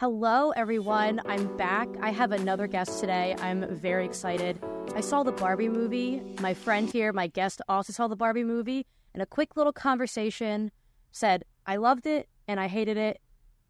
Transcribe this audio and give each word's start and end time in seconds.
Hello, 0.00 0.50
everyone. 0.50 1.20
I'm 1.26 1.56
back. 1.56 1.88
I 2.00 2.10
have 2.10 2.30
another 2.30 2.68
guest 2.68 3.00
today. 3.00 3.34
I'm 3.40 3.66
very 3.74 4.04
excited. 4.04 4.56
I 4.94 5.00
saw 5.00 5.24
the 5.24 5.32
Barbie 5.32 5.68
movie. 5.68 6.22
My 6.40 6.54
friend 6.54 6.88
here, 6.88 7.12
my 7.12 7.26
guest, 7.26 7.60
also 7.68 7.92
saw 7.92 8.06
the 8.06 8.14
Barbie 8.14 8.44
movie. 8.44 8.86
And 9.12 9.24
a 9.24 9.26
quick 9.26 9.56
little 9.56 9.72
conversation 9.72 10.70
said, 11.10 11.42
I 11.66 11.78
loved 11.78 12.06
it 12.06 12.28
and 12.46 12.60
I 12.60 12.68
hated 12.68 12.96
it. 12.96 13.20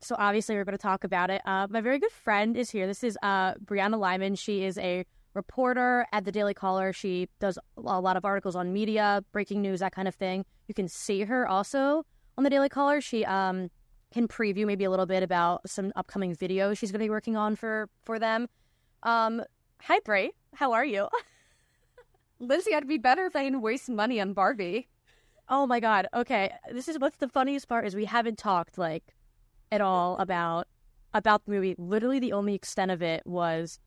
So 0.03 0.17
obviously, 0.19 0.55
we're 0.55 0.67
going 0.67 0.77
to 0.77 0.83
talk 0.83 1.03
about 1.03 1.31
it. 1.31 1.41
Uh, 1.47 1.67
my 1.71 1.81
very 1.81 1.99
good 1.99 2.13
friend 2.13 2.59
is 2.59 2.69
here. 2.69 2.87
This 2.87 3.03
is 3.03 3.17
uh, 3.23 3.55
Brianna 3.55 3.99
Lyman. 3.99 4.35
She 4.35 4.65
is 4.65 4.77
a 4.77 5.07
reporter 5.33 6.05
at 6.13 6.27
the 6.27 6.31
Daily 6.31 6.53
Caller. 6.53 6.93
She 6.93 7.31
does 7.41 7.59
a 7.79 8.01
lot 8.01 8.19
of 8.19 8.27
articles 8.27 8.55
on 8.55 8.75
media, 8.75 9.25
breaking 9.33 9.63
news, 9.63 9.81
that 9.81 9.93
kind 9.93 10.07
of 10.07 10.15
thing. 10.15 10.45
You 10.67 10.75
can 10.75 10.89
see 10.89 11.23
her 11.23 11.49
also 11.49 12.05
on 12.37 12.45
the 12.45 12.51
Daily 12.51 12.69
Caller. 12.69 13.01
She 13.01 13.25
um, 13.25 13.71
can 14.13 14.27
preview 14.29 14.67
maybe 14.67 14.85
a 14.85 14.91
little 14.91 15.07
bit 15.07 15.23
about 15.23 15.69
some 15.69 15.93
upcoming 15.97 16.35
videos 16.35 16.79
she's 16.79 16.91
going 16.91 17.01
to 17.01 17.05
be 17.05 17.11
working 17.11 17.37
on 17.37 17.57
for 17.57 17.89
for 18.05 18.19
them. 18.19 18.49
Um, 19.03 19.43
hi, 19.83 20.01
Bray. 20.05 20.31
How 20.55 20.73
are 20.73 20.85
you? 20.85 21.09
Lindsay, 22.41 22.75
I'd 22.75 22.87
be 22.87 22.99
better 22.99 23.27
if 23.27 23.37
I 23.37 23.45
didn't 23.45 23.63
waste 23.63 23.89
money 23.89 24.21
on 24.21 24.33
Barbie. 24.33 24.89
Oh 25.49 25.67
my 25.67 25.81
god. 25.81 26.07
Okay, 26.15 26.53
this 26.73 26.89
is 26.89 26.99
what's 26.99 27.17
the 27.17 27.29
funniest 27.29 27.69
part 27.69 27.87
is 27.87 27.95
we 27.95 28.05
haven't 28.05 28.39
talked 28.39 28.79
like 28.79 29.15
at 29.73 29.81
all 29.81 30.17
about 30.19 30.69
about 31.15 31.45
the 31.45 31.53
movie. 31.53 31.75
Literally, 31.79 32.19
the 32.19 32.33
only 32.33 32.55
extent 32.55 32.91
of 32.91 33.03
it 33.03 33.27
was, 33.27 33.79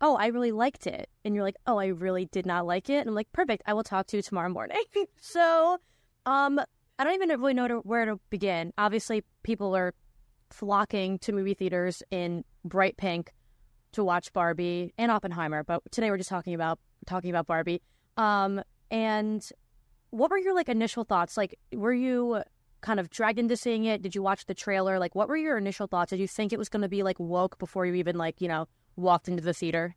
oh, 0.00 0.16
I 0.16 0.26
really 0.28 0.52
liked 0.52 0.86
it, 0.86 1.08
and 1.24 1.34
you're 1.34 1.44
like, 1.44 1.56
oh, 1.66 1.78
I 1.78 1.86
really 1.86 2.26
did 2.26 2.46
not 2.46 2.66
like 2.66 2.88
it, 2.90 2.98
and 2.98 3.08
I'm 3.08 3.14
like, 3.14 3.30
perfect. 3.32 3.62
I 3.66 3.74
will 3.74 3.84
talk 3.84 4.06
to 4.08 4.16
you 4.16 4.22
tomorrow 4.22 4.48
morning. 4.48 4.82
so, 5.20 5.78
um, 6.26 6.60
I 6.98 7.04
don't 7.04 7.14
even 7.14 7.28
really 7.40 7.54
know 7.54 7.68
to, 7.68 7.78
where 7.78 8.04
to 8.04 8.20
begin. 8.30 8.72
Obviously, 8.78 9.24
people 9.42 9.74
are 9.74 9.94
flocking 10.50 11.18
to 11.20 11.32
movie 11.32 11.54
theaters 11.54 12.02
in 12.10 12.44
bright 12.64 12.96
pink 12.96 13.32
to 13.92 14.04
watch 14.04 14.32
Barbie 14.32 14.92
and 14.96 15.10
Oppenheimer, 15.10 15.64
but 15.64 15.82
today 15.90 16.10
we're 16.10 16.18
just 16.18 16.28
talking 16.28 16.54
about 16.54 16.78
talking 17.06 17.30
about 17.30 17.46
Barbie. 17.46 17.82
Um, 18.16 18.62
and 18.90 19.46
what 20.10 20.30
were 20.30 20.38
your 20.38 20.54
like 20.54 20.68
initial 20.68 21.04
thoughts? 21.04 21.36
Like, 21.36 21.58
were 21.72 21.92
you 21.92 22.42
kind 22.80 23.00
of 23.00 23.10
dragged 23.10 23.38
into 23.38 23.56
seeing 23.56 23.84
it? 23.86 24.02
Did 24.02 24.14
you 24.14 24.22
watch 24.22 24.46
the 24.46 24.54
trailer? 24.54 24.98
Like, 24.98 25.14
what 25.14 25.28
were 25.28 25.36
your 25.36 25.58
initial 25.58 25.86
thoughts? 25.86 26.10
Did 26.10 26.20
you 26.20 26.28
think 26.28 26.52
it 26.52 26.58
was 26.58 26.68
going 26.68 26.82
to 26.82 26.88
be 26.88 27.02
like 27.02 27.18
woke 27.18 27.58
before 27.58 27.86
you 27.86 27.94
even 27.94 28.16
like 28.16 28.40
you 28.40 28.46
know 28.46 28.68
walked 28.94 29.28
into 29.28 29.42
the 29.42 29.54
theater? 29.54 29.96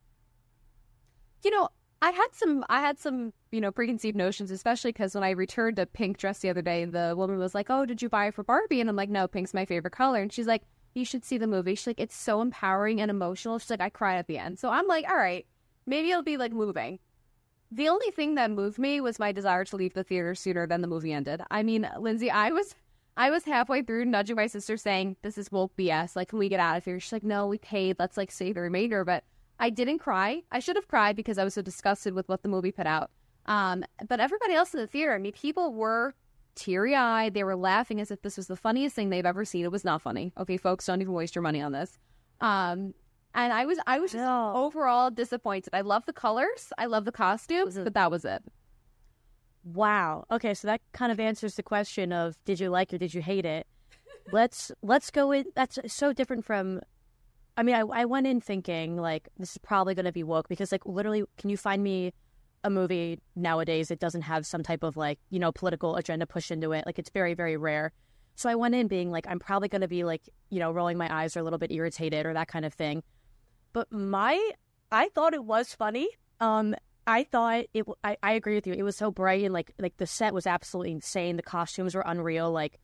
You 1.43 1.51
know, 1.51 1.69
I 2.01 2.11
had 2.11 2.27
some, 2.31 2.63
I 2.69 2.79
had 2.81 2.99
some, 2.99 3.33
you 3.51 3.59
know, 3.59 3.71
preconceived 3.71 4.15
notions, 4.15 4.51
especially 4.51 4.91
because 4.91 5.15
when 5.15 5.23
I 5.23 5.31
returned 5.31 5.79
a 5.79 5.85
pink 5.85 6.17
dress 6.17 6.39
the 6.39 6.49
other 6.49 6.61
day, 6.61 6.85
the 6.85 7.15
woman 7.17 7.39
was 7.39 7.55
like, 7.55 7.69
"Oh, 7.69 7.85
did 7.85 8.01
you 8.01 8.09
buy 8.09 8.27
it 8.27 8.35
for 8.35 8.43
Barbie?" 8.43 8.81
And 8.81 8.89
I'm 8.89 8.95
like, 8.95 9.09
"No, 9.09 9.27
pink's 9.27 9.53
my 9.53 9.65
favorite 9.65 9.93
color." 9.93 10.21
And 10.21 10.31
she's 10.31 10.47
like, 10.47 10.63
"You 10.93 11.05
should 11.05 11.25
see 11.25 11.37
the 11.37 11.47
movie." 11.47 11.75
She's 11.75 11.87
like, 11.87 11.99
"It's 11.99 12.15
so 12.15 12.41
empowering 12.41 13.01
and 13.01 13.09
emotional." 13.09 13.57
She's 13.57 13.71
like, 13.71 13.81
"I 13.81 13.89
cried 13.89 14.17
at 14.17 14.27
the 14.27 14.37
end." 14.37 14.59
So 14.59 14.69
I'm 14.69 14.87
like, 14.87 15.09
"All 15.09 15.17
right, 15.17 15.45
maybe 15.87 16.11
it'll 16.11 16.23
be 16.23 16.37
like 16.37 16.53
moving." 16.53 16.99
The 17.71 17.89
only 17.89 18.11
thing 18.11 18.35
that 18.35 18.51
moved 18.51 18.79
me 18.79 19.01
was 19.01 19.19
my 19.19 19.31
desire 19.31 19.65
to 19.65 19.75
leave 19.75 19.93
the 19.93 20.03
theater 20.03 20.35
sooner 20.35 20.67
than 20.67 20.81
the 20.81 20.87
movie 20.87 21.11
ended. 21.11 21.41
I 21.51 21.63
mean, 21.63 21.89
Lindsay, 21.99 22.31
I 22.31 22.51
was 22.51 22.75
I 23.17 23.31
was 23.31 23.45
halfway 23.45 23.81
through 23.81 24.05
nudging 24.05 24.35
my 24.35 24.45
sister 24.45 24.77
saying, 24.77 25.17
This 25.23 25.37
is 25.39 25.51
woke 25.51 25.75
BS. 25.75 26.15
Like, 26.15 26.29
can 26.29 26.39
we 26.39 26.49
get 26.49 26.59
out 26.59 26.77
of 26.77 26.85
here? 26.85 26.99
She's 26.99 27.11
like, 27.11 27.23
No, 27.23 27.47
we 27.47 27.57
paid. 27.57 27.97
Let's 27.97 28.17
like 28.17 28.31
save 28.31 28.55
the 28.55 28.61
remainder. 28.61 29.03
But 29.03 29.23
I 29.59 29.69
didn't 29.69 29.99
cry. 29.99 30.43
I 30.51 30.59
should 30.59 30.75
have 30.75 30.87
cried 30.87 31.15
because 31.15 31.37
I 31.37 31.43
was 31.43 31.53
so 31.55 31.61
disgusted 31.61 32.13
with 32.13 32.27
what 32.29 32.43
the 32.43 32.49
movie 32.49 32.71
put 32.71 32.85
out. 32.87 33.09
Um, 33.47 33.83
but 34.07 34.19
everybody 34.19 34.53
else 34.53 34.73
in 34.73 34.79
the 34.79 34.87
theater, 34.87 35.13
I 35.15 35.17
mean, 35.17 35.31
people 35.31 35.73
were 35.73 36.13
teary 36.55 36.95
eyed. 36.95 37.33
They 37.33 37.43
were 37.43 37.55
laughing 37.55 38.01
as 38.01 38.11
if 38.11 38.21
this 38.21 38.37
was 38.37 38.47
the 38.47 38.55
funniest 38.55 38.95
thing 38.95 39.09
they've 39.09 39.25
ever 39.25 39.45
seen. 39.45 39.63
It 39.63 39.71
was 39.71 39.85
not 39.85 40.01
funny. 40.01 40.33
Okay, 40.37 40.57
folks, 40.57 40.85
don't 40.85 41.01
even 41.01 41.13
waste 41.13 41.33
your 41.35 41.41
money 41.43 41.61
on 41.61 41.71
this. 41.71 41.97
Um, 42.41 42.93
and 43.33 43.53
I 43.53 43.65
was 43.65 43.79
I 43.87 43.99
was 43.99 44.11
just 44.11 44.23
No. 44.23 44.53
overall 44.55 45.09
disappointed. 45.11 45.73
I 45.73 45.81
love 45.81 46.05
the 46.05 46.13
colors, 46.13 46.71
I 46.77 46.85
love 46.87 47.05
the 47.05 47.11
costumes, 47.11 47.77
but 47.77 47.93
that 47.93 48.11
was 48.11 48.25
it. 48.25 48.43
Wow. 49.63 50.25
Okay, 50.31 50.53
so 50.53 50.67
that 50.67 50.81
kind 50.93 51.11
of 51.11 51.19
answers 51.19 51.55
the 51.55 51.63
question 51.63 52.11
of 52.13 52.35
did 52.45 52.59
you 52.59 52.69
like 52.69 52.93
it 52.93 52.95
or 52.95 52.99
did 52.99 53.13
you 53.13 53.21
hate 53.21 53.45
it? 53.45 53.67
let's 54.31 54.71
let's 54.81 55.09
go 55.11 55.31
in. 55.31 55.45
That's 55.55 55.79
so 55.87 56.13
different 56.13 56.45
from. 56.45 56.81
I 57.57 57.63
mean, 57.63 57.75
I 57.75 57.81
I 57.81 58.05
went 58.05 58.27
in 58.27 58.39
thinking 58.39 58.97
like 58.97 59.27
this 59.37 59.51
is 59.51 59.57
probably 59.57 59.95
going 59.95 60.05
to 60.05 60.11
be 60.11 60.23
woke 60.23 60.47
because 60.47 60.71
like 60.71 60.85
literally, 60.85 61.23
can 61.37 61.49
you 61.49 61.57
find 61.57 61.83
me 61.83 62.13
a 62.63 62.69
movie 62.69 63.19
nowadays 63.35 63.87
that 63.89 63.99
doesn't 63.99 64.23
have 64.23 64.45
some 64.45 64.63
type 64.63 64.83
of 64.83 64.95
like 64.95 65.19
you 65.29 65.39
know 65.39 65.51
political 65.51 65.95
agenda 65.95 66.27
pushed 66.27 66.51
into 66.51 66.71
it? 66.71 66.85
Like 66.85 66.99
it's 66.99 67.09
very 67.09 67.33
very 67.33 67.57
rare. 67.57 67.91
So 68.35 68.49
I 68.49 68.55
went 68.55 68.75
in 68.75 68.87
being 68.87 69.09
like 69.09 69.25
I'm 69.27 69.39
probably 69.39 69.67
going 69.67 69.81
to 69.81 69.87
be 69.87 70.03
like 70.03 70.21
you 70.49 70.59
know 70.59 70.71
rolling 70.71 70.97
my 70.97 71.13
eyes 71.13 71.35
or 71.35 71.39
a 71.39 71.43
little 71.43 71.59
bit 71.59 71.71
irritated 71.71 72.25
or 72.25 72.33
that 72.33 72.47
kind 72.47 72.63
of 72.63 72.73
thing. 72.73 73.01
But 73.73 73.91
my 73.91 74.51
I 74.91 75.09
thought 75.09 75.33
it 75.33 75.43
was 75.43 75.73
funny. 75.73 76.07
Um, 76.39 76.75
I 77.07 77.23
thought 77.23 77.65
it. 77.73 77.85
I 78.03 78.33
agree 78.33 78.55
with 78.55 78.67
you. 78.67 78.73
It 78.73 78.83
was 78.83 78.97
so 78.97 79.09
bright 79.09 79.43
and 79.43 79.53
like 79.53 79.73
like 79.79 79.97
the 79.97 80.05
set 80.05 80.33
was 80.33 80.45
absolutely 80.45 80.91
insane. 80.91 81.37
The 81.37 81.43
costumes 81.43 81.95
were 81.95 82.03
unreal. 82.05 82.51
Like 82.51 82.79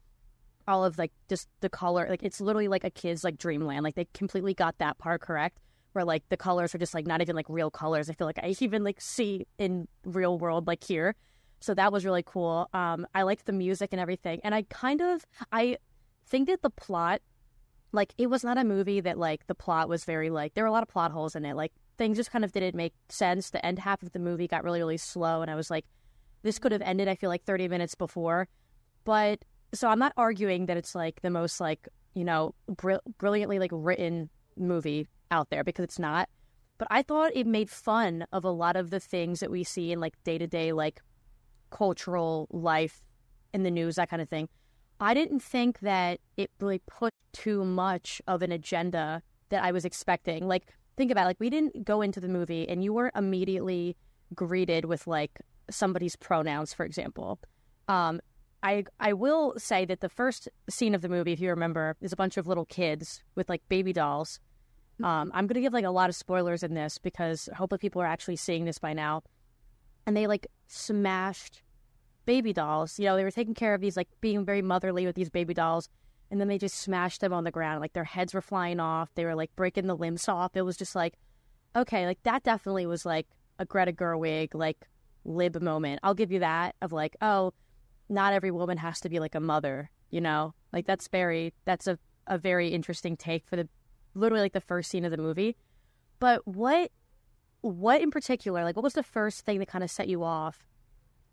all 0.67 0.83
of 0.85 0.97
like 0.97 1.11
just 1.29 1.47
the 1.61 1.69
color. 1.69 2.07
Like 2.09 2.23
it's 2.23 2.41
literally 2.41 2.67
like 2.67 2.83
a 2.83 2.89
kid's 2.89 3.23
like 3.23 3.37
dreamland. 3.37 3.83
Like 3.83 3.95
they 3.95 4.07
completely 4.13 4.53
got 4.53 4.77
that 4.79 4.97
part 4.97 5.21
correct. 5.21 5.59
Where 5.93 6.05
like 6.05 6.23
the 6.29 6.37
colors 6.37 6.73
are 6.73 6.79
just 6.79 6.93
like 6.93 7.05
not 7.05 7.21
even 7.21 7.35
like 7.35 7.45
real 7.49 7.69
colors. 7.69 8.09
I 8.09 8.13
feel 8.13 8.25
like 8.25 8.39
I 8.41 8.55
even 8.59 8.83
like 8.83 8.99
see 8.99 9.45
in 9.57 9.87
real 10.05 10.39
world 10.39 10.67
like 10.67 10.83
here. 10.83 11.15
So 11.59 11.73
that 11.75 11.93
was 11.93 12.03
really 12.03 12.23
cool. 12.25 12.67
Um, 12.73 13.05
I 13.13 13.23
liked 13.23 13.45
the 13.45 13.53
music 13.53 13.89
and 13.91 14.01
everything. 14.01 14.41
And 14.43 14.55
I 14.55 14.63
kind 14.69 15.01
of 15.01 15.25
I 15.51 15.77
think 16.25 16.47
that 16.47 16.61
the 16.61 16.69
plot 16.69 17.21
like 17.93 18.13
it 18.17 18.29
was 18.29 18.43
not 18.43 18.57
a 18.57 18.63
movie 18.63 18.99
that 18.99 19.17
like 19.17 19.45
the 19.47 19.55
plot 19.55 19.87
was 19.87 20.03
very 20.03 20.29
like 20.29 20.53
there 20.55 20.63
were 20.63 20.69
a 20.69 20.71
lot 20.71 20.83
of 20.83 20.89
plot 20.89 21.11
holes 21.11 21.35
in 21.35 21.45
it 21.45 21.55
like 21.55 21.71
things 21.97 22.17
just 22.17 22.31
kind 22.31 22.43
of 22.43 22.51
didn't 22.51 22.75
make 22.75 22.93
sense 23.07 23.51
the 23.51 23.63
end 23.65 23.79
half 23.79 24.01
of 24.01 24.11
the 24.11 24.19
movie 24.19 24.47
got 24.47 24.63
really 24.63 24.79
really 24.79 24.97
slow 24.97 25.41
and 25.41 25.51
i 25.51 25.55
was 25.55 25.69
like 25.69 25.85
this 26.41 26.59
could 26.59 26.71
have 26.71 26.81
ended 26.81 27.07
i 27.07 27.15
feel 27.15 27.29
like 27.29 27.43
30 27.43 27.67
minutes 27.67 27.95
before 27.95 28.47
but 29.05 29.45
so 29.73 29.87
i'm 29.87 29.99
not 29.99 30.13
arguing 30.17 30.65
that 30.65 30.77
it's 30.77 30.95
like 30.95 31.21
the 31.21 31.29
most 31.29 31.59
like 31.59 31.87
you 32.13 32.23
know 32.23 32.53
br- 32.67 33.03
brilliantly 33.17 33.59
like 33.59 33.71
written 33.73 34.29
movie 34.57 35.07
out 35.31 35.49
there 35.49 35.63
because 35.63 35.83
it's 35.83 35.99
not 35.99 36.29
but 36.77 36.87
i 36.91 37.01
thought 37.01 37.31
it 37.35 37.47
made 37.47 37.69
fun 37.69 38.25
of 38.31 38.43
a 38.45 38.49
lot 38.49 38.75
of 38.75 38.89
the 38.89 38.99
things 38.99 39.39
that 39.39 39.51
we 39.51 39.63
see 39.63 39.91
in 39.91 39.99
like 39.99 40.13
day-to-day 40.23 40.71
like 40.71 41.01
cultural 41.71 42.47
life 42.51 43.03
in 43.53 43.63
the 43.63 43.71
news 43.71 43.95
that 43.95 44.09
kind 44.09 44.21
of 44.21 44.29
thing 44.29 44.47
I 44.99 45.13
didn't 45.13 45.41
think 45.41 45.79
that 45.79 46.19
it 46.37 46.49
really 46.61 46.81
put 46.87 47.13
too 47.33 47.65
much 47.65 48.21
of 48.25 48.41
an 48.41 48.51
agenda 48.51 49.21
that 49.49 49.63
I 49.63 49.71
was 49.71 49.83
expecting. 49.83 50.47
Like, 50.47 50.67
think 50.95 51.11
about 51.11 51.23
it. 51.23 51.25
Like, 51.25 51.39
we 51.39 51.49
didn't 51.49 51.83
go 51.83 52.01
into 52.01 52.21
the 52.21 52.29
movie 52.29 52.67
and 52.69 52.83
you 52.83 52.93
weren't 52.93 53.15
immediately 53.15 53.97
greeted 54.33 54.85
with 54.85 55.05
like 55.05 55.41
somebody's 55.69 56.15
pronouns, 56.15 56.73
for 56.73 56.85
example. 56.85 57.39
Um, 57.87 58.21
I 58.63 58.85
I 58.99 59.13
will 59.13 59.53
say 59.57 59.85
that 59.85 59.99
the 59.99 60.09
first 60.09 60.49
scene 60.69 60.95
of 60.95 61.01
the 61.01 61.09
movie, 61.09 61.33
if 61.33 61.41
you 61.41 61.49
remember, 61.49 61.95
is 62.01 62.13
a 62.13 62.15
bunch 62.15 62.37
of 62.37 62.47
little 62.47 62.65
kids 62.65 63.21
with 63.35 63.49
like 63.49 63.61
baby 63.69 63.93
dolls. 63.93 64.39
Um, 65.03 65.31
I'm 65.33 65.47
gonna 65.47 65.61
give 65.61 65.73
like 65.73 65.85
a 65.85 65.91
lot 65.91 66.09
of 66.09 66.15
spoilers 66.15 66.63
in 66.63 66.73
this 66.73 66.97
because 66.97 67.49
hopefully 67.55 67.79
people 67.79 68.01
are 68.01 68.07
actually 68.07 68.37
seeing 68.37 68.65
this 68.65 68.79
by 68.79 68.93
now. 68.93 69.21
And 70.07 70.15
they 70.15 70.27
like 70.27 70.47
smashed 70.67 71.61
baby 72.25 72.53
dolls. 72.53 72.97
You 72.97 73.05
know, 73.05 73.17
they 73.17 73.23
were 73.23 73.31
taking 73.31 73.53
care 73.53 73.73
of 73.73 73.81
these, 73.81 73.97
like 73.97 74.09
being 74.21 74.45
very 74.45 74.61
motherly 74.61 75.05
with 75.05 75.15
these 75.15 75.29
baby 75.29 75.53
dolls. 75.53 75.89
And 76.31 76.39
then 76.39 76.47
they 76.47 76.57
just 76.57 76.79
smashed 76.79 77.21
them 77.21 77.33
on 77.33 77.43
the 77.43 77.51
ground. 77.51 77.81
Like 77.81 77.93
their 77.93 78.03
heads 78.03 78.33
were 78.33 78.41
flying 78.41 78.79
off. 78.79 79.13
They 79.15 79.25
were 79.25 79.35
like 79.35 79.55
breaking 79.55 79.87
the 79.87 79.95
limbs 79.95 80.27
off. 80.27 80.55
It 80.55 80.63
was 80.63 80.77
just 80.77 80.95
like, 80.95 81.15
okay, 81.75 82.05
like 82.05 82.23
that 82.23 82.43
definitely 82.43 82.85
was 82.85 83.05
like 83.05 83.27
a 83.59 83.65
Greta 83.65 83.91
Gerwig, 83.91 84.55
like 84.55 84.87
lib 85.25 85.61
moment. 85.61 85.99
I'll 86.01 86.13
give 86.13 86.31
you 86.31 86.39
that 86.39 86.75
of 86.81 86.91
like, 86.91 87.15
oh, 87.21 87.53
not 88.09 88.33
every 88.33 88.51
woman 88.51 88.77
has 88.77 88.99
to 89.01 89.09
be 89.09 89.19
like 89.19 89.35
a 89.35 89.39
mother, 89.39 89.89
you 90.09 90.21
know? 90.21 90.53
Like 90.71 90.85
that's 90.85 91.07
very, 91.07 91.53
that's 91.65 91.87
a, 91.87 91.97
a 92.27 92.37
very 92.37 92.69
interesting 92.69 93.17
take 93.17 93.45
for 93.47 93.55
the, 93.55 93.67
literally 94.15 94.43
like 94.43 94.53
the 94.53 94.61
first 94.61 94.89
scene 94.89 95.05
of 95.05 95.11
the 95.11 95.17
movie. 95.17 95.55
But 96.19 96.47
what, 96.47 96.91
what 97.61 98.01
in 98.01 98.11
particular, 98.11 98.63
like 98.63 98.75
what 98.75 98.83
was 98.83 98.93
the 98.93 99.03
first 99.03 99.45
thing 99.45 99.59
that 99.59 99.67
kind 99.67 99.83
of 99.83 99.91
set 99.91 100.07
you 100.07 100.23
off 100.23 100.67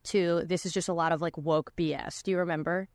to 0.03 0.43
this 0.45 0.65
is 0.65 0.73
just 0.73 0.89
a 0.89 0.95
lot 0.95 1.13
of 1.13 1.21
like 1.21 1.37
woke 1.37 1.73
BS. 1.77 2.23
Do 2.23 2.31
you 2.31 2.39
remember? 2.39 2.89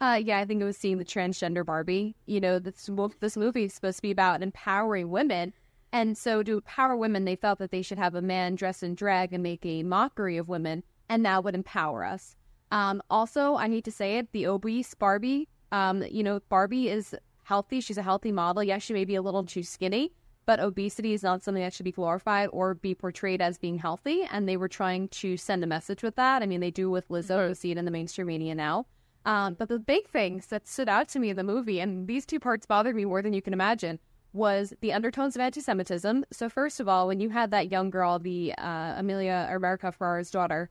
Uh, 0.00 0.20
yeah, 0.22 0.38
I 0.38 0.44
think 0.44 0.62
it 0.62 0.64
was 0.64 0.76
seeing 0.76 0.98
the 0.98 1.04
transgender 1.04 1.64
Barbie. 1.66 2.14
You 2.26 2.40
know, 2.40 2.58
this 2.58 2.88
this 3.20 3.36
movie 3.36 3.64
is 3.64 3.74
supposed 3.74 3.98
to 3.98 4.02
be 4.02 4.10
about 4.10 4.42
empowering 4.42 5.10
women, 5.10 5.52
and 5.92 6.16
so 6.16 6.42
to 6.42 6.54
empower 6.54 6.96
women, 6.96 7.24
they 7.24 7.36
felt 7.36 7.58
that 7.58 7.70
they 7.70 7.82
should 7.82 7.98
have 7.98 8.14
a 8.14 8.22
man 8.22 8.54
dress 8.54 8.82
in 8.82 8.94
drag 8.94 9.32
and 9.32 9.42
make 9.42 9.66
a 9.66 9.82
mockery 9.82 10.36
of 10.36 10.48
women, 10.48 10.84
and 11.08 11.24
that 11.24 11.42
would 11.42 11.54
empower 11.54 12.04
us. 12.04 12.36
Um, 12.70 13.02
also, 13.10 13.56
I 13.56 13.66
need 13.66 13.84
to 13.84 13.92
say 13.92 14.18
it: 14.18 14.32
the 14.32 14.46
obese 14.46 14.94
Barbie. 14.94 15.48
Um, 15.72 16.02
you 16.10 16.22
know, 16.22 16.40
Barbie 16.48 16.88
is 16.88 17.14
healthy; 17.44 17.80
she's 17.80 17.98
a 17.98 18.02
healthy 18.02 18.32
model. 18.32 18.62
Yes, 18.62 18.82
she 18.82 18.92
may 18.92 19.04
be 19.04 19.14
a 19.14 19.22
little 19.22 19.44
too 19.44 19.62
skinny, 19.62 20.12
but 20.46 20.60
obesity 20.60 21.12
is 21.12 21.22
not 21.22 21.42
something 21.42 21.62
that 21.62 21.72
should 21.72 21.84
be 21.84 21.92
glorified 21.92 22.48
or 22.52 22.74
be 22.74 22.94
portrayed 22.94 23.40
as 23.40 23.58
being 23.58 23.78
healthy. 23.78 24.26
And 24.30 24.48
they 24.48 24.56
were 24.56 24.68
trying 24.68 25.08
to 25.08 25.36
send 25.36 25.64
a 25.64 25.66
message 25.66 26.02
with 26.02 26.16
that. 26.16 26.42
I 26.42 26.46
mean, 26.46 26.60
they 26.60 26.70
do 26.70 26.90
with 26.90 27.08
Lizzo. 27.08 27.48
You 27.48 27.54
see 27.54 27.70
it 27.70 27.78
in 27.78 27.84
the 27.84 27.90
mainstream 27.90 28.26
media 28.26 28.54
now. 28.54 28.86
Um, 29.24 29.54
but 29.54 29.68
the 29.68 29.78
big 29.78 30.08
things 30.08 30.46
that 30.46 30.66
stood 30.66 30.88
out 30.88 31.08
to 31.08 31.18
me 31.18 31.28
in 31.28 31.36
the 31.36 31.42
movie, 31.42 31.80
and 31.80 32.06
these 32.06 32.24
two 32.24 32.40
parts 32.40 32.64
bothered 32.64 32.96
me 32.96 33.04
more 33.04 33.20
than 33.20 33.34
you 33.34 33.42
can 33.42 33.52
imagine, 33.52 33.98
was 34.32 34.72
the 34.80 34.92
undertones 34.92 35.36
of 35.36 35.42
anti-Semitism. 35.42 36.24
So 36.32 36.48
first 36.48 36.80
of 36.80 36.88
all, 36.88 37.06
when 37.08 37.20
you 37.20 37.28
had 37.28 37.50
that 37.50 37.70
young 37.70 37.90
girl, 37.90 38.18
the 38.18 38.54
uh, 38.56 38.94
Amelia 38.96 39.46
or 39.50 39.56
America 39.56 39.92
Ferrara's 39.92 40.30
daughter, 40.30 40.70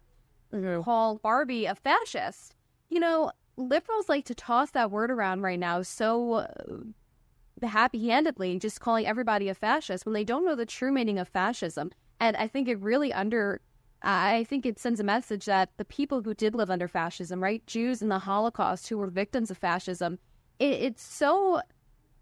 Mhm. 0.53 0.83
call 0.83 1.17
Barbie 1.17 1.65
a 1.65 1.75
fascist, 1.75 2.55
you 2.89 2.99
know, 2.99 3.31
liberals 3.57 4.07
like 4.07 4.25
to 4.25 4.35
toss 4.35 4.71
that 4.71 4.91
word 4.91 5.11
around 5.11 5.41
right 5.41 5.59
now 5.59 5.81
so 5.81 6.33
uh, 6.33 6.47
happy-handedly, 7.65 8.59
just 8.59 8.79
calling 8.79 9.05
everybody 9.05 9.49
a 9.49 9.53
fascist 9.53 10.05
when 10.05 10.13
they 10.13 10.23
don't 10.23 10.45
know 10.45 10.55
the 10.55 10.65
true 10.65 10.91
meaning 10.91 11.17
of 11.19 11.27
fascism. 11.27 11.91
And 12.19 12.37
I 12.37 12.47
think 12.47 12.67
it 12.67 12.79
really 12.79 13.11
under 13.11 13.61
I 14.03 14.43
think 14.43 14.65
it 14.65 14.77
sends 14.77 14.99
a 14.99 15.03
message 15.03 15.45
that 15.45 15.71
the 15.77 15.85
people 15.85 16.21
who 16.21 16.35
did 16.35 16.53
live 16.53 16.69
under 16.69 16.87
fascism, 16.87 17.41
right, 17.41 17.65
Jews 17.65 18.01
in 18.01 18.09
the 18.09 18.19
Holocaust 18.19 18.87
who 18.89 18.97
were 18.97 19.07
victims 19.07 19.49
of 19.49 19.57
fascism, 19.57 20.19
it, 20.59 20.73
it's 20.73 21.01
so 21.01 21.61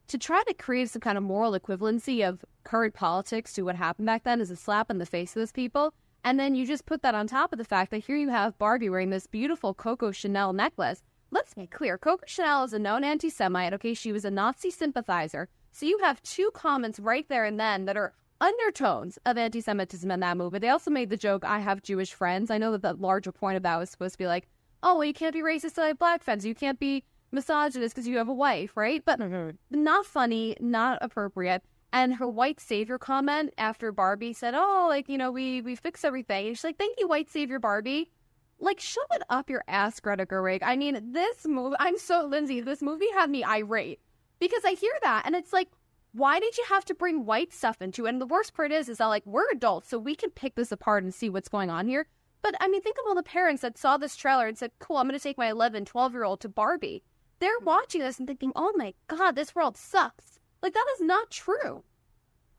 to 0.08 0.18
try 0.18 0.42
to 0.48 0.54
create 0.54 0.90
some 0.90 1.02
kind 1.02 1.18
of 1.18 1.24
moral 1.24 1.60
equivalency 1.60 2.28
of 2.28 2.46
current 2.64 2.94
politics 2.94 3.52
to 3.54 3.64
what 3.64 3.76
happened 3.76 4.06
back 4.06 4.24
then 4.24 4.40
is 4.40 4.52
a 4.52 4.56
slap 4.56 4.90
in 4.90 5.00
the 5.00 5.06
face 5.06 5.36
of 5.36 5.42
those 5.42 5.52
people. 5.52 5.94
And 6.26 6.40
then 6.40 6.56
you 6.56 6.66
just 6.66 6.88
put 6.88 7.04
that 7.04 7.14
on 7.14 7.28
top 7.28 7.54
of 7.54 7.60
the 7.60 7.64
fact 7.64 7.92
that 7.92 8.04
here 8.04 8.16
you 8.16 8.30
have 8.30 8.58
Barbie 8.58 8.90
wearing 8.90 9.12
this 9.12 9.28
beautiful 9.28 9.76
Coco 9.76 10.12
Chanel 10.12 10.54
necklace. 10.54 11.04
Let's 11.30 11.54
be 11.54 11.68
clear 11.68 12.00
Coco 12.00 12.24
Chanel 12.26 12.64
is 12.64 12.74
a 12.74 12.80
known 12.80 13.04
anti 13.04 13.30
Semite. 13.30 13.74
Okay, 13.74 13.94
she 13.94 14.12
was 14.12 14.26
a 14.26 14.32
Nazi 14.32 14.72
sympathizer. 14.72 15.50
So 15.72 15.86
you 15.86 16.00
have 16.00 16.24
two 16.24 16.50
comments 16.56 17.00
right 17.00 17.30
there 17.30 17.46
and 17.46 17.60
then 17.60 17.86
that 17.86 17.96
are 17.96 18.16
undertones 18.42 19.20
of 19.28 19.38
anti 19.38 19.62
Semitism 19.62 20.10
in 20.10 20.20
that 20.22 20.36
movie. 20.36 20.58
They 20.58 20.70
also 20.70 20.90
made 20.90 21.12
the 21.12 21.18
joke, 21.18 21.46
I 21.46 21.60
have 21.60 21.84
Jewish 21.84 22.14
friends. 22.14 22.50
I 22.50 22.58
know 22.58 22.72
that 22.72 22.82
the 22.82 22.94
larger 22.94 23.32
point 23.32 23.58
of 23.58 23.64
that 23.64 23.78
was 23.78 23.92
supposed 23.92 24.14
to 24.14 24.18
be 24.18 24.28
like, 24.28 24.48
oh, 24.82 24.96
well, 24.96 25.06
you 25.06 25.14
can't 25.14 25.34
be 25.34 25.42
racist 25.42 25.76
to 25.76 25.82
have 25.82 26.00
black 26.00 26.24
friends. 26.24 26.44
You 26.44 26.56
can't 26.56 26.80
be 26.80 27.04
misogynist 27.32 27.94
because 27.94 28.08
you 28.08 28.18
have 28.18 28.30
a 28.30 28.34
wife, 28.34 28.76
right? 28.76 29.04
But 29.06 29.20
Mhm. 29.20 29.58
not 29.70 30.08
funny, 30.08 30.58
not 30.60 30.98
appropriate. 31.02 31.64
And 31.92 32.16
her 32.16 32.28
white 32.28 32.60
savior 32.60 32.98
comment 32.98 33.54
after 33.58 33.92
Barbie 33.92 34.34
said, 34.34 34.54
"Oh, 34.56 34.88
like 34.90 35.08
you 35.08 35.18
know, 35.18 35.32
we 35.32 35.62
we 35.62 35.76
fix 35.76 36.04
everything," 36.04 36.48
and 36.48 36.58
she's 36.58 36.64
like, 36.64 36.78
"Thank 36.78 37.00
you, 37.00 37.08
white 37.08 37.30
savior 37.30 37.60
Barbie." 37.60 38.12
Like, 38.60 38.80
shove 38.80 39.08
it 39.12 39.22
up 39.30 39.50
your 39.50 39.64
ass, 39.68 40.00
Greta 40.00 40.26
Gerwig. 40.26 40.60
I 40.64 40.76
mean, 40.76 41.12
this 41.12 41.46
movie. 41.46 41.76
I'm 41.80 41.98
so 41.98 42.26
Lindsay. 42.26 42.62
This 42.62 42.82
movie 42.82 43.12
had 43.14 43.30
me 43.30 43.44
irate 43.44 44.00
because 44.40 44.64
I 44.66 44.72
hear 44.72 44.94
that, 45.04 45.24
and 45.26 45.36
it's 45.36 45.54
like, 45.54 45.70
why 46.16 46.40
did 46.40 46.58
you 46.58 46.64
have 46.70 46.86
to 46.86 46.96
bring 46.96 47.26
white 47.26 47.52
stuff 47.52 47.82
into 47.82 48.06
it? 48.06 48.10
And 48.10 48.22
the 48.22 48.26
worst 48.26 48.54
part 48.54 48.72
is, 48.72 48.88
is 48.88 49.00
that 49.00 49.08
like 49.08 49.26
we're 49.26 49.52
adults, 49.52 49.90
so 49.90 50.00
we 50.00 50.16
can 50.16 50.30
pick 50.30 50.56
this 50.56 50.72
apart 50.72 51.04
and 51.04 51.14
see 51.14 51.30
what's 51.30 51.50
going 51.50 51.70
on 51.70 51.88
here. 51.88 52.08
But 52.42 52.56
I 52.62 52.70
mean, 52.70 52.82
think 52.82 52.98
of 52.98 53.06
all 53.08 53.16
the 53.16 53.24
parents 53.24 53.62
that 53.64 53.78
saw 53.78 53.98
this 53.98 54.16
trailer 54.16 54.48
and 54.48 54.58
said, 54.58 54.72
"Cool, 54.80 54.98
I'm 54.98 55.08
going 55.08 55.20
to 55.20 55.24
take 55.24 55.38
my 55.38 55.50
11, 55.50 55.84
12 55.84 56.14
year 56.14 56.24
old 56.24 56.40
to 56.42 56.50
Barbie." 56.50 57.04
They're 57.40 57.60
watching 57.60 58.00
this 58.00 58.18
and 58.18 58.28
thinking, 58.28 58.54
"Oh 58.56 58.72
my 58.78 58.94
god, 59.08 59.36
this 59.36 59.54
world 59.54 59.76
sucks." 59.76 60.35
Like 60.66 60.74
that 60.74 60.88
is 60.96 61.02
not 61.02 61.30
true. 61.30 61.84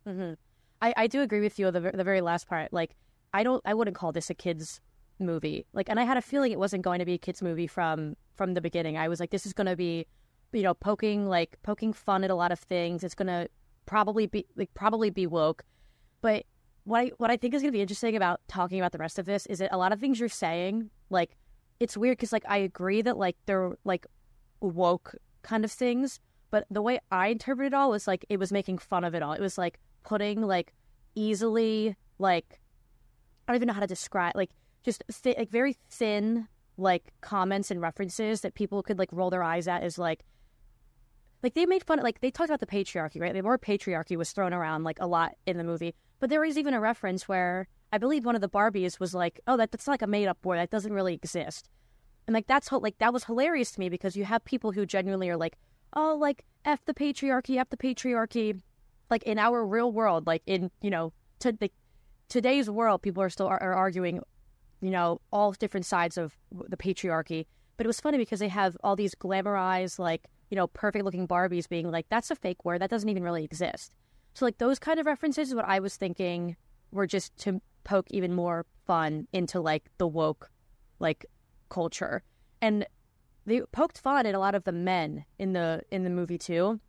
hmm 0.07 0.35
I, 0.81 0.95
I 0.97 1.07
do 1.09 1.23
agree 1.23 1.41
with 1.41 1.59
you 1.59 1.67
on 1.67 1.73
the, 1.73 1.81
the 1.81 2.05
very 2.05 2.21
last 2.21 2.47
part. 2.47 2.73
Like, 2.73 2.95
I 3.35 3.43
don't, 3.43 3.61
I 3.65 3.75
wouldn't 3.75 3.97
call 3.97 4.13
this 4.13 4.31
a 4.31 4.35
kids 4.35 4.81
movie. 5.19 5.67
Like, 5.73 5.89
and 5.89 5.99
I 5.99 6.05
had 6.05 6.17
a 6.17 6.23
feeling 6.23 6.53
it 6.53 6.59
wasn't 6.61 6.85
going 6.85 7.01
to 7.01 7.05
be 7.05 7.15
a 7.15 7.19
kids 7.19 7.43
movie 7.43 7.67
from 7.67 8.15
from 8.37 8.55
the 8.55 8.61
beginning. 8.61 8.97
I 8.97 9.09
was 9.09 9.19
like, 9.19 9.31
this 9.31 9.45
is 9.45 9.53
going 9.53 9.67
to 9.67 9.75
be, 9.75 10.07
you 10.53 10.63
know, 10.63 10.75
poking 10.75 11.27
like 11.27 11.57
poking 11.65 11.93
fun 11.93 12.23
at 12.23 12.31
a 12.31 12.37
lot 12.37 12.53
of 12.53 12.61
things. 12.61 13.03
It's 13.03 13.17
going 13.17 13.27
to 13.27 13.49
probably 13.87 14.27
be 14.29 14.47
like 14.55 14.73
probably 14.75 15.11
be 15.11 15.27
woke. 15.27 15.65
But 16.21 16.45
what 16.85 17.01
I 17.01 17.11
what 17.17 17.33
I 17.33 17.37
think 17.37 17.55
is 17.55 17.63
going 17.63 17.73
to 17.73 17.77
be 17.77 17.83
interesting 17.83 18.15
about 18.15 18.41
talking 18.47 18.79
about 18.79 18.93
the 18.93 18.99
rest 18.99 19.19
of 19.19 19.27
this 19.27 19.47
is 19.47 19.59
that 19.59 19.75
a 19.75 19.79
lot 19.79 19.93
of 19.93 19.99
things 19.99 20.21
you're 20.21 20.29
saying, 20.29 20.91
like, 21.11 21.37
it's 21.81 21.97
weird 21.97 22.19
because 22.19 22.33
like 22.33 22.45
I 22.49 22.59
agree 22.59 23.03
that 23.03 23.17
like 23.17 23.37
they're 23.47 23.73
like 23.83 24.07
woke 24.61 25.17
kind 25.43 25.65
of 25.65 25.73
things, 25.73 26.21
but 26.51 26.67
the 26.71 26.83
way 26.83 27.01
I 27.11 27.29
interpreted 27.29 27.73
it 27.73 27.77
all 27.77 27.91
was 27.91 28.07
like 28.07 28.25
it 28.29 28.39
was 28.39 28.53
making 28.53 28.79
fun 28.79 29.05
of 29.05 29.15
it 29.15 29.23
all. 29.23 29.33
It 29.33 29.41
was 29.41 29.59
like 29.59 29.79
putting 30.05 30.43
like 30.43 30.73
easily 31.15 31.97
like 32.19 32.61
I 33.47 33.53
don't 33.53 33.57
even 33.57 33.69
know 33.69 33.75
how 33.75 33.81
to 33.81 33.87
describe 33.87 34.35
like 34.35 34.51
just 34.85 35.03
like 35.25 35.51
very 35.51 35.77
thin 35.91 36.49
like 36.79 37.13
comments 37.21 37.71
and 37.71 37.81
references 37.81 38.43
that 38.43 38.55
people 38.55 38.83
could 38.83 38.99
like 38.99 39.09
roll 39.13 39.31
their 39.31 39.43
eyes 39.43 39.67
at 39.67 39.83
is 39.83 39.99
like 39.99 40.25
like 41.43 41.55
they 41.55 41.67
made 41.67 41.85
fun 41.85 41.99
of 41.99 42.05
like 42.05 42.21
they 42.21 42.31
talked 42.31 42.51
about 42.51 42.61
the 42.61 42.67
patriarchy 42.67 43.21
right? 43.21 43.35
The 43.35 43.41
word 43.41 43.63
patriarchy 43.63 44.17
was 44.17 44.33
thrown 44.33 44.53
around 44.53 44.85
like 44.85 44.99
a 45.01 45.07
lot 45.07 45.35
in 45.47 45.59
the 45.59 45.65
movie. 45.65 45.95
But 46.21 46.31
there 46.31 46.41
was 46.41 46.57
even 46.57 46.75
a 46.75 46.81
reference 46.81 47.29
where 47.29 47.69
i 47.93 47.99
believe 47.99 48.25
one 48.25 48.35
of 48.35 48.41
the 48.41 48.49
barbies 48.49 48.99
was 48.99 49.15
like 49.15 49.41
oh 49.47 49.57
that, 49.57 49.71
that's 49.71 49.87
like 49.87 50.03
a 50.03 50.07
made-up 50.09 50.45
word 50.45 50.59
that 50.59 50.71
doesn't 50.71 50.93
really 50.93 51.15
exist. 51.15 51.69
And 52.27 52.35
like 52.35 52.47
that's 52.47 52.69
ho- 52.69 52.79
like 52.79 52.99
that 52.99 53.13
was 53.13 53.25
hilarious 53.25 53.73
to 53.73 53.81
me 53.81 53.89
because 53.89 54.17
you 54.17 54.25
have 54.25 54.45
people 54.45 54.73
who 54.73 54.87
genuinely 54.87 55.29
are 55.31 55.37
like 55.37 55.57
oh 55.93 56.17
like 56.21 56.45
f 56.65 56.85
the 56.85 56.95
patriarchy 56.95 57.59
f 57.59 57.69
the 57.71 57.77
patriarchy 57.77 58.61
like 59.11 59.23
in 59.23 59.39
our 59.39 59.65
real 59.65 59.93
world 59.93 60.27
like 60.27 60.43
in 60.47 60.71
you 60.83 60.91
know 60.91 61.13
to 61.39 61.53
the 61.53 61.71
today's 62.29 62.69
world 62.69 63.03
people 63.03 63.23
are 63.23 63.31
still 63.31 63.47
are, 63.47 63.63
are 63.63 63.75
arguing 63.75 64.21
you 64.81 64.91
know 64.91 65.21
all 65.33 65.53
different 65.53 65.87
sides 65.87 66.19
of 66.19 66.37
the 66.69 66.77
patriarchy. 66.77 67.47
But 67.77 67.85
it 67.85 67.89
was 67.89 68.01
funny 68.01 68.19
because 68.19 68.41
they 68.41 68.49
have 68.49 68.77
all 68.83 68.97
these 68.97 69.15
glamorized 69.15 69.99
like 69.99 70.27
you 70.51 70.57
know 70.57 70.67
perfect 70.69 71.05
looking 71.05 71.29
barbies 71.29 71.69
being 71.69 71.91
like 71.91 72.07
that's 72.09 72.31
a 72.31 72.37
fake 72.37 72.65
word. 72.65 72.81
That 72.81 72.91
doesn't 72.91 73.09
even 73.09 73.23
really 73.23 73.45
exist. 73.45 73.93
So 74.35 74.45
like 74.45 74.59
those 74.59 74.79
kind 74.79 75.01
of 75.01 75.07
references 75.07 75.49
is 75.49 75.55
what 75.55 75.65
i 75.65 75.81
was 75.81 75.97
thinking 75.97 76.57
were 76.93 77.07
just 77.07 77.35
to 77.39 77.61
poke 77.85 78.07
even 78.11 78.35
more 78.35 78.67
fun 78.87 79.27
into 79.33 79.61
like 79.61 79.85
the 79.99 80.07
woke 80.07 80.51
like 80.99 81.27
culture. 81.69 82.23
And 82.61 82.87
they 83.47 83.61
poked 83.73 83.99
fun 83.99 84.27
at 84.27 84.35
a 84.35 84.39
lot 84.39 84.55
of 84.55 84.65
the 84.65 84.73
men 84.73 85.25
in 85.39 85.53
the 85.53 85.83
in 85.91 86.05
the 86.05 86.11
movie 86.11 86.39
too 86.39 86.81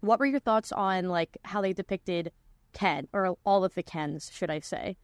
what 0.00 0.18
were 0.18 0.26
your 0.26 0.40
thoughts 0.40 0.72
on 0.72 1.08
like 1.08 1.36
how 1.44 1.60
they 1.60 1.72
depicted 1.72 2.30
ken 2.72 3.08
or 3.12 3.36
all 3.44 3.64
of 3.64 3.74
the 3.74 3.82
kens 3.82 4.30
should 4.32 4.50
i 4.50 4.60
say 4.60 4.96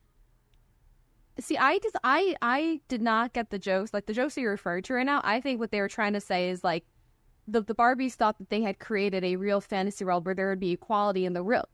See, 1.40 1.56
I 1.56 1.78
just 1.78 1.96
I 2.02 2.34
I 2.43 2.81
did 2.88 3.00
not 3.00 3.32
get 3.32 3.50
the 3.50 3.58
jokes. 3.58 3.94
Like 3.94 4.06
the 4.06 4.12
jokes 4.12 4.34
that 4.34 4.40
you 4.40 4.49
referred 4.49 4.84
to 4.84 4.94
right 4.94 5.06
now, 5.06 5.20
I 5.22 5.40
think 5.40 5.60
what 5.60 5.70
they 5.70 5.81
were 5.81 5.88
trying 5.88 6.14
to 6.14 6.20
say 6.20 6.50
is 6.50 6.64
like 6.64 6.84
the 7.46 7.62
the 7.62 7.75
Barbies 7.75 8.14
thought 8.14 8.38
that 8.38 8.50
they 8.50 8.62
had 8.62 8.81
created 8.81 9.25
a 9.25 9.37
real 9.37 9.60
fantasy 9.60 10.05
world 10.05 10.26
where 10.26 10.34
there 10.34 10.49
would 10.49 10.60
be 10.60 10.72
equality 10.72 11.25
in 11.25 11.34
the 11.34 11.43
real 11.43 11.69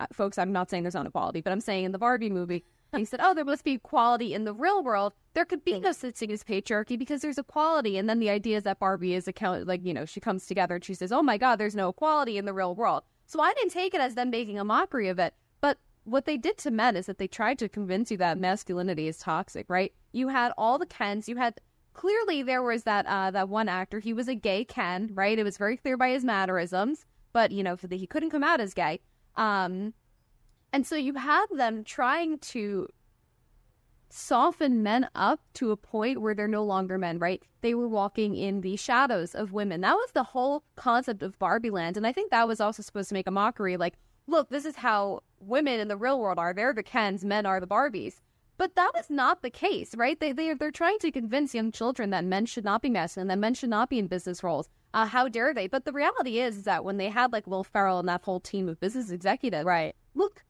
uh, 0.00 0.06
folks. 0.12 0.38
I'm 0.38 0.52
not 0.52 0.70
saying 0.70 0.84
there's 0.84 0.94
not 0.94 1.06
equality, 1.06 1.42
but 1.42 1.52
I'm 1.52 1.60
saying 1.60 1.84
in 1.84 1.92
the 1.92 1.98
Barbie 1.98 2.30
movie, 2.30 2.64
they 2.92 3.04
said, 3.04 3.20
"Oh, 3.22 3.34
there 3.34 3.44
must 3.44 3.64
be 3.64 3.72
equality 3.72 4.34
in 4.34 4.44
the 4.44 4.52
real 4.52 4.82
world. 4.82 5.14
There 5.34 5.44
could 5.44 5.64
be 5.64 5.78
no 5.78 5.92
such 5.92 6.16
thing 6.16 6.32
as 6.32 6.42
patriarchy 6.42 6.98
because 6.98 7.22
there's 7.22 7.38
equality." 7.38 7.96
And 7.98 8.08
then 8.08 8.18
the 8.18 8.30
idea 8.30 8.56
is 8.56 8.64
that 8.64 8.78
Barbie 8.78 9.14
is 9.14 9.28
account 9.28 9.66
like 9.66 9.84
you 9.84 9.94
know 9.94 10.04
she 10.04 10.20
comes 10.20 10.46
together 10.46 10.76
and 10.76 10.84
she 10.84 10.94
says, 10.94 11.12
"Oh 11.12 11.22
my 11.22 11.38
God, 11.38 11.56
there's 11.56 11.76
no 11.76 11.88
equality 11.88 12.36
in 12.36 12.44
the 12.44 12.54
real 12.54 12.74
world." 12.74 13.04
So 13.26 13.40
I 13.40 13.52
didn't 13.54 13.70
take 13.70 13.94
it 13.94 14.00
as 14.00 14.14
them 14.14 14.30
making 14.30 14.58
a 14.58 14.64
mockery 14.64 15.08
of 15.08 15.18
it, 15.18 15.34
but 15.60 15.78
what 16.04 16.24
they 16.24 16.36
did 16.36 16.58
to 16.58 16.70
men 16.70 16.96
is 16.96 17.06
that 17.06 17.18
they 17.18 17.28
tried 17.28 17.58
to 17.60 17.68
convince 17.68 18.10
you 18.10 18.16
that 18.16 18.38
masculinity 18.38 19.06
is 19.06 19.18
toxic, 19.18 19.66
right? 19.68 19.92
You 20.12 20.28
had 20.28 20.52
all 20.58 20.78
the 20.78 20.86
Kens. 20.86 21.28
You 21.28 21.36
had 21.36 21.60
clearly 21.92 22.42
there 22.42 22.62
was 22.62 22.82
that 22.84 23.06
uh, 23.06 23.30
that 23.30 23.48
one 23.48 23.68
actor. 23.68 24.00
He 24.00 24.12
was 24.12 24.28
a 24.28 24.34
gay 24.34 24.64
Ken, 24.64 25.10
right? 25.14 25.38
It 25.38 25.44
was 25.44 25.58
very 25.58 25.76
clear 25.76 25.96
by 25.96 26.10
his 26.10 26.24
mannerisms, 26.24 27.06
but 27.32 27.52
you 27.52 27.62
know 27.62 27.76
for 27.76 27.86
the, 27.86 27.96
he 27.96 28.06
couldn't 28.06 28.30
come 28.30 28.42
out 28.42 28.60
as 28.60 28.74
gay. 28.74 29.00
Um, 29.36 29.94
and 30.72 30.86
so 30.86 30.96
you 30.96 31.14
have 31.14 31.48
them 31.50 31.84
trying 31.84 32.38
to 32.38 32.88
soften 34.08 34.82
men 34.82 35.08
up 35.14 35.40
to 35.54 35.70
a 35.70 35.76
point 35.76 36.20
where 36.20 36.34
they're 36.34 36.48
no 36.48 36.64
longer 36.64 36.98
men, 36.98 37.18
right? 37.18 37.42
They 37.60 37.74
were 37.74 37.88
walking 37.88 38.36
in 38.36 38.60
the 38.60 38.76
shadows 38.76 39.34
of 39.34 39.52
women. 39.52 39.80
That 39.80 39.94
was 39.94 40.10
the 40.12 40.24
whole 40.24 40.64
concept 40.76 41.22
of 41.22 41.38
Barbie 41.38 41.70
Land. 41.70 41.96
And 41.96 42.06
I 42.06 42.12
think 42.12 42.30
that 42.30 42.48
was 42.48 42.60
also 42.60 42.82
supposed 42.82 43.08
to 43.10 43.14
make 43.14 43.28
a 43.28 43.32
mockery 43.32 43.76
like, 43.76 43.94
look, 44.26 44.50
this 44.50 44.64
is 44.64 44.76
how 44.76 45.22
women 45.40 45.80
in 45.80 45.88
the 45.88 45.96
real 45.96 46.20
world 46.20 46.38
are. 46.38 46.52
They're 46.52 46.72
the 46.72 46.82
Kens, 46.82 47.24
men 47.24 47.46
are 47.46 47.60
the 47.60 47.66
Barbies. 47.66 48.20
But 48.56 48.74
that 48.74 48.92
is 48.98 49.08
not 49.08 49.42
the 49.42 49.50
case, 49.50 49.94
right? 49.94 50.18
They, 50.18 50.32
they, 50.32 50.54
they're 50.54 50.70
trying 50.70 50.98
to 50.98 51.10
convince 51.10 51.54
young 51.54 51.72
children 51.72 52.10
that 52.10 52.24
men 52.24 52.46
should 52.46 52.64
not 52.64 52.82
be 52.82 52.90
masculine, 52.90 53.28
that 53.28 53.38
men 53.38 53.54
should 53.54 53.70
not 53.70 53.88
be 53.88 53.98
in 53.98 54.06
business 54.06 54.42
roles. 54.42 54.68
Uh, 54.92 55.06
how 55.06 55.28
dare 55.28 55.54
they? 55.54 55.66
But 55.66 55.84
the 55.84 55.92
reality 55.92 56.40
is, 56.40 56.58
is 56.58 56.64
that 56.64 56.84
when 56.84 56.96
they 56.96 57.08
had 57.08 57.32
like 57.32 57.46
Will 57.46 57.64
Ferrell 57.64 58.00
and 58.00 58.08
that 58.08 58.22
whole 58.22 58.40
team 58.40 58.68
of 58.68 58.80
business 58.80 59.10
executives, 59.10 59.64
right 59.64 59.94
look, 60.14 60.44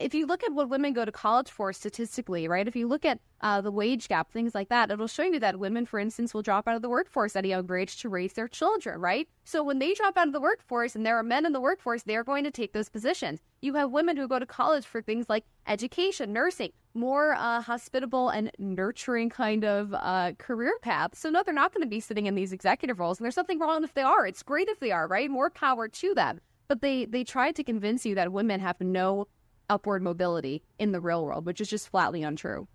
if 0.00 0.12
you 0.12 0.26
look 0.26 0.42
at 0.42 0.52
what 0.52 0.68
women 0.68 0.92
go 0.92 1.04
to 1.04 1.12
college 1.12 1.50
for 1.50 1.72
statistically, 1.72 2.48
right? 2.48 2.66
If 2.66 2.74
you 2.74 2.88
look 2.88 3.04
at 3.04 3.20
uh, 3.40 3.60
the 3.60 3.70
wage 3.70 4.08
gap, 4.08 4.32
things 4.32 4.54
like 4.54 4.68
that, 4.68 4.90
it'll 4.90 5.06
show 5.06 5.22
you 5.22 5.38
that 5.38 5.58
women, 5.58 5.86
for 5.86 6.00
instance, 6.00 6.34
will 6.34 6.42
drop 6.42 6.66
out 6.66 6.74
of 6.74 6.82
the 6.82 6.88
workforce 6.88 7.36
at 7.36 7.44
a 7.44 7.48
younger 7.48 7.76
age 7.76 8.00
to 8.02 8.08
raise 8.08 8.32
their 8.32 8.48
children, 8.48 9.00
right? 9.00 9.28
So 9.44 9.62
when 9.62 9.78
they 9.78 9.94
drop 9.94 10.16
out 10.16 10.26
of 10.26 10.32
the 10.32 10.40
workforce 10.40 10.96
and 10.96 11.06
there 11.06 11.16
are 11.16 11.22
men 11.22 11.46
in 11.46 11.52
the 11.52 11.60
workforce, 11.60 12.02
they're 12.02 12.24
going 12.24 12.42
to 12.44 12.50
take 12.50 12.72
those 12.72 12.88
positions. 12.88 13.40
You 13.62 13.74
have 13.74 13.92
women 13.92 14.16
who 14.16 14.26
go 14.26 14.40
to 14.40 14.46
college 14.46 14.84
for 14.84 15.00
things 15.00 15.26
like 15.28 15.44
education, 15.68 16.32
nursing, 16.32 16.72
more 16.94 17.34
uh, 17.34 17.60
hospitable 17.60 18.30
and 18.30 18.50
nurturing 18.58 19.30
kind 19.30 19.64
of 19.64 19.94
uh, 19.94 20.32
career 20.38 20.76
paths. 20.82 21.20
So 21.20 21.30
no, 21.30 21.42
they're 21.44 21.54
not 21.54 21.72
going 21.72 21.82
to 21.82 21.88
be 21.88 22.00
sitting 22.00 22.26
in 22.26 22.34
these 22.34 22.52
executive 22.52 22.98
roles. 22.98 23.18
And 23.18 23.24
there's 23.24 23.36
nothing 23.36 23.60
wrong 23.60 23.84
if 23.84 23.94
they 23.94 24.02
are. 24.02 24.26
It's 24.26 24.42
great 24.42 24.68
if 24.68 24.80
they 24.80 24.90
are, 24.90 25.06
right? 25.06 25.30
More 25.30 25.50
power 25.50 25.86
to 25.86 26.14
them. 26.14 26.40
But 26.66 26.80
they 26.80 27.04
they 27.04 27.24
try 27.24 27.52
to 27.52 27.62
convince 27.62 28.06
you 28.06 28.14
that 28.14 28.32
women 28.32 28.58
have 28.60 28.80
no 28.80 29.28
upward 29.68 30.02
mobility 30.02 30.62
in 30.78 30.92
the 30.92 31.00
real 31.00 31.24
world, 31.24 31.46
which 31.46 31.60
is 31.60 31.68
just 31.68 31.88
flatly 31.88 32.22
untrue. 32.22 32.68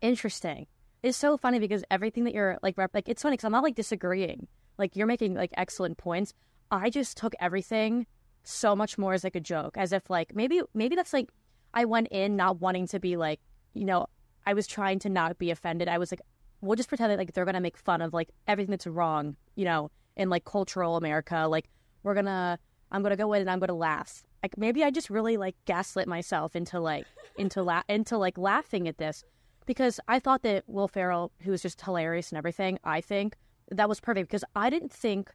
Interesting. 0.00 0.66
it's 1.02 1.16
so 1.16 1.36
funny 1.36 1.58
because 1.58 1.84
everything 1.90 2.24
that 2.24 2.34
you're 2.34 2.58
like 2.62 2.76
rep 2.78 2.90
like 2.94 3.08
it's 3.08 3.22
funny 3.22 3.34
because 3.34 3.44
I'm 3.44 3.52
not 3.52 3.62
like 3.62 3.74
disagreeing. 3.74 4.46
Like 4.78 4.94
you're 4.96 5.06
making 5.06 5.34
like 5.34 5.50
excellent 5.56 5.98
points. 5.98 6.32
I 6.70 6.90
just 6.90 7.16
took 7.16 7.34
everything 7.40 8.06
so 8.44 8.76
much 8.76 8.98
more 8.98 9.12
as 9.12 9.24
like 9.24 9.36
a 9.36 9.40
joke, 9.40 9.76
as 9.76 9.92
if 9.92 10.08
like 10.08 10.34
maybe 10.34 10.62
maybe 10.74 10.96
that's 10.96 11.12
like 11.12 11.30
I 11.74 11.84
went 11.84 12.08
in 12.08 12.36
not 12.36 12.60
wanting 12.60 12.86
to 12.88 13.00
be 13.00 13.16
like 13.16 13.40
you 13.74 13.84
know 13.84 14.06
I 14.46 14.54
was 14.54 14.66
trying 14.66 14.98
to 15.00 15.08
not 15.08 15.38
be 15.38 15.50
offended. 15.50 15.88
I 15.88 15.98
was 15.98 16.10
like, 16.12 16.22
we'll 16.60 16.76
just 16.76 16.88
pretend 16.88 17.10
that 17.10 17.18
like 17.18 17.32
they're 17.32 17.44
gonna 17.44 17.60
make 17.60 17.76
fun 17.76 18.00
of 18.00 18.12
like 18.14 18.30
everything 18.46 18.70
that's 18.70 18.86
wrong, 18.86 19.36
you 19.56 19.64
know, 19.64 19.90
in 20.16 20.30
like 20.30 20.44
cultural 20.44 20.96
America. 20.96 21.46
Like 21.48 21.68
we're 22.02 22.14
gonna 22.14 22.58
I'm 22.90 23.02
gonna 23.02 23.16
go 23.16 23.32
in 23.32 23.40
and 23.40 23.50
I'm 23.50 23.58
gonna 23.58 23.74
laugh. 23.74 24.22
Like 24.42 24.56
maybe 24.56 24.84
I 24.84 24.90
just 24.90 25.10
really 25.10 25.36
like 25.36 25.56
gaslit 25.64 26.08
myself 26.08 26.54
into 26.54 26.80
like 26.80 27.06
into 27.36 27.62
la- 27.62 27.82
into 27.88 28.16
like 28.16 28.38
laughing 28.38 28.88
at 28.88 28.98
this 28.98 29.24
because 29.66 30.00
I 30.08 30.18
thought 30.18 30.42
that 30.42 30.64
Will 30.66 30.88
Ferrell, 30.88 31.32
who 31.42 31.50
was 31.50 31.62
just 31.62 31.80
hilarious 31.82 32.30
and 32.30 32.38
everything, 32.38 32.78
I 32.84 33.00
think 33.00 33.36
that 33.70 33.88
was 33.88 34.00
perfect 34.00 34.28
because 34.28 34.44
I 34.56 34.70
didn't 34.70 34.92
think 34.92 35.30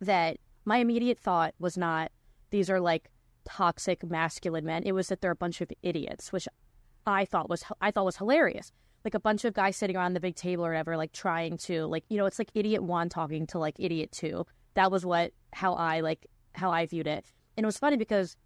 that 0.00 0.38
my 0.64 0.78
immediate 0.78 1.18
thought 1.18 1.54
was 1.58 1.76
not 1.76 2.10
these 2.50 2.70
are 2.70 2.80
like 2.80 3.10
toxic 3.44 4.02
masculine 4.04 4.64
men. 4.64 4.82
It 4.84 4.92
was 4.92 5.08
that 5.08 5.20
they're 5.20 5.30
a 5.30 5.36
bunch 5.36 5.60
of 5.60 5.70
idiots, 5.82 6.32
which 6.32 6.48
I 7.06 7.24
thought 7.24 7.48
was 7.48 7.64
I 7.80 7.90
thought 7.90 8.04
was 8.04 8.16
hilarious. 8.16 8.72
Like 9.04 9.14
a 9.14 9.20
bunch 9.20 9.44
of 9.44 9.54
guys 9.54 9.76
sitting 9.76 9.96
around 9.96 10.12
the 10.12 10.20
big 10.20 10.36
table 10.36 10.64
or 10.64 10.70
whatever, 10.70 10.96
like 10.96 11.12
trying 11.12 11.56
to 11.58 11.86
like 11.86 12.04
you 12.08 12.16
know, 12.16 12.26
it's 12.26 12.38
like 12.38 12.50
idiot 12.54 12.82
one 12.82 13.08
talking 13.08 13.46
to 13.48 13.58
like 13.58 13.76
idiot 13.78 14.12
two. 14.12 14.46
That 14.74 14.90
was 14.90 15.04
what 15.04 15.32
how 15.52 15.74
I 15.74 16.00
like 16.00 16.26
how 16.54 16.70
I 16.70 16.86
viewed 16.86 17.06
it. 17.06 17.24
And 17.56 17.64
it 17.64 17.66
was 17.66 17.78
funny 17.78 17.96
because 17.96 18.36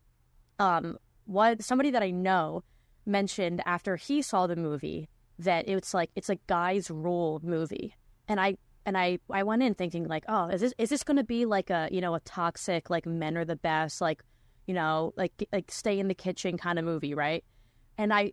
um 0.58 0.98
what 1.26 1.62
somebody 1.62 1.90
that 1.90 2.02
I 2.02 2.10
know 2.10 2.62
mentioned 3.06 3.62
after 3.66 3.96
he 3.96 4.22
saw 4.22 4.46
the 4.46 4.56
movie 4.56 5.08
that 5.38 5.68
it's 5.68 5.94
like 5.94 6.10
it's 6.14 6.30
a 6.30 6.36
guys 6.46 6.90
rule 6.90 7.40
movie. 7.42 7.94
And 8.28 8.40
i 8.40 8.56
and 8.86 8.96
i 8.98 9.18
i 9.30 9.42
went 9.42 9.62
in 9.62 9.74
thinking 9.74 10.06
like 10.06 10.24
oh 10.28 10.48
is 10.48 10.60
this 10.60 10.74
is 10.78 10.90
this 10.90 11.04
going 11.04 11.16
to 11.16 11.24
be 11.24 11.46
like 11.46 11.70
a 11.70 11.88
you 11.90 12.00
know 12.00 12.14
a 12.14 12.20
toxic 12.20 12.90
like 12.90 13.06
men 13.06 13.36
are 13.36 13.44
the 13.44 13.56
best 13.56 14.00
like 14.00 14.22
you 14.66 14.74
know 14.74 15.12
like 15.16 15.32
like 15.52 15.70
stay 15.70 15.98
in 15.98 16.08
the 16.08 16.14
kitchen 16.14 16.56
kind 16.58 16.78
of 16.78 16.84
movie 16.84 17.14
right? 17.14 17.44
And 17.98 18.12
i 18.12 18.32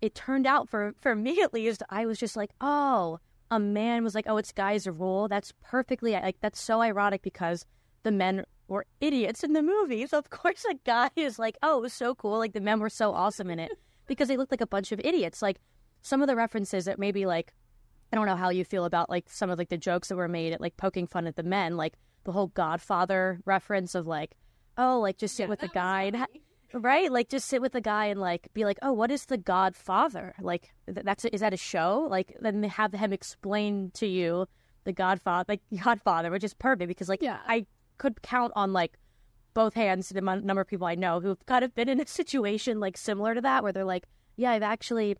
it 0.00 0.14
turned 0.14 0.46
out 0.46 0.68
for 0.68 0.94
for 1.00 1.14
me 1.26 1.40
at 1.42 1.54
least 1.54 1.82
i 1.90 2.06
was 2.06 2.18
just 2.18 2.36
like 2.36 2.50
oh 2.60 3.18
a 3.52 3.58
man 3.60 4.02
was 4.02 4.14
like 4.14 4.24
oh 4.26 4.38
it's 4.38 4.50
guys 4.50 4.86
rule. 4.86 5.28
That's 5.28 5.52
perfectly 5.62 6.12
like 6.12 6.36
that's 6.40 6.60
so 6.60 6.80
ironic 6.80 7.22
because 7.22 7.66
the 8.02 8.10
men 8.10 8.44
were 8.68 8.86
idiots 9.00 9.42
in 9.44 9.52
the 9.52 9.62
movie 9.62 10.06
so 10.06 10.18
of 10.18 10.30
course 10.30 10.64
a 10.70 10.74
guy 10.84 11.10
is 11.16 11.38
like 11.38 11.56
oh 11.62 11.78
it 11.78 11.82
was 11.82 11.92
so 11.92 12.14
cool 12.14 12.38
like 12.38 12.52
the 12.52 12.60
men 12.60 12.80
were 12.80 12.88
so 12.90 13.12
awesome 13.12 13.50
in 13.50 13.58
it 13.58 13.72
because 14.06 14.28
they 14.28 14.36
looked 14.36 14.50
like 14.52 14.60
a 14.60 14.66
bunch 14.66 14.92
of 14.92 15.00
idiots. 15.00 15.42
Like 15.42 15.58
some 16.02 16.22
of 16.22 16.28
the 16.28 16.36
references 16.36 16.84
that 16.84 16.98
maybe 16.98 17.26
like 17.26 17.52
I 18.12 18.16
don't 18.16 18.26
know 18.26 18.36
how 18.36 18.50
you 18.50 18.64
feel 18.64 18.84
about 18.84 19.08
like 19.08 19.24
some 19.28 19.50
of 19.50 19.58
like 19.58 19.70
the 19.70 19.78
jokes 19.78 20.08
that 20.08 20.16
were 20.16 20.28
made 20.28 20.52
at 20.52 20.60
like 20.60 20.76
poking 20.76 21.06
fun 21.06 21.26
at 21.26 21.36
the 21.36 21.42
men, 21.42 21.76
like 21.76 21.94
the 22.24 22.32
whole 22.32 22.48
Godfather 22.48 23.40
reference 23.46 23.94
of 23.94 24.06
like, 24.06 24.36
oh, 24.76 25.00
like 25.00 25.16
just 25.16 25.34
sit 25.34 25.44
Yeah, 25.44 25.48
with 25.48 25.60
the 25.60 25.68
guy, 25.68 26.02
and 26.02 26.16
ha- 26.16 26.26
right? 26.74 27.10
Like 27.10 27.30
just 27.30 27.48
sit 27.48 27.62
with 27.62 27.72
the 27.72 27.80
guy 27.80 28.06
and 28.06 28.20
like 28.20 28.48
be 28.52 28.64
like, 28.64 28.78
oh, 28.82 28.92
what 28.92 29.10
is 29.10 29.26
the 29.26 29.38
Godfather? 29.38 30.34
Like 30.40 30.74
th- 30.86 31.04
that's 31.04 31.24
is 31.24 31.40
that 31.40 31.54
a 31.54 31.58
show? 31.58 32.06
Like 32.10 32.36
then 32.40 32.62
have 32.64 32.92
him 32.92 33.12
explain 33.12 33.90
to 33.94 34.06
you 34.06 34.46
the 34.84 34.92
Godfather, 34.92 35.46
like 35.48 35.62
Godfather, 35.82 36.30
which 36.30 36.44
is 36.44 36.54
perfect 36.54 36.88
because 36.88 37.08
like 37.08 37.22
Yeah. 37.22 37.38
I 37.46 37.66
could 38.02 38.20
count 38.20 38.52
on 38.56 38.72
like 38.72 38.98
both 39.54 39.74
hands 39.74 40.08
the 40.08 40.18
amount- 40.18 40.44
number 40.44 40.60
of 40.60 40.66
people 40.66 40.88
I 40.88 40.96
know 40.96 41.20
who've 41.20 41.46
kind 41.46 41.64
of 41.64 41.72
been 41.72 41.88
in 41.88 42.00
a 42.00 42.06
situation 42.06 42.80
like 42.80 42.96
similar 42.96 43.32
to 43.32 43.40
that 43.42 43.62
where 43.62 43.72
they're 43.72 43.84
like, 43.84 44.06
yeah, 44.36 44.50
I've 44.50 44.64
actually 44.64 45.16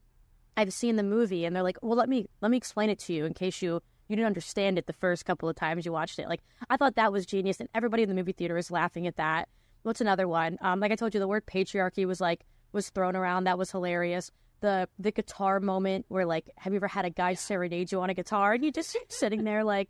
I've 0.57 0.73
seen 0.73 0.97
the 0.97 1.05
movie 1.05 1.45
and 1.45 1.55
they're 1.55 1.62
like, 1.62 1.79
well, 1.81 1.97
let 1.97 2.09
me 2.09 2.27
let 2.41 2.51
me 2.51 2.57
explain 2.57 2.91
it 2.91 2.99
to 3.01 3.12
you 3.12 3.25
in 3.25 3.35
case 3.35 3.62
you 3.62 3.81
you 4.09 4.17
didn't 4.17 4.27
understand 4.27 4.79
it 4.79 4.89
the 4.89 4.93
first 4.93 5.25
couple 5.25 5.49
of 5.49 5.55
times 5.55 5.87
you 5.87 5.93
watched 5.93 6.19
it. 6.19 6.29
Like 6.29 6.41
I 6.69 6.77
thought 6.77 6.97
that 6.97 7.12
was 7.12 7.25
genius 7.25 7.61
and 7.61 7.69
everybody 7.73 8.03
in 8.03 8.09
the 8.09 8.17
movie 8.17 8.33
theater 8.33 8.55
was 8.55 8.73
laughing 8.73 9.07
at 9.07 9.17
that. 9.17 9.49
What's 9.85 10.01
another 10.01 10.27
one? 10.27 10.59
Um, 10.61 10.81
like 10.81 10.91
I 10.91 10.97
told 10.97 11.15
you, 11.15 11.21
the 11.21 11.29
word 11.29 11.47
patriarchy 11.47 12.05
was 12.05 12.21
like 12.21 12.45
was 12.73 12.91
thrown 12.91 13.15
around. 13.15 13.45
That 13.45 13.59
was 13.59 13.71
hilarious. 13.71 14.33
The 14.61 14.89
the 14.99 15.12
guitar 15.12 15.61
moment 15.61 16.07
where 16.09 16.27
like, 16.27 16.51
have 16.57 16.73
you 16.73 16.79
ever 16.79 16.89
had 16.89 17.05
a 17.05 17.11
guy 17.11 17.35
serenade 17.35 17.93
you 17.93 18.01
on 18.01 18.11
a 18.11 18.15
guitar 18.15 18.55
and 18.55 18.65
you 18.65 18.73
just 18.73 18.97
sitting 19.09 19.45
there 19.45 19.62
like, 19.62 19.89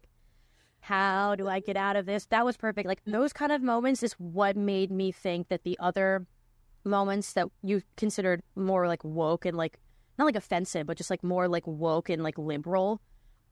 how 0.83 1.37
do 1.37 1.47
I 1.47 1.61
get 1.61 1.77
out 1.77 1.95
of 1.95 2.07
this? 2.07 2.27
That 2.27 2.45
was 2.45 2.57
perfect. 2.57 2.89
Like 2.89 3.03
those 3.07 3.33
kind 3.33 3.53
of 3.53 3.63
moments 3.63 4.03
is 4.03 4.15
what 4.15 4.57
made 4.57 4.91
me 4.91 5.13
think 5.13 5.49
that 5.49 5.63
the 5.63 5.79
other 5.79 6.27
moments 6.85 7.35
that 7.35 7.47
you 7.63 7.83
considered 7.97 8.43
more 8.57 8.89
like 8.89 9.05
woke 9.05 9.47
and 9.47 9.57
like 9.57 9.79
not 10.19 10.25
like 10.25 10.35
offensive, 10.35 10.89
but 10.89 10.97
just 10.97 11.09
like 11.09 11.23
more 11.23 11.47
like 11.47 11.65
woke 11.69 12.11
and 12.11 12.25
like 12.25 12.37
liberal. 12.37 13.01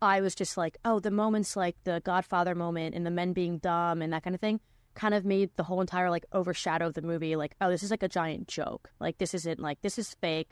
I 0.02 0.20
was 0.20 0.34
just 0.34 0.56
like, 0.56 0.76
oh, 0.84 0.98
the 0.98 1.12
moments 1.12 1.54
like 1.54 1.76
the 1.84 2.02
Godfather 2.04 2.56
moment 2.56 2.96
and 2.96 3.06
the 3.06 3.12
men 3.12 3.32
being 3.32 3.58
dumb 3.58 4.02
and 4.02 4.12
that 4.12 4.24
kind 4.24 4.34
of 4.34 4.40
thing 4.40 4.58
kind 4.94 5.14
of 5.14 5.24
made 5.24 5.50
the 5.54 5.62
whole 5.62 5.80
entire 5.80 6.10
like 6.10 6.26
overshadow 6.32 6.88
of 6.88 6.94
the 6.94 7.02
movie. 7.02 7.36
Like, 7.36 7.54
oh, 7.60 7.70
this 7.70 7.84
is 7.84 7.92
like 7.92 8.02
a 8.02 8.08
giant 8.08 8.48
joke. 8.48 8.90
Like, 8.98 9.18
this 9.18 9.34
isn't 9.34 9.60
like, 9.60 9.82
this 9.82 10.00
is 10.00 10.16
fake. 10.20 10.50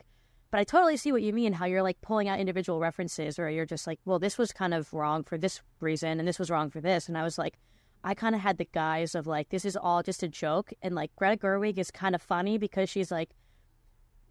But 0.51 0.59
I 0.59 0.63
totally 0.63 0.97
see 0.97 1.11
what 1.11 1.21
you 1.21 1.31
mean, 1.31 1.53
how 1.53 1.65
you're 1.65 1.83
like 1.83 2.01
pulling 2.01 2.27
out 2.27 2.39
individual 2.39 2.79
references 2.79 3.37
or 3.37 3.49
you're 3.49 3.65
just 3.65 3.85
like, 3.85 3.99
well, 4.05 4.17
this 4.17 4.37
was 4.37 4.51
kind 4.51 4.73
of 4.73 4.91
wrong 4.93 5.23
for 5.23 5.37
this 5.37 5.61
reason 5.79 6.19
and 6.19 6.27
this 6.27 6.39
was 6.39 6.49
wrong 6.49 6.71
for 6.71 6.81
this. 6.81 7.07
And 7.07 7.17
I 7.17 7.23
was 7.23 7.37
like, 7.37 7.59
I 8.03 8.13
kind 8.15 8.33
of 8.33 8.41
had 8.41 8.57
the 8.57 8.67
guise 8.73 9.13
of 9.13 9.27
like, 9.27 9.49
this 9.49 9.65
is 9.65 9.75
all 9.75 10.01
just 10.01 10.23
a 10.23 10.27
joke. 10.27 10.71
And 10.81 10.95
like, 10.95 11.15
Greta 11.15 11.37
Gerwig 11.37 11.77
is 11.77 11.91
kind 11.91 12.15
of 12.15 12.21
funny 12.21 12.57
because 12.57 12.89
she's 12.89 13.11
like, 13.11 13.29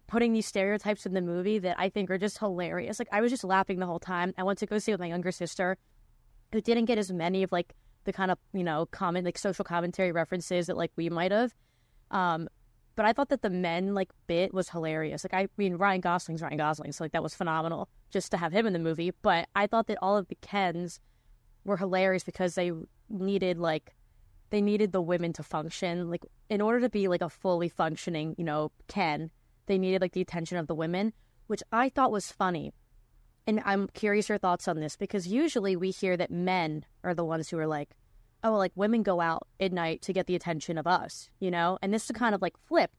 putting 0.09 0.33
these 0.33 0.47
stereotypes 0.47 1.05
in 1.05 1.13
the 1.13 1.21
movie 1.21 1.59
that 1.59 1.75
I 1.79 1.89
think 1.89 2.09
are 2.09 2.17
just 2.17 2.39
hilarious. 2.39 2.97
Like 2.99 3.09
I 3.11 3.21
was 3.21 3.31
just 3.31 3.43
laughing 3.43 3.79
the 3.79 3.85
whole 3.85 3.99
time. 3.99 4.33
I 4.37 4.43
went 4.43 4.59
to 4.59 4.65
go 4.65 4.79
see 4.79 4.91
with 4.91 4.99
my 4.99 5.05
younger 5.05 5.31
sister, 5.31 5.77
who 6.51 6.61
didn't 6.61 6.85
get 6.85 6.97
as 6.97 7.11
many 7.11 7.43
of 7.43 7.51
like 7.51 7.75
the 8.05 8.11
kind 8.13 8.31
of 8.31 8.39
you 8.53 8.63
know 8.63 8.87
comment 8.87 9.25
like 9.25 9.37
social 9.37 9.63
commentary 9.63 10.11
references 10.11 10.67
that 10.67 10.77
like 10.77 10.91
we 10.95 11.09
might 11.09 11.31
have. 11.31 11.53
Um, 12.11 12.49
but 12.99 13.05
I 13.05 13.13
thought 13.13 13.29
that 13.29 13.43
the 13.43 13.49
men 13.49 13.93
like 13.93 14.09
bit 14.27 14.53
was 14.53 14.67
hilarious. 14.67 15.23
Like 15.23 15.33
I 15.33 15.47
mean 15.55 15.75
Ryan 15.75 16.01
Gosling's 16.01 16.41
Ryan 16.41 16.57
Gosling, 16.57 16.91
so 16.91 17.05
like 17.05 17.13
that 17.13 17.23
was 17.23 17.33
phenomenal 17.33 17.87
just 18.09 18.29
to 18.31 18.37
have 18.37 18.51
him 18.51 18.67
in 18.67 18.73
the 18.73 18.79
movie. 18.79 19.13
But 19.21 19.47
I 19.55 19.67
thought 19.67 19.87
that 19.87 19.97
all 20.01 20.17
of 20.17 20.27
the 20.27 20.35
Kens 20.41 20.99
were 21.63 21.77
hilarious 21.77 22.25
because 22.25 22.55
they 22.55 22.73
needed 23.07 23.57
like 23.57 23.95
they 24.49 24.59
needed 24.59 24.91
the 24.91 25.01
women 25.01 25.31
to 25.31 25.43
function 25.43 26.09
like 26.09 26.25
in 26.49 26.59
order 26.59 26.81
to 26.81 26.89
be 26.89 27.07
like 27.07 27.21
a 27.21 27.29
fully 27.29 27.69
functioning 27.69 28.35
you 28.37 28.43
know 28.43 28.69
Ken 28.89 29.31
they 29.67 29.77
needed 29.77 30.01
like 30.01 30.11
the 30.11 30.19
attention 30.19 30.57
of 30.57 30.67
the 30.67 30.75
women, 30.75 31.13
which 31.47 31.63
I 31.71 31.87
thought 31.87 32.11
was 32.11 32.33
funny. 32.33 32.73
And 33.47 33.61
I'm 33.63 33.87
curious 33.93 34.27
your 34.27 34.39
thoughts 34.39 34.67
on 34.67 34.81
this 34.81 34.97
because 34.97 35.25
usually 35.25 35.77
we 35.77 35.91
hear 35.91 36.17
that 36.17 36.31
men 36.31 36.83
are 37.05 37.13
the 37.13 37.23
ones 37.23 37.47
who 37.47 37.57
are 37.59 37.67
like, 37.67 37.91
oh, 38.43 38.55
like 38.55 38.71
women 38.75 39.03
go 39.03 39.19
out 39.19 39.47
at 39.59 39.71
night 39.71 40.01
to 40.03 40.13
get 40.13 40.27
the 40.27 40.35
attention 40.35 40.77
of 40.77 40.87
us, 40.87 41.29
you 41.39 41.51
know? 41.51 41.77
And 41.81 41.93
this 41.93 42.05
is 42.05 42.11
kind 42.11 42.33
of 42.33 42.41
like 42.41 42.55
flipped, 42.67 42.95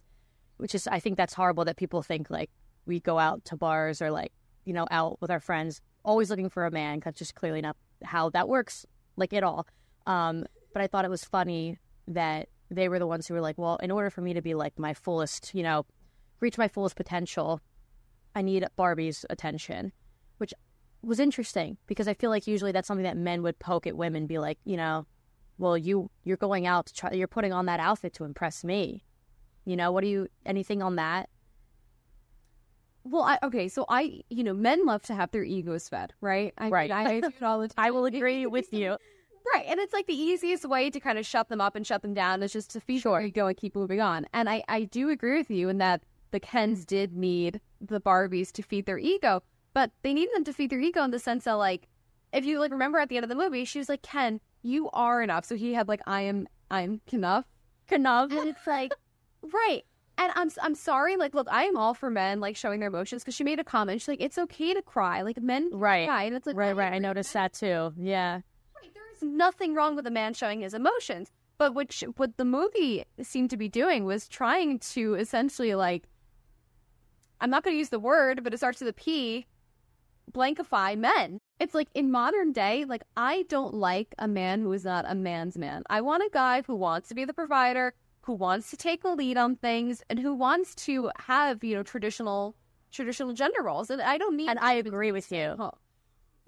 which 0.58 0.74
is, 0.74 0.86
I 0.86 1.00
think 1.00 1.16
that's 1.16 1.34
horrible 1.34 1.64
that 1.64 1.76
people 1.76 2.02
think 2.02 2.30
like 2.30 2.50
we 2.86 3.00
go 3.00 3.18
out 3.18 3.44
to 3.46 3.56
bars 3.56 4.02
or 4.02 4.10
like, 4.10 4.32
you 4.64 4.72
know, 4.72 4.86
out 4.90 5.18
with 5.20 5.30
our 5.30 5.40
friends, 5.40 5.80
always 6.04 6.30
looking 6.30 6.50
for 6.50 6.66
a 6.66 6.70
man. 6.70 7.00
That's 7.04 7.18
just 7.18 7.34
clearly 7.34 7.60
not 7.60 7.76
how 8.02 8.30
that 8.30 8.48
works, 8.48 8.84
like 9.16 9.32
at 9.32 9.42
all. 9.42 9.66
Um, 10.06 10.44
but 10.72 10.82
I 10.82 10.86
thought 10.86 11.04
it 11.04 11.10
was 11.10 11.24
funny 11.24 11.78
that 12.08 12.48
they 12.70 12.88
were 12.88 12.98
the 12.98 13.06
ones 13.06 13.26
who 13.26 13.34
were 13.34 13.40
like, 13.40 13.58
well, 13.58 13.76
in 13.76 13.90
order 13.90 14.10
for 14.10 14.20
me 14.20 14.34
to 14.34 14.42
be 14.42 14.54
like 14.54 14.78
my 14.78 14.94
fullest, 14.94 15.54
you 15.54 15.62
know, 15.62 15.86
reach 16.40 16.58
my 16.58 16.68
fullest 16.68 16.96
potential, 16.96 17.60
I 18.34 18.42
need 18.42 18.66
Barbie's 18.76 19.24
attention, 19.28 19.92
which 20.38 20.54
was 21.02 21.18
interesting 21.18 21.78
because 21.86 22.06
I 22.06 22.14
feel 22.14 22.30
like 22.30 22.46
usually 22.46 22.72
that's 22.72 22.86
something 22.86 23.04
that 23.04 23.16
men 23.16 23.42
would 23.42 23.58
poke 23.58 23.86
at 23.86 23.96
women, 23.96 24.26
be 24.26 24.38
like, 24.38 24.58
you 24.64 24.76
know, 24.76 25.06
well, 25.60 25.76
you 25.76 26.10
you're 26.24 26.36
going 26.38 26.66
out 26.66 26.86
to 26.86 26.94
try, 26.94 27.12
you're 27.12 27.28
putting 27.28 27.52
on 27.52 27.66
that 27.66 27.80
outfit 27.80 28.14
to 28.14 28.24
impress 28.24 28.64
me. 28.64 29.04
You 29.66 29.76
know, 29.76 29.92
what 29.92 30.02
do 30.02 30.08
you 30.08 30.26
anything 30.46 30.82
on 30.82 30.96
that? 30.96 31.28
Well, 33.04 33.22
I, 33.22 33.38
okay, 33.42 33.68
so 33.68 33.86
I, 33.88 34.20
you 34.28 34.44
know, 34.44 34.52
men 34.52 34.84
love 34.84 35.02
to 35.04 35.14
have 35.14 35.30
their 35.30 35.44
egos 35.44 35.88
fed, 35.88 36.12
right? 36.20 36.52
I, 36.58 36.68
Right. 36.68 36.90
I 36.90 37.20
do 37.20 37.26
it 37.28 37.42
all 37.42 37.60
the 37.60 37.68
time. 37.68 37.74
I 37.78 37.90
will 37.90 38.04
agree 38.04 38.44
with 38.46 38.72
you. 38.72 38.96
Right. 39.54 39.64
And 39.66 39.80
it's 39.80 39.92
like 39.94 40.06
the 40.06 40.14
easiest 40.14 40.66
way 40.68 40.90
to 40.90 41.00
kind 41.00 41.18
of 41.18 41.24
shut 41.26 41.48
them 41.48 41.60
up 41.62 41.76
and 41.76 41.86
shut 41.86 42.02
them 42.02 42.12
down 42.12 42.42
is 42.42 42.52
just 42.52 42.70
to 42.72 42.80
feed 42.80 43.00
Sure. 43.00 43.18
their 43.18 43.26
ego 43.26 43.46
and 43.46 43.56
keep 43.56 43.74
moving 43.74 44.00
on. 44.00 44.26
And 44.34 44.50
I, 44.50 44.62
I 44.68 44.84
do 44.84 45.08
agree 45.08 45.38
with 45.38 45.50
you 45.50 45.68
in 45.70 45.78
that 45.78 46.02
the 46.30 46.40
Kens 46.40 46.84
did 46.84 47.14
need 47.16 47.60
the 47.80 48.00
Barbies 48.00 48.52
to 48.52 48.62
feed 48.62 48.84
their 48.84 48.98
ego, 48.98 49.42
but 49.72 49.90
they 50.02 50.12
needed 50.12 50.34
them 50.34 50.44
to 50.44 50.52
feed 50.52 50.70
their 50.70 50.80
ego 50.80 51.02
in 51.02 51.10
the 51.10 51.18
sense 51.18 51.44
that, 51.44 51.54
like, 51.54 51.88
if 52.34 52.44
you 52.44 52.60
like 52.60 52.70
remember 52.70 52.98
at 52.98 53.08
the 53.08 53.16
end 53.16 53.24
of 53.24 53.30
the 53.30 53.34
movie, 53.34 53.64
she 53.64 53.78
was 53.78 53.88
like, 53.88 54.02
Ken, 54.02 54.40
you 54.62 54.90
are 54.90 55.22
enough. 55.22 55.44
So 55.44 55.56
he 55.56 55.74
had 55.74 55.88
like, 55.88 56.00
I 56.06 56.22
am, 56.22 56.46
I'm 56.70 57.00
enough. 57.12 57.44
Enough. 57.90 58.30
And 58.32 58.48
it's 58.48 58.66
like, 58.66 58.92
right. 59.52 59.82
And 60.18 60.30
I'm 60.36 60.50
I'm 60.62 60.74
sorry, 60.74 61.16
like, 61.16 61.34
look, 61.34 61.48
I 61.50 61.64
am 61.64 61.78
all 61.78 61.94
for 61.94 62.10
men 62.10 62.40
like 62.40 62.54
showing 62.54 62.78
their 62.80 62.88
emotions 62.90 63.22
because 63.22 63.34
she 63.34 63.42
made 63.42 63.58
a 63.58 63.64
comment. 63.64 64.00
She's 64.02 64.08
like, 64.08 64.20
it's 64.20 64.36
okay 64.36 64.74
to 64.74 64.82
cry, 64.82 65.22
like 65.22 65.40
men 65.40 65.70
Right. 65.72 66.06
cry, 66.06 66.24
and 66.24 66.36
it's 66.36 66.46
like, 66.46 66.56
Right, 66.56 66.76
right. 66.76 66.92
I 66.92 66.98
noticed 66.98 67.32
that 67.32 67.54
too. 67.54 67.94
Yeah. 67.96 68.34
Right, 68.34 68.92
There 68.92 69.10
is 69.14 69.22
nothing 69.22 69.72
wrong 69.74 69.96
with 69.96 70.06
a 70.06 70.10
man 70.10 70.34
showing 70.34 70.60
his 70.60 70.74
emotions, 70.74 71.30
but 71.56 71.74
what 71.74 71.90
sh- 71.90 72.04
what 72.16 72.36
the 72.36 72.44
movie 72.44 73.04
seemed 73.22 73.48
to 73.50 73.56
be 73.56 73.68
doing 73.70 74.04
was 74.04 74.28
trying 74.28 74.78
to 74.80 75.14
essentially 75.14 75.74
like, 75.74 76.04
I'm 77.40 77.48
not 77.48 77.64
going 77.64 77.74
to 77.74 77.78
use 77.78 77.88
the 77.88 77.98
word, 77.98 78.44
but 78.44 78.52
it 78.52 78.58
starts 78.58 78.80
with 78.80 78.88
a 78.90 78.92
P, 78.92 79.46
blankify 80.30 80.98
men. 80.98 81.40
It's 81.60 81.74
like 81.74 81.88
in 81.94 82.10
modern 82.10 82.52
day, 82.52 82.86
like 82.86 83.02
I 83.16 83.44
don't 83.48 83.74
like 83.74 84.14
a 84.18 84.26
man 84.26 84.62
who 84.62 84.72
is 84.72 84.84
not 84.84 85.04
a 85.06 85.14
man's 85.14 85.58
man. 85.58 85.82
I 85.90 86.00
want 86.00 86.22
a 86.22 86.30
guy 86.32 86.62
who 86.66 86.74
wants 86.74 87.08
to 87.10 87.14
be 87.14 87.26
the 87.26 87.34
provider, 87.34 87.92
who 88.22 88.32
wants 88.32 88.70
to 88.70 88.76
take 88.78 89.02
the 89.02 89.14
lead 89.14 89.36
on 89.36 89.56
things, 89.56 90.02
and 90.08 90.18
who 90.18 90.34
wants 90.34 90.74
to 90.86 91.10
have, 91.18 91.62
you 91.62 91.74
know, 91.74 91.82
traditional 91.82 92.56
traditional 92.90 93.34
gender 93.34 93.62
roles. 93.62 93.90
And 93.90 94.00
I 94.00 94.16
don't 94.18 94.36
mean 94.36 94.48
And 94.48 94.58
I 94.58 94.72
agree 94.72 95.12
with 95.12 95.30
you. 95.30 95.54
Huh. 95.58 95.70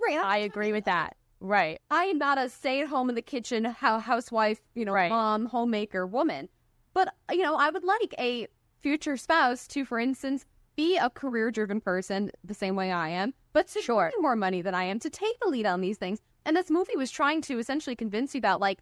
Right. 0.01 0.19
I 0.19 0.39
agree 0.39 0.73
with 0.73 0.87
that. 0.87 1.17
Right. 1.41 1.79
I 1.91 2.05
am 2.05 2.19
not 2.19 2.39
a 2.39 2.49
stay 2.49 2.81
at 2.81 2.89
home 2.89 3.09
in 3.09 3.15
the 3.15 3.23
kitchen 3.23 3.65
housewife, 3.65 4.61
you 4.75 4.85
know, 4.85 4.93
Right. 4.93 5.11
mom, 5.11 5.47
homemaker 5.47 6.07
woman. 6.07 6.49
But 6.95 7.15
you 7.31 7.43
know, 7.43 7.57
I 7.57 7.69
would 7.69 7.85
like 7.85 8.15
a 8.19 8.47
future 8.81 9.17
spouse 9.17 9.67
to, 9.69 9.85
for 9.85 9.99
instance, 9.99 10.47
be 10.75 10.97
a 10.97 11.11
career 11.11 11.51
driven 11.51 11.81
person 11.81 12.31
the 12.43 12.55
same 12.55 12.77
way 12.77 12.91
I 12.91 13.11
am, 13.11 13.35
but 13.53 13.69
to 13.69 13.81
Sure. 13.83 14.11
more 14.21 14.37
money 14.37 14.63
than 14.63 14.75
I 14.75 14.85
am, 14.85 14.99
to 15.01 15.11
take 15.11 15.39
the 15.41 15.49
lead 15.49 15.67
on 15.67 15.81
these 15.81 15.99
things. 15.99 16.21
And 16.45 16.57
this 16.57 16.71
movie 16.71 16.97
was 16.97 17.11
trying 17.11 17.41
to 17.43 17.59
essentially 17.59 17.97
convince 17.97 18.35
you 18.35 18.41
that 18.43 18.61
like, 18.61 18.81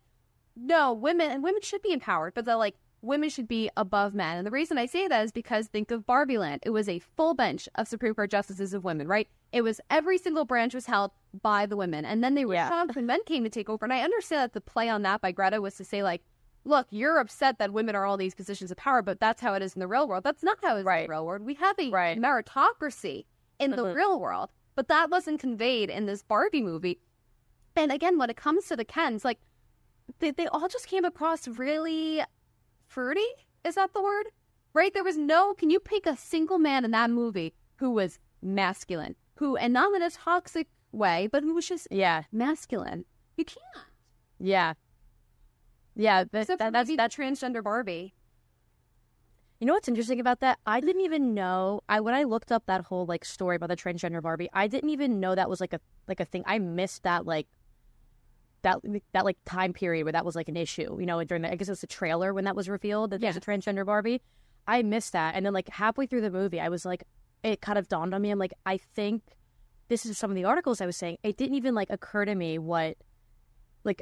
no, 0.56 0.92
women 0.92 1.30
and 1.30 1.42
women 1.42 1.62
should 1.62 1.82
be 1.82 1.92
empowered, 1.92 2.34
but 2.34 2.44
that 2.44 2.58
like 2.58 2.76
women 3.02 3.30
should 3.30 3.48
be 3.48 3.70
above 3.76 4.14
men. 4.14 4.36
And 4.36 4.46
the 4.46 4.50
reason 4.50 4.76
I 4.76 4.84
say 4.86 5.08
that 5.08 5.24
is 5.24 5.32
because 5.32 5.68
think 5.68 5.90
of 5.90 6.04
Barbie 6.04 6.36
Land. 6.38 6.60
It 6.64 6.70
was 6.70 6.88
a 6.88 6.98
full 6.98 7.34
bench 7.34 7.68
of 7.76 7.88
Supreme 7.88 8.14
Court 8.14 8.30
justices 8.30 8.74
of 8.74 8.84
women, 8.84 9.08
right? 9.08 9.26
It 9.52 9.62
was 9.62 9.80
every 9.88 10.18
single 10.18 10.44
branch 10.44 10.74
was 10.74 10.86
held 10.86 11.10
by 11.42 11.64
the 11.66 11.76
women. 11.76 12.04
And 12.04 12.22
then 12.22 12.34
they 12.34 12.44
were 12.44 12.54
Yeah. 12.54 12.68
shocked 12.68 12.96
when 12.96 13.06
men 13.06 13.20
came 13.24 13.42
to 13.44 13.50
take 13.50 13.70
over. 13.70 13.84
And 13.86 13.92
I 13.92 14.02
understand 14.02 14.42
that 14.42 14.52
the 14.52 14.60
play 14.60 14.88
on 14.88 15.02
that 15.02 15.20
by 15.22 15.32
Greta 15.32 15.60
was 15.62 15.76
to 15.76 15.84
say, 15.84 16.02
like, 16.02 16.22
look, 16.64 16.86
you're 16.90 17.18
upset 17.18 17.58
that 17.58 17.72
women 17.72 17.94
are 17.96 18.04
all 18.04 18.18
these 18.18 18.34
positions 18.34 18.70
of 18.70 18.76
power, 18.76 19.00
but 19.00 19.18
that's 19.18 19.40
how 19.40 19.54
it 19.54 19.62
is 19.62 19.72
in 19.74 19.80
the 19.80 19.88
real 19.88 20.06
world. 20.06 20.22
That's 20.24 20.42
not 20.42 20.58
how 20.62 20.76
it 20.76 20.80
is 20.80 20.86
in 20.86 21.02
the 21.02 21.06
real 21.08 21.24
world. 21.24 21.42
We 21.42 21.54
have 21.54 21.78
a 21.78 21.88
Right. 21.90 22.18
meritocracy 22.20 23.24
in 23.58 23.70
the 23.70 23.78
Mhm. 23.84 23.94
real 23.94 24.20
world, 24.20 24.50
but 24.74 24.88
that 24.88 25.10
wasn't 25.10 25.40
conveyed 25.40 25.90
in 25.90 26.06
this 26.06 26.22
Barbie 26.22 26.62
movie. 26.62 27.00
And 27.76 27.92
again, 27.92 28.18
when 28.18 28.30
it 28.30 28.36
comes 28.36 28.66
to 28.66 28.76
the 28.76 28.84
Kens, 28.84 29.24
like 29.24 29.38
they, 30.18 30.30
they 30.30 30.46
all 30.46 30.68
just 30.68 30.86
came 30.86 31.04
across 31.04 31.46
really 31.46 32.22
fruity. 32.86 33.26
Is 33.64 33.76
that 33.76 33.92
the 33.92 34.02
word? 34.02 34.26
Right? 34.74 34.92
There 34.92 35.04
was 35.04 35.16
no, 35.16 35.54
can 35.54 35.70
you 35.70 35.80
pick 35.80 36.06
a 36.06 36.16
single 36.16 36.58
man 36.58 36.84
in 36.84 36.90
that 36.92 37.10
movie 37.10 37.54
who 37.76 37.90
was 37.90 38.18
masculine, 38.42 39.16
who, 39.36 39.56
and 39.56 39.72
not 39.72 39.94
in 39.94 40.02
a 40.02 40.10
toxic 40.10 40.68
way, 40.92 41.28
but 41.30 41.42
who 41.42 41.54
was 41.54 41.68
just 41.68 41.88
Yeah. 41.90 42.22
masculine? 42.32 43.04
You 43.36 43.44
can't. 43.44 43.86
Yeah. 44.38 44.74
Yeah. 45.96 46.24
That, 46.30 46.42
Except 46.42 46.58
that, 46.60 46.72
that's 46.72 46.88
the 46.88 46.96
transgender 46.96 47.62
Barbie. 47.62 48.14
You 49.60 49.66
know 49.66 49.74
what's 49.74 49.88
interesting 49.88 50.20
about 50.20 50.40
that? 50.40 50.58
I 50.66 50.80
didn't 50.80 51.02
even 51.02 51.34
know. 51.34 51.82
I 51.86 52.00
when 52.00 52.14
I 52.14 52.24
looked 52.24 52.50
up 52.50 52.64
that 52.64 52.86
whole 52.86 53.04
like 53.04 53.26
story 53.26 53.56
about 53.56 53.68
the 53.68 53.76
transgender 53.76 54.22
Barbie, 54.22 54.48
I 54.54 54.66
didn't 54.66 54.88
even 54.88 55.20
know 55.20 55.34
that 55.34 55.50
was 55.50 55.60
like 55.60 55.74
a 55.74 55.80
like 56.08 56.18
a 56.18 56.24
thing. 56.24 56.42
I 56.46 56.58
missed 56.58 57.02
that 57.02 57.26
like 57.26 57.46
that 58.62 58.78
that 59.12 59.26
like 59.26 59.36
time 59.44 59.74
period 59.74 60.04
where 60.04 60.12
that 60.12 60.24
was 60.24 60.34
like 60.34 60.48
an 60.48 60.56
issue. 60.56 60.96
You 60.98 61.04
know, 61.04 61.22
during 61.24 61.42
the 61.42 61.52
I 61.52 61.56
guess 61.56 61.68
it 61.68 61.72
was 61.72 61.82
the 61.82 61.86
trailer 61.86 62.32
when 62.32 62.44
that 62.44 62.56
was 62.56 62.70
revealed 62.70 63.10
that 63.10 63.20
there's 63.20 63.36
a 63.36 63.40
transgender 63.40 63.84
Barbie. 63.84 64.22
I 64.66 64.82
missed 64.82 65.12
that, 65.12 65.34
and 65.34 65.44
then 65.44 65.52
like 65.52 65.68
halfway 65.68 66.06
through 66.06 66.22
the 66.22 66.30
movie, 66.30 66.58
I 66.58 66.70
was 66.70 66.86
like, 66.86 67.04
it 67.42 67.60
kind 67.60 67.78
of 67.78 67.86
dawned 67.86 68.14
on 68.14 68.22
me. 68.22 68.30
I'm 68.30 68.38
like, 68.38 68.54
I 68.64 68.78
think 68.78 69.22
this 69.88 70.06
is 70.06 70.16
some 70.16 70.30
of 70.30 70.36
the 70.36 70.44
articles 70.44 70.80
I 70.80 70.86
was 70.86 70.96
saying. 70.96 71.18
It 71.22 71.36
didn't 71.36 71.56
even 71.56 71.74
like 71.74 71.90
occur 71.90 72.24
to 72.24 72.34
me 72.34 72.58
what 72.58 72.96
like 73.84 74.00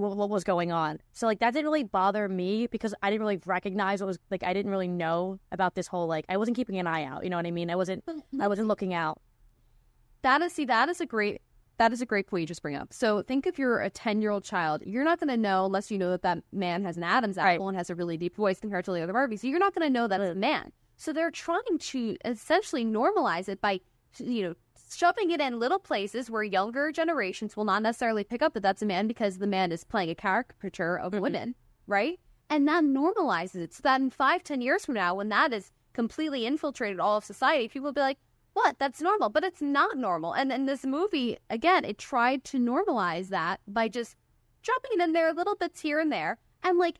what, 0.00 0.16
what 0.16 0.30
was 0.30 0.44
going 0.44 0.72
on. 0.72 0.98
So 1.12 1.26
like 1.26 1.40
that 1.40 1.52
didn't 1.52 1.66
really 1.66 1.84
bother 1.84 2.28
me 2.28 2.66
because 2.66 2.94
I 3.02 3.10
didn't 3.10 3.22
really 3.22 3.40
recognize 3.44 4.00
what 4.00 4.06
was 4.06 4.18
like 4.30 4.42
I 4.42 4.52
didn't 4.52 4.70
really 4.70 4.88
know 4.88 5.38
about 5.52 5.74
this 5.74 5.86
whole 5.86 6.06
like 6.06 6.24
I 6.28 6.36
wasn't 6.36 6.56
keeping 6.56 6.78
an 6.78 6.86
eye 6.86 7.04
out. 7.04 7.24
You 7.24 7.30
know 7.30 7.36
what 7.36 7.46
I 7.46 7.50
mean? 7.50 7.70
I 7.70 7.76
wasn't 7.76 8.04
I 8.40 8.48
wasn't 8.48 8.68
looking 8.68 8.94
out. 8.94 9.20
That 10.22 10.42
is 10.42 10.52
see, 10.52 10.64
that 10.66 10.88
is 10.88 11.00
a 11.00 11.06
great 11.06 11.40
that 11.78 11.94
is 11.94 12.02
a 12.02 12.06
great 12.06 12.26
point 12.26 12.42
you 12.42 12.46
just 12.46 12.60
bring 12.60 12.76
up. 12.76 12.92
So 12.92 13.22
think 13.22 13.46
if 13.46 13.58
you're 13.58 13.80
a 13.80 13.88
ten 13.88 14.20
year 14.20 14.30
old 14.30 14.44
child, 14.44 14.82
you're 14.84 15.04
not 15.04 15.18
going 15.18 15.30
to 15.30 15.36
know 15.36 15.64
unless 15.64 15.90
you 15.90 15.96
know 15.96 16.10
that 16.10 16.22
that 16.22 16.42
man 16.52 16.84
has 16.84 16.98
an 16.98 17.04
Adam's 17.04 17.38
apple 17.38 17.68
and 17.68 17.76
has 17.76 17.88
a 17.88 17.94
really 17.94 18.18
deep 18.18 18.36
voice 18.36 18.60
compared 18.60 18.84
to 18.84 18.92
the 18.92 19.02
other 19.02 19.14
Barbies. 19.14 19.40
So 19.40 19.46
you're 19.46 19.58
not 19.58 19.74
going 19.74 19.86
to 19.86 19.92
know 19.92 20.06
that's 20.06 20.22
a 20.22 20.34
man. 20.34 20.72
So 20.98 21.14
they're 21.14 21.30
trying 21.30 21.78
to 21.78 22.16
essentially 22.26 22.84
normalize 22.84 23.48
it 23.48 23.62
by 23.62 23.80
you 24.18 24.42
know 24.42 24.54
shoving 24.96 25.30
it 25.30 25.40
in 25.40 25.58
little 25.58 25.78
places 25.78 26.30
where 26.30 26.42
younger 26.42 26.90
generations 26.92 27.56
will 27.56 27.64
not 27.64 27.82
necessarily 27.82 28.24
pick 28.24 28.42
up 28.42 28.54
that 28.54 28.62
that's 28.62 28.82
a 28.82 28.86
man 28.86 29.06
because 29.06 29.38
the 29.38 29.46
man 29.46 29.72
is 29.72 29.84
playing 29.84 30.10
a 30.10 30.14
caricature 30.14 30.96
of 30.98 31.12
Mhm. 31.12 31.20
women, 31.20 31.54
right? 31.86 32.18
And 32.48 32.66
that 32.68 32.82
normalizes 32.84 33.56
it 33.56 33.72
so 33.74 33.80
that 33.84 34.00
in 34.00 34.10
five, 34.10 34.42
ten 34.42 34.60
years 34.60 34.84
from 34.84 34.94
now, 34.94 35.14
when 35.14 35.28
that 35.28 35.52
is 35.52 35.70
completely 35.92 36.46
infiltrated 36.46 36.98
all 37.00 37.16
of 37.18 37.24
society, 37.24 37.68
people 37.68 37.86
will 37.86 37.92
be 37.92 38.00
like, 38.00 38.18
what? 38.52 38.78
That's 38.78 39.00
normal. 39.00 39.28
But 39.28 39.44
it's 39.44 39.62
not 39.62 39.96
normal. 39.96 40.32
And 40.32 40.50
in 40.52 40.66
this 40.66 40.84
movie, 40.84 41.38
again, 41.48 41.84
it 41.84 41.98
tried 41.98 42.42
to 42.44 42.58
normalize 42.58 43.28
that 43.28 43.60
by 43.68 43.88
just 43.88 44.16
dropping 44.62 44.90
it 44.94 45.00
in 45.00 45.12
there 45.12 45.32
little 45.32 45.54
bits 45.54 45.80
here 45.80 46.00
and 46.00 46.10
there. 46.10 46.38
And 46.62 46.76
like, 46.78 46.98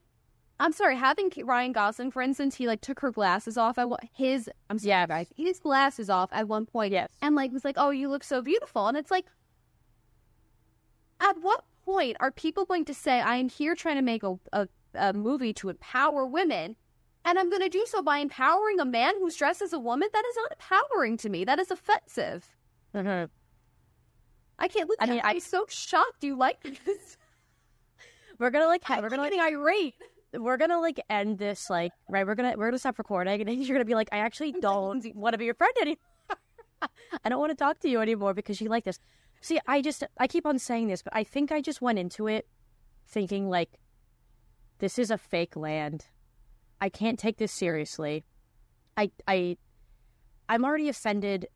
I'm 0.60 0.72
sorry, 0.72 0.94
having 0.96 1.32
Ryan 1.42 1.72
Gosling, 1.72 2.10
for 2.10 2.20
instance, 2.22 2.54
he 2.54 2.66
like 2.66 2.82
took 2.82 3.00
her 3.00 3.10
glasses 3.10 3.56
off. 3.56 3.78
I 3.78 3.86
his, 4.14 4.48
I'm 4.68 4.78
sorry, 4.78 4.90
Yeah. 4.90 5.06
guys, 5.06 5.32
his 5.36 5.58
glasses 5.58 6.10
off 6.10 6.28
at 6.32 6.48
one 6.48 6.66
point. 6.66 6.92
Yes. 6.92 7.08
And 7.22 7.34
like 7.34 7.50
was 7.50 7.64
like, 7.64 7.76
oh, 7.78 7.90
you 7.90 8.08
look 8.10 8.22
so 8.22 8.42
beautiful. 8.42 8.86
And 8.86 8.96
it's 8.96 9.10
like, 9.10 9.24
at 11.20 11.36
what 11.40 11.64
point 11.84 12.16
are 12.20 12.30
people 12.30 12.64
going 12.64 12.84
to 12.84 12.94
say, 12.94 13.20
I 13.20 13.36
am 13.36 13.48
here 13.48 13.74
trying 13.74 13.96
to 13.96 14.02
make 14.02 14.22
a, 14.22 14.38
a, 14.52 14.68
a 14.94 15.12
movie 15.12 15.52
to 15.54 15.68
empower 15.70 16.26
women, 16.26 16.76
and 17.24 17.38
I'm 17.38 17.50
going 17.50 17.62
to 17.62 17.68
do 17.68 17.84
so 17.86 18.02
by 18.02 18.18
empowering 18.18 18.80
a 18.80 18.84
man 18.84 19.14
who's 19.18 19.36
dressed 19.36 19.62
as 19.62 19.72
a 19.72 19.78
woman? 19.78 20.08
That 20.12 20.24
is 20.28 20.36
not 20.36 20.52
empowering 20.52 21.16
to 21.18 21.28
me. 21.28 21.44
That 21.44 21.58
is 21.58 21.70
offensive. 21.70 22.48
Mhm. 22.94 23.28
I 24.58 24.68
can't 24.68 24.88
look. 24.88 24.98
I 25.00 25.06
mean, 25.06 25.20
I'm 25.24 25.40
so 25.40 25.64
shocked 25.70 26.22
you 26.22 26.36
like 26.36 26.62
this. 26.84 27.16
We're 28.38 28.50
gonna 28.50 28.66
like 28.66 28.82
ha- 28.84 29.00
we're 29.02 29.08
gonna 29.10 29.22
like 29.22 29.32
getting 29.32 29.54
irate. 29.54 29.94
We're 30.32 30.56
gonna 30.56 30.80
like 30.80 31.00
end 31.08 31.38
this 31.38 31.68
like 31.70 31.92
right. 32.08 32.26
We're 32.26 32.34
gonna 32.34 32.54
we're 32.56 32.68
gonna 32.68 32.78
stop 32.78 32.98
recording, 32.98 33.40
and 33.40 33.64
you're 33.64 33.74
gonna 33.74 33.84
be 33.84 33.94
like, 33.94 34.08
I 34.12 34.18
actually 34.18 34.52
don't 34.52 35.04
want 35.14 35.34
to 35.34 35.38
be 35.38 35.44
your 35.44 35.54
friend 35.54 35.72
anymore. 35.80 35.98
I 37.24 37.28
don't 37.28 37.40
want 37.40 37.50
to 37.50 37.56
talk 37.56 37.80
to 37.80 37.88
you 37.88 38.00
anymore 38.00 38.34
because 38.34 38.60
you 38.60 38.68
like 38.68 38.84
this. 38.84 38.98
See, 39.40 39.58
I 39.66 39.82
just 39.82 40.04
I 40.18 40.26
keep 40.26 40.46
on 40.46 40.58
saying 40.58 40.88
this, 40.88 41.02
but 41.02 41.14
I 41.14 41.24
think 41.24 41.50
I 41.50 41.60
just 41.60 41.82
went 41.82 41.98
into 41.98 42.26
it 42.26 42.46
thinking 43.08 43.48
like, 43.48 43.78
this 44.78 44.98
is 44.98 45.10
a 45.10 45.18
fake 45.18 45.56
land. 45.56 46.06
I 46.80 46.88
can't 46.88 47.18
take 47.18 47.38
this 47.38 47.52
seriously. 47.52 48.24
I 48.96 49.10
I 49.26 49.56
I'm 50.48 50.64
already 50.64 50.88
offended 50.88 51.48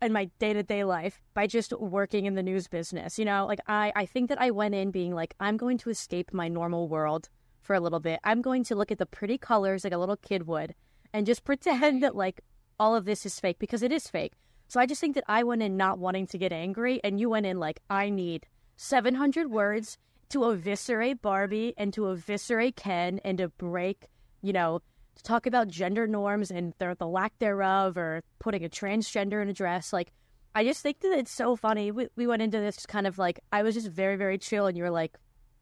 in 0.00 0.12
my 0.12 0.26
day 0.38 0.52
to 0.52 0.62
day 0.62 0.84
life 0.84 1.20
by 1.34 1.46
just 1.46 1.72
working 1.72 2.26
in 2.26 2.34
the 2.34 2.42
news 2.42 2.68
business. 2.68 3.18
You 3.18 3.24
know, 3.24 3.46
like 3.46 3.60
I, 3.66 3.92
I 3.94 4.06
think 4.06 4.28
that 4.28 4.40
I 4.40 4.50
went 4.50 4.74
in 4.74 4.90
being 4.90 5.14
like, 5.14 5.34
I'm 5.40 5.56
going 5.56 5.78
to 5.78 5.90
escape 5.90 6.32
my 6.32 6.48
normal 6.48 6.88
world 6.88 7.28
for 7.62 7.74
a 7.74 7.80
little 7.80 8.00
bit. 8.00 8.20
I'm 8.24 8.42
going 8.42 8.64
to 8.64 8.74
look 8.74 8.90
at 8.90 8.98
the 8.98 9.06
pretty 9.06 9.38
colors 9.38 9.84
like 9.84 9.92
a 9.92 9.98
little 9.98 10.16
kid 10.16 10.46
would 10.46 10.74
and 11.12 11.26
just 11.26 11.44
pretend 11.44 12.02
that 12.02 12.16
like 12.16 12.40
all 12.78 12.94
of 12.94 13.04
this 13.04 13.26
is 13.26 13.40
fake 13.40 13.58
because 13.58 13.82
it 13.82 13.92
is 13.92 14.08
fake. 14.08 14.32
So 14.68 14.80
I 14.80 14.86
just 14.86 15.00
think 15.00 15.14
that 15.14 15.24
I 15.28 15.42
went 15.44 15.62
in 15.62 15.76
not 15.76 15.98
wanting 15.98 16.26
to 16.28 16.38
get 16.38 16.52
angry 16.52 17.00
and 17.02 17.18
you 17.18 17.30
went 17.30 17.46
in 17.46 17.58
like, 17.58 17.80
I 17.88 18.10
need 18.10 18.46
700 18.76 19.50
words 19.50 19.98
to 20.30 20.50
eviscerate 20.50 21.22
Barbie 21.22 21.74
and 21.76 21.92
to 21.94 22.10
eviscerate 22.10 22.76
Ken 22.76 23.20
and 23.24 23.38
to 23.38 23.48
break, 23.48 24.08
you 24.42 24.52
know, 24.52 24.80
to 25.16 25.22
talk 25.22 25.46
about 25.46 25.68
gender 25.68 26.06
norms 26.06 26.50
and 26.50 26.74
their, 26.78 26.94
the 26.94 27.06
lack 27.06 27.38
thereof 27.38 27.96
or 27.96 28.22
putting 28.38 28.64
a 28.64 28.68
transgender 28.68 29.42
in 29.42 29.48
a 29.48 29.52
dress. 29.52 29.92
Like, 29.92 30.12
I 30.54 30.64
just 30.64 30.82
think 30.82 31.00
that 31.00 31.18
it's 31.18 31.30
so 31.30 31.56
funny. 31.56 31.90
We, 31.90 32.08
we 32.16 32.26
went 32.26 32.42
into 32.42 32.58
this 32.58 32.86
kind 32.86 33.06
of 33.06 33.18
like, 33.18 33.40
I 33.52 33.62
was 33.62 33.74
just 33.74 33.88
very, 33.88 34.16
very 34.16 34.38
chill, 34.38 34.66
and 34.66 34.76
you 34.76 34.82
were 34.82 34.90
like, 34.90 35.16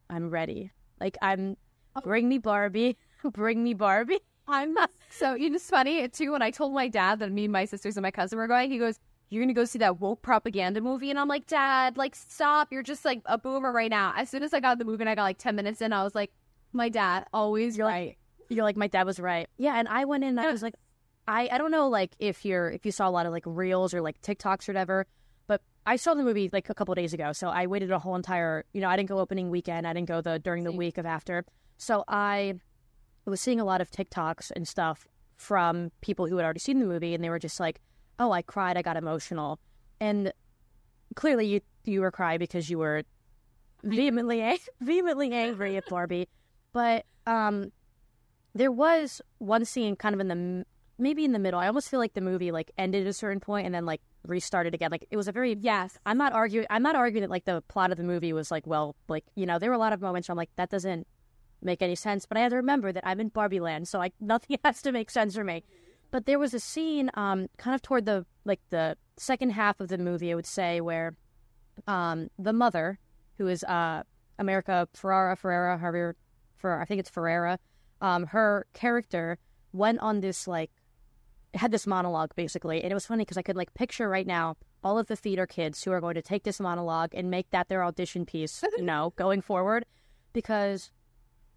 I'm 0.09 0.31
ready. 0.31 0.71
Like, 1.01 1.17
I'm, 1.21 1.57
bring 2.05 2.29
me 2.29 2.39
Barbie. 2.39 2.97
bring 3.33 3.63
me 3.63 3.75
Barbie. 3.75 4.21
I'm 4.49 4.77
so 5.11 5.35
you 5.35 5.51
know, 5.51 5.57
it's 5.57 5.69
funny 5.69 6.09
too. 6.09 6.33
When 6.33 6.43
I 6.43 6.51
told 6.51 6.73
my 6.73 6.89
dad 6.89 7.19
that 7.19 7.33
me, 7.33 7.45
and 7.45 7.53
my 7.53 7.65
sisters, 7.65 7.97
and 7.97 8.03
my 8.03 8.11
cousin 8.11 8.39
were 8.39 8.47
going, 8.47 8.71
he 8.71 8.79
goes, 8.79 8.99
"You're 9.31 9.43
gonna 9.43 9.55
go 9.55 9.65
see 9.65 9.79
that 9.81 10.01
woke 10.01 10.23
propaganda 10.23 10.81
movie?" 10.81 11.11
And 11.11 11.19
I'm 11.19 11.29
like, 11.29 11.47
"Dad, 11.47 11.97
like, 11.97 12.15
stop! 12.15 12.69
You're 12.71 12.83
just 12.83 13.05
like 13.05 13.23
a 13.27 13.39
boomer 13.39 13.73
right 13.73 13.91
now." 13.91 14.13
As 14.17 14.31
soon 14.31 14.43
as 14.43 14.55
I 14.55 14.61
got 14.61 14.79
the 14.79 14.85
movie 14.85 15.03
and 15.03 15.11
I 15.11 15.15
got 15.15 15.25
like 15.25 15.39
ten 15.39 15.57
minutes 15.57 15.81
in, 15.81 15.93
I 15.93 16.05
was 16.05 16.15
like, 16.15 16.33
"My 16.73 16.89
dad 16.89 17.27
always 17.33 17.77
You're 17.77 17.87
right." 17.87 18.09
like, 18.09 18.19
you're 18.49 18.65
like, 18.65 18.77
my 18.77 18.87
dad 18.87 19.05
was 19.05 19.19
right. 19.19 19.49
Yeah. 19.59 19.79
And 19.79 19.89
I 19.89 20.05
went 20.05 20.25
in 20.25 20.31
and 20.31 20.41
I 20.41 20.51
was 20.51 20.63
like, 20.63 20.75
I, 21.29 21.49
I 21.51 21.59
don't 21.59 21.71
know, 21.71 21.89
like, 21.89 22.13
if 22.19 22.45
you're, 22.45 22.71
if 22.71 22.87
you 22.87 22.93
saw 22.93 23.09
a 23.09 23.11
lot 23.11 23.27
of 23.27 23.33
like 23.33 23.43
reels 23.47 23.95
or 23.95 24.01
like 24.01 24.21
TikToks 24.23 24.69
or 24.69 24.73
whatever, 24.73 25.07
but 25.47 25.61
I 25.87 25.97
saw 25.97 26.15
the 26.15 26.23
movie 26.23 26.49
like 26.53 26.71
a 26.71 26.75
couple 26.75 26.95
days 26.95 27.13
ago. 27.13 27.33
So 27.33 27.49
I 27.49 27.67
waited 27.67 27.91
a 27.91 27.99
whole 27.99 28.17
entire, 28.17 28.65
you 28.73 28.81
know, 28.81 28.89
I 28.89 28.97
didn't 28.97 29.09
go 29.09 29.19
opening 29.19 29.51
weekend. 29.51 29.87
I 29.87 29.93
didn't 29.93 30.09
go 30.09 30.21
the, 30.21 30.39
during 30.39 30.65
the 30.65 30.73
week 30.73 30.99
of 30.99 31.07
after. 31.07 31.45
So 31.79 32.05
I 32.09 32.55
was 33.25 33.41
seeing 33.41 33.61
a 33.61 33.65
lot 33.65 33.81
of 33.81 33.91
TikToks 33.91 34.53
and 34.55 34.67
stuff 34.67 35.07
from 35.37 35.91
people 36.01 36.27
who 36.27 36.37
had 36.37 36.45
already 36.45 36.61
seen 36.61 36.79
the 36.79 36.87
movie 36.87 37.15
and 37.15 37.23
they 37.23 37.31
were 37.31 37.39
just 37.39 37.61
like, 37.61 37.81
oh, 38.19 38.33
I 38.33 38.43
cried. 38.43 38.77
I 38.77 38.83
got 38.83 38.97
emotional. 38.97 39.59
And 40.01 40.33
clearly 41.15 41.47
you, 41.47 41.61
you 41.85 42.01
were 42.01 42.11
crying 42.11 42.39
because 42.39 42.71
you 42.71 42.79
were 42.79 43.03
vehemently, 43.83 44.41
ang- 44.41 44.59
vehemently 44.81 45.33
angry 45.33 45.77
at 45.77 45.89
Barbie. 45.89 46.29
But, 46.73 47.05
um, 47.27 47.73
there 48.57 48.73
was 48.73 49.21
one 49.39 49.65
scene 49.65 49.97
kind 49.97 50.15
of 50.15 50.21
in 50.21 50.29
the 50.29 50.67
maybe 50.99 51.25
in 51.25 51.33
the 51.33 51.39
middle. 51.39 51.61
I 51.61 51.67
almost 51.67 51.91
feel 51.91 52.01
like 52.01 52.15
the 52.15 52.21
movie 52.21 52.51
like 52.51 52.71
ended 52.79 53.03
at 53.03 53.09
a 53.09 53.13
certain 53.13 53.41
point 53.41 53.67
and 53.67 53.75
then 53.75 53.85
like 53.85 54.01
restarted 54.27 54.75
again. 54.75 54.91
Like 54.91 55.07
it 55.11 55.17
was 55.17 55.29
a 55.29 55.33
very 55.33 55.57
Yes. 55.61 55.99
I'm 56.07 56.17
not 56.17 56.33
arguing. 56.33 56.67
I'm 56.71 56.83
not 56.83 56.97
arguing 56.97 57.23
that 57.23 57.31
like 57.31 57.45
the 57.45 57.63
plot 57.69 57.91
of 57.91 57.99
the 57.99 58.05
movie 58.05 58.33
was 58.33 58.51
like 58.51 58.67
well, 58.67 58.97
like 59.09 59.25
you 59.35 59.47
know, 59.47 59.59
there 59.59 59.71
were 59.71 59.75
a 59.77 59.79
lot 59.79 59.93
of 59.93 60.01
moments 60.01 60.29
where 60.29 60.33
I'm 60.33 60.39
like 60.39 60.51
that 60.57 60.71
doesn't 60.71 61.07
make 61.63 61.83
any 61.83 61.95
sense. 61.95 62.27
But 62.27 62.39
I 62.39 62.41
had 62.43 62.51
to 62.51 62.57
remember 62.57 62.93
that 62.93 63.07
I'm 63.07 63.21
in 63.21 63.29
Barbie 63.29 63.61
Land, 63.61 63.89
so 63.89 63.99
like 63.99 64.15
nothing 64.21 64.59
has 64.65 64.83
to 64.83 64.93
make 64.93 65.11
sense 65.11 65.35
for 65.35 65.45
me. 65.45 65.65
But 66.11 66.27
there 66.27 66.39
was 66.39 66.55
a 66.55 66.61
scene, 66.61 67.11
um, 67.15 67.49
kind 67.57 67.75
of 67.75 67.83
toward 67.83 68.07
the 68.07 68.25
like 68.45 68.61
the 68.71 68.97
second 69.17 69.51
half 69.51 69.81
of 69.81 69.89
the 69.89 69.99
movie, 69.99 70.33
I 70.33 70.35
would 70.35 70.47
say, 70.47 70.81
where, 70.81 71.17
um, 71.87 72.29
the 72.39 72.53
mother, 72.53 72.99
who 73.39 73.49
is 73.49 73.65
uh 73.65 74.03
America 74.39 74.89
Ferrara 74.95 75.37
Ferrera, 75.37 75.79
however, 75.79 76.17
for 76.57 76.81
I 76.81 76.85
think 76.85 77.01
it's 77.01 77.11
Ferrera, 77.11 77.59
um, 78.01 78.27
her 78.27 78.67
character 78.73 79.39
went 79.73 79.99
on 80.01 80.21
this 80.21 80.47
like 80.47 80.71
had 81.55 81.71
this 81.71 81.87
monologue 81.87 82.35
basically, 82.37 82.83
and 82.83 82.91
it 82.91 82.95
was 82.95 83.07
funny 83.07 83.23
because 83.23 83.39
I 83.39 83.43
could 83.43 83.57
like 83.57 83.73
picture 83.75 84.09
right 84.09 84.27
now 84.27 84.57
all 84.85 84.99
of 84.99 85.09
the 85.09 85.17
theater 85.17 85.47
kids 85.47 85.83
who 85.83 85.91
are 85.91 86.01
going 86.01 86.15
to 86.15 86.23
take 86.23 86.45
this 86.45 86.61
monologue 86.61 87.13
and 87.13 87.29
make 87.31 87.51
that 87.51 87.69
their 87.69 87.83
audition 87.83 88.25
piece, 88.25 88.63
you 88.77 88.85
know, 88.85 89.13
going 89.17 89.41
forward, 89.41 89.85
because 90.33 90.93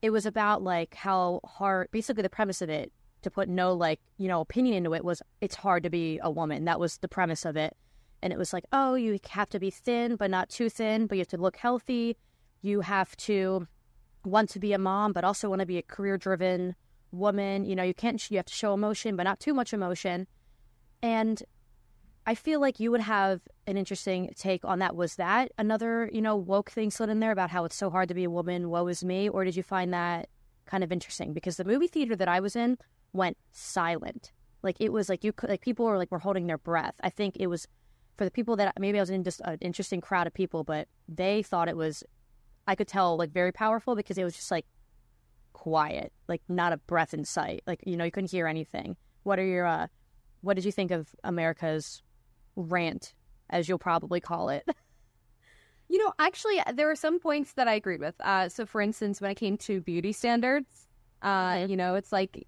it 0.02 0.12
was 0.12 0.26
about 0.26 0.64
like 0.64 0.96
how 0.96 1.42
hard. 1.44 1.90
Basically, 1.92 2.24
the 2.24 2.30
premise 2.30 2.62
of 2.62 2.70
it, 2.70 2.92
to 3.22 3.32
put 3.32 3.50
no 3.50 3.74
like 3.74 4.00
you 4.18 4.28
know 4.28 4.42
opinion 4.42 4.76
into 4.76 4.94
it, 4.94 5.04
was 5.04 5.22
it's 5.42 5.56
hard 5.56 5.84
to 5.84 5.90
be 5.90 6.20
a 6.22 6.32
woman. 6.32 6.66
That 6.66 6.80
was 6.80 6.98
the 6.98 7.08
premise 7.08 7.46
of 7.46 7.58
it, 7.58 7.76
and 8.22 8.34
it 8.34 8.40
was 8.40 8.54
like, 8.54 8.66
oh, 8.72 8.96
you 8.96 9.20
have 9.30 9.50
to 9.50 9.60
be 9.60 9.70
thin 9.70 10.16
but 10.16 10.32
not 10.32 10.50
too 10.50 10.70
thin, 10.70 11.08
but 11.08 11.16
you 11.16 11.22
have 11.22 11.28
to 11.30 11.38
look 11.38 11.58
healthy. 11.58 12.18
You 12.62 12.82
have 12.82 13.16
to 13.18 13.68
want 14.26 14.50
to 14.50 14.60
be 14.60 14.74
a 14.74 14.78
mom, 14.78 15.14
but 15.14 15.24
also 15.24 15.50
want 15.50 15.62
to 15.62 15.66
be 15.66 15.78
a 15.78 15.82
career 15.82 16.18
driven 16.18 16.76
woman. 17.12 17.66
You 17.66 17.76
know, 17.76 17.84
you 17.84 17.94
can't, 17.94 18.30
you 18.30 18.38
have 18.38 18.46
to 18.46 18.54
show 18.54 18.74
emotion, 18.74 19.16
but 19.16 19.24
not 19.24 19.40
too 19.40 19.54
much 19.54 19.74
emotion. 19.74 20.28
And 21.02 21.42
I 22.30 22.36
feel 22.36 22.60
like 22.62 22.80
you 22.80 22.92
would 22.92 23.02
have 23.02 23.42
an 23.66 23.76
interesting 23.76 24.32
take 24.38 24.64
on 24.64 24.78
that. 24.80 24.96
Was 24.96 25.16
that 25.16 25.52
another, 25.58 26.12
you 26.14 26.22
know, 26.22 26.36
woke 26.36 26.70
thing 26.70 26.92
slid 26.92 27.10
in 27.10 27.22
there 27.22 27.32
about 27.32 27.50
how 27.50 27.66
it's 27.66 27.76
so 27.76 27.90
hard 27.90 28.08
to 28.10 28.14
be 28.14 28.24
a 28.24 28.30
woman? 28.30 28.70
Woe 28.70 28.86
is 28.86 29.04
me. 29.04 29.28
Or 29.28 29.44
did 29.44 29.56
you 29.56 29.64
find 29.64 29.92
that 29.96 30.30
kind 30.68 30.84
of 30.84 30.92
interesting? 30.92 31.34
Because 31.34 31.58
the 31.58 31.66
movie 31.66 31.88
theater 31.88 32.16
that 32.16 32.28
I 32.28 32.40
was 32.40 32.56
in 32.56 32.78
went 33.14 33.38
silent. 33.52 34.32
Like 34.62 34.76
it 34.80 34.94
was 34.94 35.10
like 35.10 35.24
you 35.24 35.34
could, 35.34 35.50
like 35.50 35.62
people 35.62 35.88
were 35.88 35.98
like, 35.98 36.12
were 36.12 36.20
holding 36.20 36.46
their 36.46 36.60
breath. 36.60 36.94
I 37.02 37.10
think 37.10 37.36
it 37.40 37.48
was 37.48 37.68
for 38.16 38.26
the 38.26 38.32
people 38.32 38.56
that 38.58 38.80
maybe 38.80 39.00
I 39.00 39.02
was 39.02 39.10
in 39.10 39.24
just 39.24 39.42
an 39.46 39.58
interesting 39.60 40.00
crowd 40.00 40.28
of 40.28 40.34
people, 40.36 40.64
but 40.64 40.88
they 41.08 41.42
thought 41.42 41.68
it 41.68 41.78
was 41.78 42.04
I 42.68 42.76
could 42.76 42.88
tell 42.88 43.18
like 43.18 43.32
very 43.32 43.52
powerful 43.52 43.96
because 43.96 44.20
it 44.20 44.24
was 44.24 44.36
just 44.36 44.52
like 44.52 44.68
quiet, 45.54 46.14
like 46.28 46.44
not 46.48 46.74
a 46.74 46.78
breath 46.78 47.16
in 47.16 47.26
sight. 47.26 47.64
Like 47.66 47.80
you 47.88 47.98
know, 47.98 48.04
you 48.04 48.12
couldn't 48.12 48.30
hear 48.30 48.46
anything. 48.46 48.98
What 49.24 49.40
are 49.40 49.48
your 49.48 49.66
uh 49.66 49.88
what 50.42 50.54
did 50.54 50.66
you 50.66 50.72
think 50.72 50.92
of 50.92 51.10
America's 51.24 52.04
rant, 52.60 53.14
as 53.50 53.68
you'll 53.68 53.80
probably 53.80 54.20
call 54.20 54.50
it? 54.50 54.68
You 55.92 55.98
know, 55.98 56.14
actually, 56.20 56.62
there 56.76 56.86
were 56.86 56.96
some 56.96 57.20
points 57.20 57.54
that 57.54 57.68
I 57.68 57.74
agreed 57.74 58.00
with. 58.00 58.14
Uh, 58.20 58.48
so, 58.48 58.68
for 58.68 58.80
instance, 58.80 59.20
when 59.22 59.32
it 59.32 59.36
came 59.38 59.58
to 59.58 59.82
beauty 59.82 60.12
standards, 60.12 60.86
uh, 61.24 61.66
you 61.68 61.76
know, 61.76 61.96
it's 61.96 62.12
like, 62.12 62.46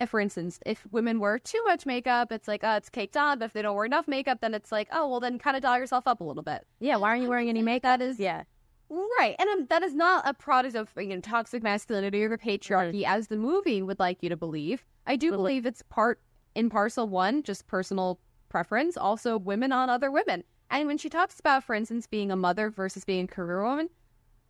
if, 0.00 0.10
for 0.10 0.18
instance, 0.18 0.58
if 0.66 0.84
women 0.90 1.20
wear 1.20 1.38
too 1.38 1.62
much 1.66 1.86
makeup, 1.86 2.32
it's 2.32 2.48
like, 2.48 2.62
oh, 2.64 2.74
it's 2.74 2.88
caked 2.88 3.16
on. 3.16 3.38
But 3.38 3.44
if 3.44 3.52
they 3.52 3.62
don't 3.62 3.76
wear 3.76 3.84
enough 3.84 4.08
makeup, 4.08 4.38
then 4.40 4.54
it's 4.54 4.72
like, 4.72 4.88
oh, 4.90 5.08
well, 5.08 5.20
then 5.20 5.38
kind 5.38 5.56
of 5.56 5.62
doll 5.62 5.78
yourself 5.78 6.08
up 6.08 6.20
a 6.20 6.24
little 6.24 6.42
bit. 6.42 6.66
yeah, 6.80 6.96
why 6.96 7.10
aren't 7.10 7.22
you 7.22 7.28
wearing 7.28 7.48
any 7.48 7.62
makeup? 7.62 8.00
That 8.00 8.02
is 8.02 8.18
yeah, 8.18 8.42
Right. 8.90 9.36
And 9.38 9.48
um, 9.50 9.66
that 9.68 9.82
is 9.82 9.94
not 9.94 10.26
a 10.26 10.32
product 10.32 10.74
of 10.74 10.90
you 10.96 11.08
know, 11.08 11.20
toxic 11.20 11.62
masculinity 11.62 12.24
or 12.24 12.36
patriarchy, 12.38 13.04
as 13.04 13.28
the 13.28 13.36
movie 13.36 13.82
would 13.82 13.98
like 13.98 14.22
you 14.22 14.30
to 14.30 14.36
believe. 14.36 14.84
I 15.06 15.16
do 15.16 15.30
believe 15.30 15.66
it's 15.66 15.82
part 15.82 16.20
in 16.54 16.70
parcel 16.70 17.08
one, 17.08 17.42
just 17.42 17.66
personal 17.66 18.18
preference, 18.48 18.96
also 18.96 19.38
women 19.38 19.72
on 19.72 19.90
other 19.90 20.10
women. 20.10 20.44
And 20.70 20.86
when 20.86 20.98
she 20.98 21.08
talks 21.08 21.40
about, 21.40 21.64
for 21.64 21.74
instance, 21.74 22.06
being 22.06 22.30
a 22.30 22.36
mother 22.36 22.70
versus 22.70 23.04
being 23.04 23.24
a 23.24 23.28
career 23.28 23.62
woman, 23.62 23.88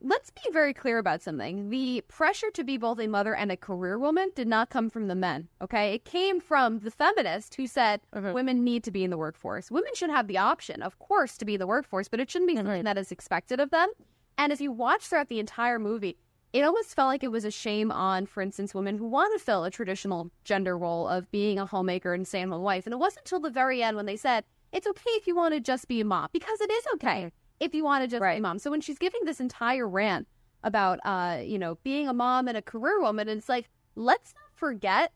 let's 0.01 0.31
be 0.31 0.51
very 0.53 0.73
clear 0.73 0.99
about 0.99 1.23
something. 1.23 1.71
The 1.71 2.03
pressure 2.09 2.51
to 2.53 2.65
be 2.65 2.77
both 2.77 3.01
a 3.01 3.07
mother 3.07 3.35
and 3.35 3.51
a 3.51 3.57
career 3.57 3.99
woman 3.99 4.31
did 4.35 4.49
not 4.49 4.71
come 4.71 4.91
from 4.91 5.09
the 5.09 5.15
men, 5.15 5.49
okay? 5.61 5.95
It 5.95 6.05
came 6.05 6.41
from 6.41 6.81
the 6.81 6.91
feminist 6.91 7.55
who 7.57 7.67
said 7.67 8.01
Mhm. 8.15 8.33
women 8.33 8.65
need 8.65 8.85
to 8.85 8.91
be 8.91 9.05
in 9.05 9.11
the 9.11 9.19
workforce. 9.19 9.71
Women 9.71 9.93
should 9.95 10.11
have 10.11 10.27
the 10.27 10.39
option, 10.39 10.83
of 10.83 10.99
course, 10.99 11.37
to 11.39 11.45
be 11.45 11.55
in 11.55 11.61
the 11.61 11.67
workforce, 11.67 12.09
but 12.09 12.21
it 12.21 12.31
shouldn't 12.31 12.49
be 12.49 12.57
something 12.57 12.85
that 12.85 12.99
is 12.99 13.13
expected 13.13 13.61
of 13.61 13.71
them. 13.71 13.91
And 14.37 14.53
if 14.53 14.61
you 14.61 14.71
watch 14.71 15.09
throughout 15.09 15.29
the 15.29 15.41
entire 15.41 15.81
movie, 15.81 16.17
it 16.53 16.63
almost 16.63 16.95
felt 16.95 17.09
like 17.09 17.23
it 17.23 17.31
was 17.31 17.45
a 17.45 17.51
shame 17.51 17.93
on, 17.93 18.27
for 18.27 18.43
instance, 18.43 18.75
women 18.75 18.97
who 18.99 19.07
want 19.07 19.39
to 19.39 19.45
fill 19.45 19.65
a 19.65 19.71
traditional 19.71 20.31
gender 20.45 20.79
role 20.79 21.07
of 21.07 21.31
being 21.31 21.59
a 21.59 21.67
homemaker 21.67 22.15
and 22.15 22.27
stay 22.27 22.41
at 22.41 22.49
home 22.49 22.63
wife. 22.63 22.87
And 22.87 22.93
it 22.93 22.99
wasn't 22.99 23.27
until 23.27 23.41
the 23.41 23.51
very 23.51 23.83
end 23.83 23.97
when 23.97 24.07
they 24.07 24.17
said, 24.17 24.45
it's 24.73 24.87
okay 24.87 25.11
if 25.11 25.27
you 25.27 25.37
want 25.37 25.55
to 25.55 25.61
just 25.61 25.89
be 25.89 26.01
a 26.01 26.05
mom, 26.05 26.29
because 26.33 26.61
it 26.61 26.71
is 26.71 26.85
okay 26.95 27.31
if 27.61 27.75
you 27.75 27.85
want 27.85 28.03
to 28.05 28.09
just 28.09 28.23
be 28.23 28.37
a 28.37 28.41
mom. 28.41 28.59
So 28.59 28.71
when 28.71 28.81
she's 28.81 28.99
giving 28.99 29.25
this 29.25 29.41
entire 29.41 29.89
rant 29.89 30.27
about, 30.63 31.01
uh, 31.05 31.41
you 31.43 31.59
know, 31.59 31.79
being 31.85 32.09
a 32.09 32.13
mom 32.13 32.49
and 32.49 32.57
a 32.57 32.63
career 32.63 33.01
woman, 33.01 33.29
it's 33.29 33.49
like, 33.49 33.69
let's 33.95 34.35
not 34.35 34.53
forget 34.55 35.13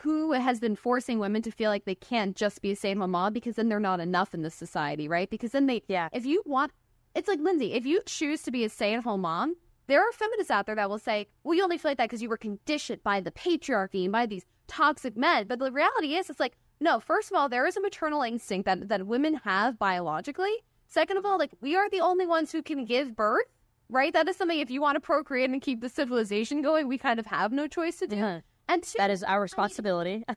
who 0.00 0.32
has 0.32 0.60
been 0.60 0.76
forcing 0.76 1.18
women 1.18 1.40
to 1.42 1.50
feel 1.50 1.70
like 1.70 1.86
they 1.86 1.94
can't 1.94 2.36
just 2.36 2.60
be 2.60 2.70
a 2.70 2.76
stay-at-home 2.76 3.10
mom 3.10 3.32
because 3.32 3.56
then 3.56 3.68
they're 3.68 3.80
not 3.80 3.98
enough 3.98 4.34
in 4.34 4.42
this 4.42 4.54
society, 4.54 5.08
right? 5.08 5.30
Because 5.30 5.52
then 5.52 5.66
they, 5.66 5.82
Yeah. 5.88 6.10
if 6.12 6.26
you 6.26 6.42
want, 6.44 6.72
it's 7.14 7.28
like 7.28 7.40
Lindsay, 7.40 7.72
if 7.72 7.86
you 7.86 8.02
choose 8.04 8.42
to 8.42 8.50
be 8.50 8.62
a 8.62 8.68
stay-at-home 8.68 9.22
mom, 9.22 9.56
there 9.86 10.00
are 10.00 10.12
feminists 10.12 10.50
out 10.50 10.66
there 10.66 10.74
that 10.74 10.90
will 10.90 10.98
say, 10.98 11.28
well, 11.44 11.54
you 11.54 11.62
only 11.62 11.78
feel 11.78 11.90
like 11.90 11.98
that 11.98 12.08
because 12.08 12.22
you 12.22 12.28
were 12.28 12.36
conditioned 12.36 13.02
by 13.02 13.20
the 13.20 13.30
patriarchy 13.30 14.04
and 14.04 14.12
by 14.12 14.26
these 14.26 14.44
toxic 14.66 15.16
men. 15.16 15.46
But 15.46 15.58
the 15.58 15.70
reality 15.70 16.14
is, 16.14 16.28
it's 16.28 16.40
like, 16.40 16.56
no, 16.80 17.00
first 17.00 17.30
of 17.30 17.36
all, 17.36 17.48
there 17.48 17.66
is 17.66 17.76
a 17.76 17.80
maternal 17.80 18.22
instinct 18.22 18.66
that, 18.66 18.88
that 18.88 19.06
women 19.06 19.34
have 19.44 19.78
biologically. 19.78 20.52
Second 20.86 21.16
of 21.16 21.24
all, 21.24 21.38
like, 21.38 21.52
we 21.60 21.76
are 21.76 21.88
the 21.88 22.00
only 22.00 22.26
ones 22.26 22.52
who 22.52 22.62
can 22.62 22.84
give 22.84 23.16
birth, 23.16 23.46
right? 23.88 24.12
That 24.12 24.28
is 24.28 24.36
something, 24.36 24.58
if 24.58 24.70
you 24.70 24.80
want 24.80 24.96
to 24.96 25.00
procreate 25.00 25.50
and 25.50 25.62
keep 25.62 25.80
the 25.80 25.88
civilization 25.88 26.62
going, 26.62 26.88
we 26.88 26.98
kind 26.98 27.18
of 27.18 27.26
have 27.26 27.52
no 27.52 27.66
choice 27.66 27.98
to 27.98 28.06
do. 28.06 28.16
Yeah. 28.16 28.40
And 28.68 28.82
two, 28.82 28.98
that 28.98 29.10
is 29.10 29.22
our 29.22 29.40
responsibility. 29.40 30.24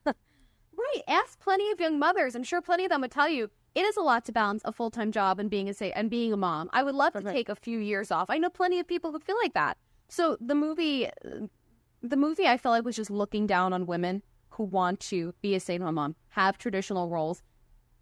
Right. 0.79 1.03
Ask 1.09 1.39
plenty 1.39 1.69
of 1.71 1.79
young 1.79 1.99
mothers. 1.99 2.35
I'm 2.35 2.43
sure 2.43 2.61
plenty 2.61 2.85
of 2.85 2.89
them 2.89 3.01
would 3.01 3.11
tell 3.11 3.27
you 3.27 3.49
it 3.79 3.83
is 3.85 3.97
a 3.97 4.01
lot 4.01 4.25
to 4.25 4.31
balance 4.31 4.61
a 4.65 4.71
full 4.71 4.91
time 4.91 5.11
job 5.11 5.39
and 5.39 5.49
being 5.49 5.69
a 5.69 5.73
say 5.73 5.91
and 5.93 6.09
being 6.09 6.33
a 6.33 6.37
mom. 6.37 6.69
I 6.73 6.83
would 6.83 6.95
love 6.95 7.13
to 7.13 7.19
Right. 7.19 7.33
take 7.33 7.49
a 7.49 7.55
few 7.55 7.79
years 7.79 8.11
off. 8.11 8.29
I 8.29 8.37
know 8.37 8.49
plenty 8.49 8.79
of 8.79 8.87
people 8.87 9.11
who 9.11 9.19
feel 9.19 9.37
like 9.41 9.53
that. 9.53 9.77
So 10.09 10.37
the 10.41 10.55
movie, 10.55 11.07
the 12.01 12.17
movie, 12.17 12.47
I 12.47 12.57
felt 12.57 12.73
like 12.73 12.83
was 12.85 12.95
just 12.95 13.09
looking 13.11 13.47
down 13.47 13.73
on 13.73 13.85
women 13.85 14.21
who 14.51 14.63
want 14.63 14.99
to 15.11 15.33
be 15.41 15.55
a 15.55 15.59
stay 15.59 15.75
at 15.75 15.81
home 15.81 15.95
mom, 15.95 16.15
have 16.29 16.57
traditional 16.57 17.09
roles. 17.09 17.41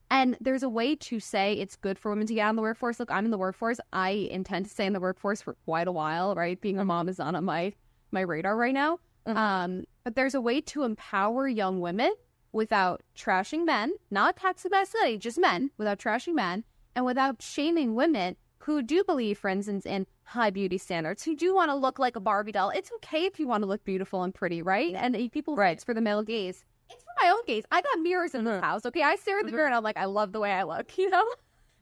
And 0.10 0.38
there's 0.40 0.64
a 0.64 0.70
way 0.70 0.96
to 0.96 1.20
say 1.20 1.54
it's 1.54 1.76
good 1.76 2.00
for 2.00 2.10
women 2.12 2.28
to 2.28 2.34
get 2.34 2.42
out 2.42 2.52
in 2.52 2.56
the 2.56 2.62
workforce. 2.62 3.00
Look, 3.00 3.12
I'm 3.12 3.26
in 3.26 3.32
the 3.32 3.38
workforce. 3.38 3.80
I 3.92 4.12
intend 4.32 4.66
to 4.66 4.72
stay 4.72 4.86
in 4.86 4.94
the 4.94 5.02
workforce 5.02 5.42
for 5.42 5.54
quite 5.66 5.88
a 5.88 5.92
while, 5.92 6.34
right? 6.34 6.60
Being 6.60 6.80
a 6.80 6.86
mom 6.86 7.10
is 7.10 7.20
not 7.20 7.36
on 7.36 7.44
my 7.46 7.74
my 8.12 8.22
radar 8.22 8.56
right 8.56 8.74
now. 8.74 9.00
Mhm. 9.28 9.36
Um, 9.36 9.84
but 10.06 10.16
there's 10.16 10.34
a 10.34 10.40
way 10.40 10.62
to 10.62 10.84
empower 10.84 11.46
young 11.50 11.82
women 11.82 12.14
without 12.52 13.02
trashing 13.16 13.66
men, 13.66 13.94
not 14.10 14.38
toxic 14.38 14.72
masculinity, 14.72 15.18
just 15.18 15.40
men, 15.40 15.72
without 15.78 16.00
trashing 16.00 16.34
men, 16.36 16.64
and 16.96 17.06
without 17.06 17.42
shaming 17.42 17.96
women 17.96 18.36
who 18.60 18.82
do 18.82 19.04
believe, 19.04 19.38
for 19.38 19.50
instance, 19.50 19.86
in 19.86 20.08
high 20.24 20.50
beauty 20.50 20.78
standards, 20.78 21.24
who 21.24 21.36
do 21.36 21.54
want 21.56 21.70
to 21.70 21.76
look 21.76 22.00
like 22.00 22.16
a 22.16 22.20
Barbie 22.20 22.52
doll. 22.52 22.70
It's 22.72 22.92
okay 22.98 23.26
if 23.26 23.40
you 23.40 23.48
want 23.48 23.64
to 23.64 23.68
look 23.68 23.84
beautiful 23.86 24.24
and 24.24 24.34
pretty, 24.34 24.62
right? 24.62 24.94
And 24.96 25.16
people 25.32 25.56
Right. 25.56 25.72
it's 25.74 25.84
for 25.84 25.94
the 25.94 26.02
male 26.02 26.24
gaze. 26.24 26.66
It's 26.90 27.04
for 27.04 27.24
my 27.26 27.30
own 27.30 27.46
gaze. 27.46 27.64
I 27.72 27.82
got 27.82 28.00
mirrors 28.00 28.34
in 28.36 28.44
this 28.44 28.60
Mhm. 28.60 28.62
house, 28.64 28.86
okay? 28.86 29.04
I 29.04 29.16
stare 29.16 29.40
at 29.40 29.46
the 29.46 29.52
Mhm. 29.52 29.56
mirror 29.56 29.66
and 29.68 29.76
I'm 29.76 29.84
like, 29.84 29.98
I 29.98 30.06
love 30.06 30.32
the 30.32 30.40
way 30.40 30.52
I 30.52 30.64
look, 30.64 30.98
you 30.98 31.10
know? 31.10 31.26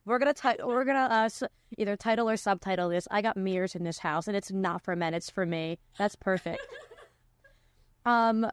we're 0.05 0.19
gonna 0.19 0.33
ti- 0.35 0.61
we're 0.63 0.85
gonna 0.85 1.07
uh, 1.11 1.25
s- 1.25 1.41
either 1.79 1.95
title 1.97 2.29
or 2.29 2.37
subtitle 2.37 2.89
this. 2.89 3.07
I 3.09 3.23
got 3.23 3.35
mirrors 3.37 3.73
in 3.73 3.83
this 3.83 3.97
house, 3.99 4.27
and 4.27 4.37
it's 4.37 4.51
not 4.51 4.83
for 4.83 4.95
men; 4.95 5.15
it's 5.15 5.31
for 5.31 5.47
me. 5.47 5.79
That's 5.97 6.15
perfect. 6.15 6.59
um, 8.05 8.45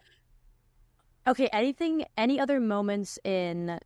okay. 1.27 1.49
Anything? 1.53 2.05
Any 2.17 2.41
other 2.41 2.61
moments 2.61 3.19
in 3.25 3.79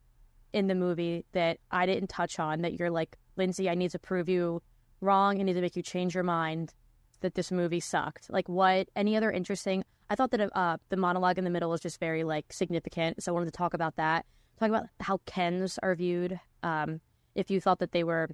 in 0.53 0.68
the 0.68 0.75
movie 0.75 1.25
that 1.33 1.59
I 1.70 1.87
didn't 1.87 2.09
touch 2.09 2.38
on 2.38 2.62
that 2.62 2.79
you're 2.79 2.90
like, 2.90 3.16
Lindsay? 3.37 3.68
I 3.68 3.75
need 3.75 3.90
to 3.90 3.99
prove 3.99 4.29
you 4.29 4.62
wrong. 5.01 5.40
I 5.40 5.42
need 5.42 5.55
to 5.55 5.61
make 5.61 5.77
you 5.77 5.83
change 5.83 6.14
your 6.14 6.25
mind 6.25 6.72
that 7.20 7.35
this 7.35 7.51
movie 7.51 7.81
sucked. 7.81 8.31
Like, 8.31 8.49
what? 8.49 8.88
Any 8.96 9.16
other 9.16 9.31
interesting? 9.31 9.85
I 10.09 10.14
thought 10.14 10.31
that 10.31 10.57
uh, 10.57 10.77
the 10.88 10.96
monologue 10.96 11.38
in 11.38 11.44
the 11.44 11.51
middle 11.51 11.70
was 11.70 11.81
just 11.81 11.99
very 11.99 12.25
like 12.25 12.53
significant, 12.53 13.22
so 13.22 13.33
I 13.33 13.35
wanted 13.35 13.46
to 13.46 13.59
talk 13.59 13.75
about 13.75 13.96
that. 13.96 14.25
Talk 14.59 14.68
about 14.68 14.87
how 15.01 15.20
Kens 15.27 15.79
are 15.83 15.94
viewed. 15.94 16.38
Um, 16.62 17.01
if 17.35 17.51
you 17.51 17.61
thought 17.61 17.81
that 17.81 17.92
they 17.92 18.05
were 18.05 18.29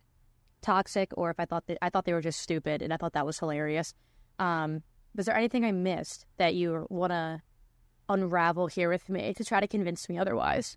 toxic 0.60 1.10
or 1.16 1.30
if 1.30 1.38
I 1.38 1.44
thought 1.44 1.66
that 1.66 1.78
I 1.82 1.90
thought 1.90 2.04
they 2.04 2.12
were 2.12 2.20
just 2.20 2.40
stupid 2.40 2.82
and 2.82 2.92
I 2.92 2.96
thought 2.96 3.12
that 3.12 3.26
was 3.26 3.38
hilarious. 3.38 3.94
Um, 4.38 4.82
was 5.14 5.26
there 5.26 5.36
anything 5.36 5.64
I 5.64 5.72
missed 5.72 6.24
that 6.38 6.54
you 6.54 6.86
want 6.88 7.10
to 7.10 7.42
unravel 8.12 8.66
here 8.66 8.88
with 8.88 9.08
me 9.08 9.34
to 9.34 9.44
try 9.44 9.60
to 9.60 9.66
convince 9.66 10.08
me 10.08 10.18
otherwise? 10.18 10.76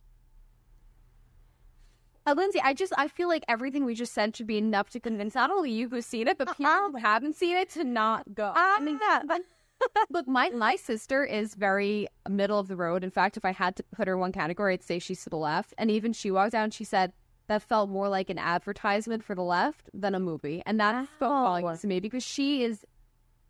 Uh, 2.27 2.33
Lindsay, 2.35 2.59
I 2.63 2.73
just 2.73 2.91
I 2.97 3.07
feel 3.07 3.27
like 3.27 3.43
everything 3.47 3.85
we 3.85 3.93
just 3.93 4.13
said 4.13 4.35
should 4.35 4.47
be 4.47 4.57
enough 4.57 4.89
to 4.91 4.99
convince 4.99 5.35
not 5.35 5.51
only 5.51 5.71
you 5.71 5.89
who's 5.89 6.07
seen 6.07 6.27
it, 6.27 6.37
but 6.39 6.47
people 6.57 6.65
who 6.65 6.97
uh-huh. 6.97 6.97
haven't 6.99 7.35
seen 7.35 7.55
it 7.55 7.69
to 7.71 7.83
not 7.83 8.33
go. 8.33 8.51
Ah, 8.55 8.77
I 8.77 8.79
mean, 8.79 8.99
Look, 10.09 10.27
my 10.27 10.49
my 10.49 10.75
sister 10.75 11.23
is 11.23 11.53
very 11.53 12.07
middle 12.27 12.57
of 12.57 12.67
the 12.67 12.75
road. 12.75 13.03
In 13.03 13.11
fact, 13.11 13.37
if 13.37 13.45
I 13.45 13.51
had 13.51 13.75
to 13.75 13.83
put 13.83 14.07
her 14.07 14.15
in 14.15 14.19
one 14.19 14.31
category, 14.31 14.73
I'd 14.73 14.83
say 14.83 14.97
she's 14.97 15.23
to 15.25 15.29
the 15.29 15.37
left. 15.37 15.73
And 15.77 15.91
even 15.91 16.13
she 16.13 16.31
walked 16.31 16.55
out 16.55 16.63
and 16.63 16.73
she 16.73 16.83
said 16.83 17.13
that 17.47 17.61
felt 17.61 17.89
more 17.89 18.09
like 18.09 18.31
an 18.31 18.39
advertisement 18.39 19.23
for 19.23 19.35
the 19.35 19.43
left 19.43 19.89
than 19.93 20.15
a 20.15 20.19
movie, 20.19 20.63
and 20.65 20.79
that 20.79 21.07
spoke 21.15 21.29
Wow. 21.29 21.43
volumes 21.43 21.81
to 21.81 21.87
me 21.87 21.99
because 21.99 22.23
she 22.23 22.63
is 22.63 22.85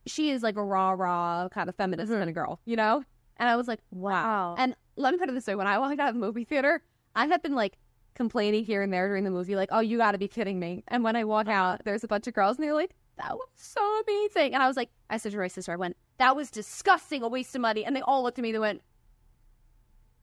she 0.06 0.32
is 0.32 0.44
like 0.44 0.58
a 0.58 0.64
raw, 0.64 0.92
raw 0.92 1.48
kind 1.50 1.70
of 1.70 1.76
feminist 1.76 2.12
mm-hmm. 2.12 2.20
kind 2.20 2.30
of 2.30 2.36
girl, 2.36 2.60
you 2.66 2.76
know. 2.76 3.04
And 3.38 3.50
I 3.50 3.56
was 3.56 3.68
like, 3.68 3.80
Wow. 3.92 4.56
And 4.58 4.76
let 4.98 5.14
me 5.14 5.18
put 5.18 5.30
it 5.30 5.34
this 5.34 5.48
way: 5.48 5.56
when 5.56 5.68
I 5.68 5.78
walked 5.78 6.00
out 6.00 6.10
of 6.10 6.16
the 6.16 6.22
movie 6.22 6.44
theater, 6.44 6.82
I 7.16 7.28
had 7.28 7.42
been 7.42 7.56
like 7.56 7.78
complaining 8.16 8.64
here 8.64 8.82
and 8.82 8.94
there 8.94 9.08
during 9.08 9.24
the 9.24 9.32
movie, 9.32 9.56
like, 9.56 9.70
"Oh, 9.72 9.82
you 9.82 9.98
got 9.98 10.12
to 10.14 10.18
be 10.18 10.28
kidding 10.28 10.60
me!" 10.60 10.84
And 10.88 11.04
when 11.04 11.16
I 11.16 11.24
walk 11.24 11.48
uh-huh. 11.48 11.58
out, 11.58 11.86
there's 11.86 12.04
a 12.04 12.08
bunch 12.08 12.28
of 12.28 12.34
girls, 12.34 12.58
and 12.58 12.66
they're 12.66 12.74
like, 12.74 12.92
"That 13.18 13.34
was 13.34 13.48
so 13.56 13.82
amazing!" 14.08 14.54
And 14.54 14.64
I 14.64 14.68
was 14.68 14.78
like, 14.78 14.90
I 15.10 15.18
said 15.18 15.32
to 15.34 15.38
my 15.38 15.48
sister, 15.48 15.72
I 15.72 15.76
went, 15.76 15.98
"That 16.18 16.36
was 16.36 16.50
disgusting, 16.50 17.24
a 17.24 17.28
waste 17.28 17.56
of 17.56 17.62
money." 17.62 17.84
And 17.86 17.96
they 17.96 18.02
all 18.02 18.24
looked 18.24 18.40
at 18.40 18.44
me. 18.44 18.52
They 18.52 18.60
went, 18.60 18.82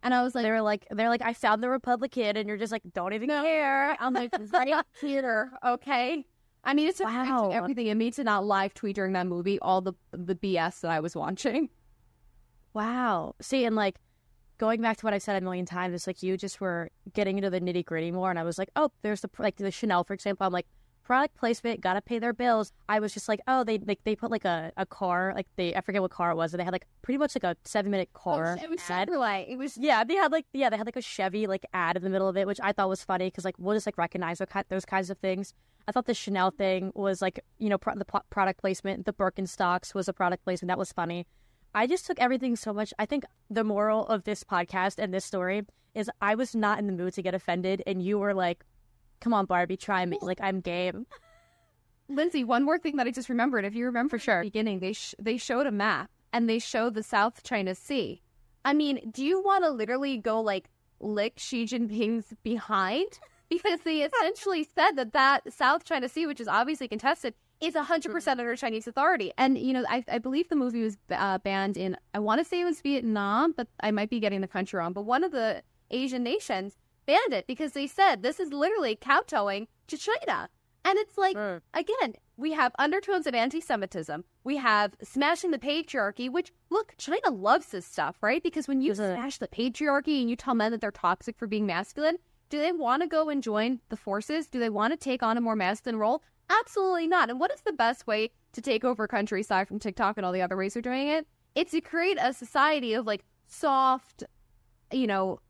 and 0.03 0.15
I 0.15 0.23
was 0.23 0.35
like, 0.35 0.43
They're 0.45 0.63
like, 0.63 0.87
they're 0.91 1.09
like, 1.09 1.23
I 1.23 1.33
found 1.35 1.63
the 1.63 1.69
Republican, 1.69 2.37
and 2.37 2.49
you're 2.49 2.57
just 2.57 2.73
like, 2.73 2.83
don't 2.93 3.13
even 3.13 3.29
care. 3.29 3.97
I'm 4.01 4.15
like, 4.15 4.33
theater, 5.01 5.53
okay. 5.65 6.27
I 6.65 6.75
it's 6.77 7.01
Wow. 7.01 7.49
wow. 7.49 7.51
everything 7.51 7.89
in 7.89 7.99
me 7.99 8.13
to 8.13 8.23
not 8.23 8.45
live 8.45 8.73
tweet 8.73 8.95
during 8.95 9.15
that 9.15 9.27
movie 9.27 9.59
all 9.59 9.81
the 9.81 9.95
the 10.13 10.37
BS 10.37 10.81
that 10.81 10.93
I 10.93 11.01
was 11.01 11.17
watching. 11.17 11.69
Wow. 12.75 13.35
See, 13.41 13.65
and 13.65 13.77
like 13.77 13.97
going 14.59 14.81
back 14.81 14.97
to 14.99 15.07
what 15.07 15.15
I 15.15 15.19
said 15.19 15.37
a 15.37 15.45
million 15.45 15.67
times, 15.67 15.95
it's 15.95 16.07
like 16.07 16.23
you 16.23 16.37
just 16.37 16.61
were 16.61 16.91
getting 17.13 17.37
into 17.37 17.51
the 17.51 17.61
nitty 17.61 17.85
gritty 17.85 18.11
more, 18.11 18.31
and 18.31 18.39
I 18.39 18.45
was 18.45 18.59
like, 18.59 18.71
oh, 18.77 18.91
there's 19.03 19.21
the 19.21 19.31
like 19.39 19.57
the 19.57 19.71
Chanel, 19.71 20.05
for 20.05 20.15
example. 20.15 20.47
I'm 20.47 20.53
like, 20.53 20.67
product 21.05 21.37
placement, 21.37 21.81
gotta 21.81 22.01
pay 22.01 22.19
their 22.19 22.33
bills. 22.33 22.73
I 22.89 23.01
was 23.01 23.13
just 23.13 23.29
like, 23.29 23.41
oh, 23.49 23.65
they 23.65 23.79
like 23.79 24.01
they 24.05 24.17
put 24.17 24.31
like 24.31 24.45
a, 24.45 24.73
a 24.77 24.87
car, 24.87 25.33
like 25.35 25.47
they 25.57 25.75
I 25.75 25.81
forget 25.81 26.01
what 26.01 26.11
car 26.11 26.31
it 26.31 26.37
was, 26.37 26.53
and 26.53 26.61
they 26.61 26.65
had 26.65 26.73
like 26.73 26.87
pretty 27.03 27.19
much 27.19 27.35
like 27.35 27.45
a 27.45 27.57
seven 27.65 27.91
minute 27.91 28.09
oh, 28.15 28.19
car 28.19 28.59
it 28.63 28.71
was 28.71 28.81
ad. 28.89 29.09
Chevrolet. 29.09 29.47
It 29.49 29.59
was 29.59 29.77
Yeah, 29.77 30.05
they 30.05 30.15
had 30.15 30.33
like 30.33 30.47
yeah, 30.53 30.71
they 30.71 30.77
had 30.77 30.87
like 30.87 30.97
a 30.97 31.03
Chevy 31.03 31.47
like 31.47 31.67
ad 31.75 31.97
in 31.97 32.03
the 32.03 32.11
middle 32.11 32.29
of 32.29 32.37
it, 32.37 32.47
which 32.47 32.61
I 32.63 32.73
thought 32.73 32.89
was 32.89 33.05
funny 33.05 33.27
because 33.27 33.45
like 33.45 33.57
we'll 33.59 33.75
just 33.77 33.87
like 33.87 33.99
recognize 33.99 34.39
those 34.39 34.49
those 34.69 34.85
kinds 34.85 35.11
of 35.11 35.19
things. 35.19 35.55
I 35.89 35.93
thought 35.93 36.07
the 36.07 36.15
Chanel 36.15 36.53
thing 36.53 36.93
was 36.95 37.21
like 37.21 37.41
you 37.59 37.69
know 37.69 37.79
pro- 37.79 37.97
the 37.97 38.07
product 38.31 38.61
placement. 38.61 39.07
The 39.07 39.13
Birkenstocks 39.13 39.95
was 39.95 40.09
a 40.09 40.13
product 40.13 40.45
placement 40.45 40.69
that 40.69 40.79
was 40.79 40.93
funny. 40.93 41.27
I 41.75 41.87
just 41.87 42.07
took 42.07 42.21
everything 42.21 42.57
so 42.57 42.73
much. 42.73 42.93
I 42.99 43.07
think 43.07 43.25
the 43.49 43.65
moral 43.65 44.07
of 44.07 44.25
this 44.25 44.45
podcast 44.45 44.99
and 44.99 45.13
this 45.13 45.25
story 45.25 45.63
is 45.95 46.11
I 46.21 46.35
was 46.35 46.55
not 46.55 46.79
in 46.79 46.87
the 46.87 46.93
mood 46.93 47.15
to 47.15 47.23
get 47.23 47.35
offended, 47.35 47.83
and 47.87 48.03
you 48.03 48.19
were 48.19 48.35
like, 48.35 48.65
"Come 49.21 49.33
on, 49.35 49.47
Barbie, 49.47 49.77
try 49.77 50.05
me." 50.07 50.19
Like 50.21 50.41
I'm 50.41 50.61
game. 50.61 51.07
Lindsay, 52.09 52.45
one 52.45 52.63
more 52.63 52.79
thing 52.79 52.97
that 52.97 53.07
I 53.07 53.11
just 53.11 53.29
remembered. 53.29 53.65
If 53.65 53.75
you 53.75 53.87
remember, 53.87 54.11
for 54.11 54.19
sure, 54.19 54.41
the 54.43 54.49
beginning 54.49 54.81
they 54.81 54.93
sh- 54.93 55.15
they 55.19 55.37
showed 55.37 55.67
a 55.67 55.73
map 55.73 56.11
and 56.33 56.49
they 56.49 56.59
showed 56.59 56.95
the 56.95 57.03
South 57.03 57.43
China 57.43 57.75
Sea. 57.75 58.23
I 58.65 58.75
mean, 58.75 59.11
do 59.11 59.25
you 59.25 59.43
want 59.43 59.65
to 59.65 59.71
literally 59.71 60.19
go 60.19 60.41
like 60.41 60.69
lick 61.01 61.35
Xi 61.39 61.65
Jinping's 61.65 62.35
behind? 62.43 63.19
Because 63.49 63.81
they 63.81 64.01
essentially 64.01 64.67
said 64.75 64.93
that 64.93 65.13
that 65.13 65.53
South 65.53 65.85
China 65.85 66.09
Sea, 66.09 66.27
which 66.27 66.41
is 66.41 66.49
obviously 66.49 66.89
contested, 66.89 67.35
is 67.63 67.75
100% 67.75 68.29
under 68.29 68.57
Chinese 68.57 68.87
authority. 68.87 69.33
And, 69.39 69.57
you 69.57 69.73
know, 69.73 69.85
I, 69.89 70.05
I 70.11 70.19
believe 70.19 70.49
the 70.49 70.57
movie 70.57 70.83
was 70.83 70.97
uh, 71.11 71.39
banned 71.39 71.77
in, 71.77 71.97
I 72.13 72.19
want 72.19 72.41
to 72.41 72.45
say 72.45 72.61
it 72.61 72.65
was 72.65 72.81
Vietnam, 72.81 73.53
but 73.57 73.69
I 73.81 73.91
might 73.91 74.11
be 74.11 74.21
getting 74.21 74.41
the 74.41 74.49
country 74.49 74.79
wrong. 74.79 74.93
But 74.93 75.03
one 75.03 75.23
of 75.25 75.33
the 75.33 75.63
Asian 75.91 76.23
nations 76.23 76.77
banned 77.07 77.33
it 77.33 77.47
because 77.47 77.73
they 77.73 77.87
said 77.87 78.23
this 78.23 78.41
is 78.41 78.53
literally 78.53 78.97
kowtowing 78.97 79.69
to 79.89 79.97
China. 79.97 80.49
And 80.85 80.99
it's 80.99 81.17
like, 81.17 81.37
Mm. 81.37 81.61
again, 81.75 82.15
we 82.37 82.53
have 82.53 82.73
undertones 82.79 83.29
of 83.29 83.35
anti 83.37 83.61
Semitism. 83.61 84.25
We 84.43 84.57
have 84.57 84.95
smashing 85.03 85.53
the 85.53 85.59
patriarchy, 85.59 86.29
which, 86.29 86.53
look, 86.71 86.95
China 86.99 87.31
loves 87.31 87.67
this 87.67 87.87
stuff, 87.87 88.17
right? 88.21 88.43
Because 88.43 88.67
when 88.67 88.81
you 88.81 88.91
a- 88.93 88.97
smash 88.97 89.39
the 89.39 89.47
patriarchy 89.47 90.21
and 90.21 90.29
you 90.29 90.35
tell 90.35 90.55
men 90.55 90.73
that 90.73 90.81
they're 90.81 90.91
toxic 90.91 91.39
for 91.39 91.47
being 91.47 91.67
masculine, 91.67 92.17
do 92.53 92.59
they 92.59 92.71
want 92.71 93.01
to 93.01 93.09
go 93.09 93.31
and 93.31 93.43
join 93.43 93.81
the 93.89 93.97
forces? 93.97 94.47
Do 94.47 94.61
they 94.61 94.69
want 94.69 94.93
to 94.93 94.97
take 94.99 95.23
on 95.23 95.39
a 95.39 95.41
more 95.41 95.57
masculine 95.57 95.99
role? 95.99 96.23
Absolutely 96.51 97.07
not. 97.07 97.31
And 97.31 97.41
what 97.41 97.51
is 97.51 97.63
the 97.63 97.73
best 97.73 98.07
way 98.07 98.31
to 98.53 98.61
take 98.61 98.85
over 98.85 99.09
country 99.09 99.41
aside 99.41 99.69
from 99.69 99.79
TikTok 99.79 100.19
and 100.19 100.27
all 100.27 100.33
the 100.33 100.43
other 100.43 100.59
ways 100.59 100.75
they're 100.75 100.83
doing 100.83 101.09
it? 101.09 101.27
It's 101.55 101.71
to 101.71 101.81
create 101.81 102.19
a 102.21 102.35
society 102.35 102.93
of 102.93 103.07
like 103.07 103.25
soft, 103.47 104.25
you 104.93 105.07
know, 105.07 105.41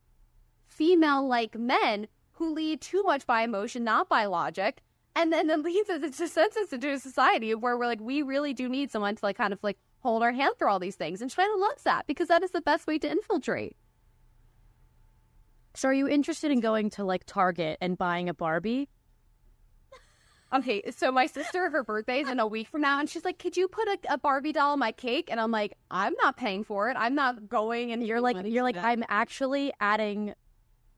female 0.69 1.27
like 1.27 1.59
men 1.59 2.07
who 2.35 2.55
lead 2.55 2.81
too 2.81 3.03
much 3.03 3.27
by 3.27 3.43
emotion, 3.43 3.83
not 3.83 4.09
by 4.09 4.27
logic. 4.27 4.81
And 5.17 5.33
then 5.33 5.51
it 5.51 5.59
leads 5.65 5.91
us 5.91 6.17
to 6.19 6.29
sends 6.29 6.57
us 6.57 6.73
into 6.73 6.93
a 6.93 7.01
society 7.01 7.53
where 7.57 7.77
we're 7.77 7.87
like, 7.87 8.01
we 8.01 8.23
really 8.23 8.55
do 8.55 8.69
need 8.69 8.93
someone 8.93 9.17
to 9.17 9.25
like 9.25 9.37
kind 9.37 9.53
of 9.53 9.59
like 9.65 9.77
hold 10.05 10.23
our 10.23 10.31
hand 10.31 10.55
through 10.57 10.69
all 10.69 10.79
these 10.79 10.95
things. 10.95 11.21
And 11.21 11.33
China 11.33 11.57
loves 11.57 11.83
that 11.83 12.07
because 12.07 12.29
that 12.29 12.45
is 12.45 12.53
the 12.53 12.61
best 12.61 12.87
way 12.87 13.01
to 13.01 13.11
infiltrate. 13.11 13.77
So, 15.74 15.88
are 15.88 15.94
you 15.94 16.08
interested 16.08 16.50
in 16.50 16.61
going 16.61 16.90
to 16.90 17.04
like 17.04 17.24
Target 17.26 17.78
and 17.80 17.96
buying 17.96 18.28
a 18.28 18.35
Barbie? 18.35 18.88
Okay, 20.54 20.82
so 20.90 21.11
my 21.11 21.24
sister, 21.26 21.70
her 21.70 21.82
birthday 21.82 22.20
is 22.20 22.28
in 22.28 22.38
a 22.38 22.46
week 22.46 22.68
from 22.68 22.82
now, 22.82 23.00
and 23.00 23.08
she's 23.08 23.24
like, 23.24 23.38
"Could 23.38 23.56
you 23.56 23.68
put 23.68 23.88
a, 23.88 23.98
a 24.11 24.18
Barbie 24.18 24.52
doll 24.52 24.72
on 24.72 24.78
my 24.78 24.92
cake?" 24.92 25.28
And 25.30 25.40
I'm 25.40 25.50
like, 25.50 25.78
"I'm 25.90 26.14
not 26.22 26.37
paying 26.37 26.62
for 26.62 26.90
it. 26.90 26.96
I'm 26.98 27.14
not 27.14 27.48
going." 27.48 27.90
And 27.90 28.06
You're 28.06 28.20
like, 28.20 28.37
you're 28.44 28.62
like, 28.62 28.76
I'm 28.76 29.02
actually 29.08 29.72
adding 29.80 30.35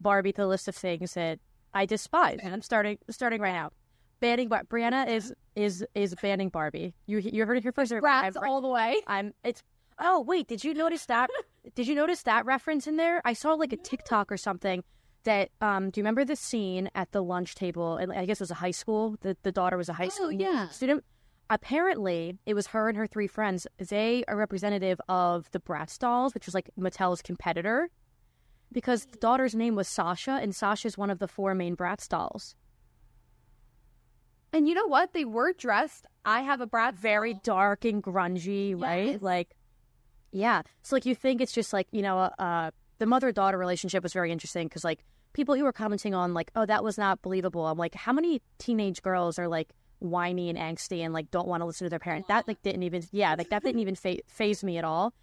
Barbie 0.00 0.32
to 0.32 0.42
the 0.42 0.46
list 0.48 0.66
of 0.66 0.74
things 0.74 1.14
that 1.14 1.38
I 1.72 1.86
despise. 1.86 2.40
And 2.42 2.52
I'm 2.52 2.62
starting, 2.62 2.98
starting 3.10 3.40
right 3.40 3.52
now. 3.52 3.70
Banning 4.18 4.48
Bar- 4.48 4.64
Brianna 4.64 5.08
is 5.08 5.32
is 5.54 5.84
is 5.94 6.16
banning 6.20 6.48
Barbie. 6.48 6.94
You 7.06 7.18
you 7.18 7.46
heard 7.46 7.58
it 7.58 7.62
here 7.62 7.72
first. 7.72 7.92
rats 7.92 8.36
I'm, 8.36 8.48
all 8.48 8.60
the 8.60 8.68
way. 8.68 8.96
I'm. 9.06 9.34
It's. 9.44 9.62
Oh 9.98 10.20
wait, 10.20 10.48
did 10.48 10.64
you 10.64 10.74
notice 10.74 11.06
that? 11.06 11.30
did 11.74 11.86
you 11.86 11.94
notice 11.94 12.22
that 12.22 12.46
reference 12.46 12.86
in 12.86 12.96
there? 12.96 13.20
I 13.24 13.32
saw 13.32 13.54
like 13.54 13.72
a 13.72 13.76
TikTok 13.76 14.30
or 14.30 14.36
something. 14.36 14.82
That 15.24 15.48
um, 15.62 15.88
do 15.88 16.00
you 16.00 16.02
remember 16.02 16.24
the 16.26 16.36
scene 16.36 16.90
at 16.94 17.12
the 17.12 17.22
lunch 17.22 17.54
table? 17.54 17.96
And 17.96 18.12
I 18.12 18.26
guess 18.26 18.40
it 18.40 18.42
was 18.42 18.50
a 18.50 18.54
high 18.54 18.72
school. 18.72 19.16
The 19.22 19.36
the 19.42 19.52
daughter 19.52 19.76
was 19.76 19.88
a 19.88 19.94
high 19.94 20.08
school 20.08 20.30
yeah. 20.30 20.68
student. 20.68 21.04
Apparently, 21.50 22.38
it 22.46 22.54
was 22.54 22.68
her 22.68 22.88
and 22.88 22.96
her 22.96 23.06
three 23.06 23.26
friends. 23.26 23.66
They 23.78 24.24
are 24.28 24.36
representative 24.36 25.00
of 25.08 25.50
the 25.52 25.60
Bratz 25.60 25.98
dolls, 25.98 26.34
which 26.34 26.46
was 26.46 26.54
like 26.54 26.70
Mattel's 26.78 27.22
competitor, 27.22 27.90
because 28.72 29.06
the 29.06 29.18
daughter's 29.18 29.54
name 29.54 29.74
was 29.74 29.86
Sasha, 29.88 30.38
and 30.42 30.54
Sasha 30.54 30.88
is 30.88 30.98
one 30.98 31.10
of 31.10 31.18
the 31.18 31.28
four 31.28 31.54
main 31.54 31.76
Bratz 31.76 32.08
dolls. 32.08 32.54
And 34.54 34.68
you 34.68 34.74
know 34.74 34.86
what? 34.86 35.12
They 35.12 35.24
were 35.24 35.52
dressed. 35.52 36.06
I 36.24 36.42
have 36.42 36.60
a 36.60 36.66
Bratz. 36.66 36.94
Very 36.94 37.34
dark 37.34 37.84
and 37.84 38.02
grungy, 38.02 38.80
right? 38.80 39.20
Like, 39.20 39.54
yeah. 40.34 40.62
So 40.82 40.96
like 40.96 41.06
you 41.06 41.14
think 41.14 41.40
it's 41.40 41.52
just 41.52 41.72
like 41.72 41.86
you 41.92 42.02
know, 42.02 42.18
uh, 42.18 42.70
the 42.98 43.06
mother 43.06 43.32
daughter 43.32 43.56
relationship 43.56 44.02
was 44.02 44.12
very 44.12 44.32
interesting 44.32 44.66
because 44.68 44.84
like 44.84 45.04
people 45.32 45.54
who 45.54 45.64
were 45.64 45.72
commenting 45.72 46.14
on 46.14 46.34
like, 46.34 46.50
oh, 46.54 46.66
that 46.66 46.84
was 46.84 46.98
not 46.98 47.22
believable. 47.22 47.66
I'm 47.66 47.78
like, 47.78 47.94
how 47.94 48.12
many 48.12 48.42
teenage 48.58 49.02
girls 49.02 49.38
are 49.38 49.48
like 49.48 49.72
whiny 50.00 50.50
and 50.50 50.58
angsty 50.58 51.00
and 51.00 51.14
like 51.14 51.30
don't 51.30 51.48
want 51.48 51.60
to 51.60 51.64
listen 51.64 51.86
to 51.86 51.90
their 51.90 51.98
parents. 51.98 52.28
That 52.28 52.46
like 52.46 52.62
didn't 52.62 52.82
even, 52.82 53.04
yeah, 53.10 53.34
like 53.36 53.50
that 53.50 53.62
didn't 53.62 53.80
even 53.80 53.94
fa- 53.94 54.18
faze 54.26 54.62
me 54.62 54.78
at 54.78 54.84
all. 54.84 55.14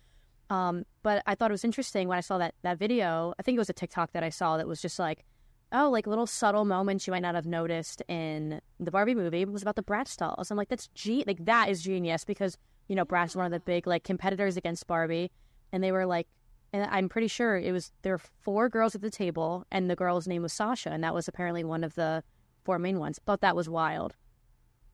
Um, 0.50 0.86
but 1.04 1.24
I 1.26 1.36
thought 1.36 1.52
it 1.52 1.54
was 1.54 1.64
interesting 1.64 2.08
when 2.08 2.18
I 2.18 2.22
saw 2.22 2.38
that 2.40 2.56
that 2.64 2.78
video. 2.78 3.34
I 3.40 3.44
think 3.44 3.56
it 3.56 3.60
was 3.60 3.70
a 3.70 3.74
TikTok 3.74 4.12
that 4.14 4.24
I 4.24 4.30
saw 4.30 4.58
that 4.58 4.68
was 4.68 4.82
just 4.82 5.00
like, 5.00 5.24
oh, 5.72 5.90
like 5.90 6.08
little 6.08 6.28
subtle 6.28 6.66
moments 6.66 7.08
you 7.08 7.12
might 7.12 7.22
not 7.22 7.36
have 7.36 7.46
noticed 7.46 8.02
in 8.10 8.60
the 8.80 8.92
Barbie 8.92 9.16
movie 9.16 9.46
was 9.46 9.62
about 9.62 9.78
the 9.78 9.84
Bratz 9.84 10.18
dolls. 10.18 10.52
I'm 10.52 10.58
like, 10.58 10.68
that's 10.68 10.88
ge- 10.88 11.26
like 11.26 11.46
that 11.46 11.70
is 11.70 11.82
genius 11.82 12.26
because 12.26 12.58
you 12.92 12.96
know 12.98 13.06
Bratz 13.06 13.28
is 13.28 13.36
one 13.38 13.46
of 13.46 13.54
the 13.54 13.62
big 13.62 13.88
like 13.88 14.04
competitors 14.04 14.58
against 14.58 14.86
Barbie, 14.86 15.32
and 15.72 15.82
they 15.82 15.94
were 15.94 16.06
like, 16.06 16.28
and 16.74 16.86
I'm 16.92 17.08
pretty 17.08 17.30
sure 17.30 17.58
it 17.58 17.72
was 17.72 17.94
there 18.02 18.16
were 18.16 18.22
four 18.42 18.68
girls 18.68 18.96
at 18.96 19.02
the 19.02 19.10
table, 19.10 19.66
and 19.72 19.90
the 19.90 19.96
girl's 19.96 20.28
name 20.28 20.42
was 20.42 20.52
Sasha, 20.52 20.90
and 20.90 21.02
that 21.02 21.14
was 21.14 21.30
apparently 21.30 21.64
one 21.64 21.86
of 21.86 21.96
the 21.96 22.22
four 22.66 22.80
main 22.80 23.00
ones. 23.00 23.18
Thought 23.26 23.40
that 23.40 23.56
was 23.56 23.70
wild, 23.70 24.18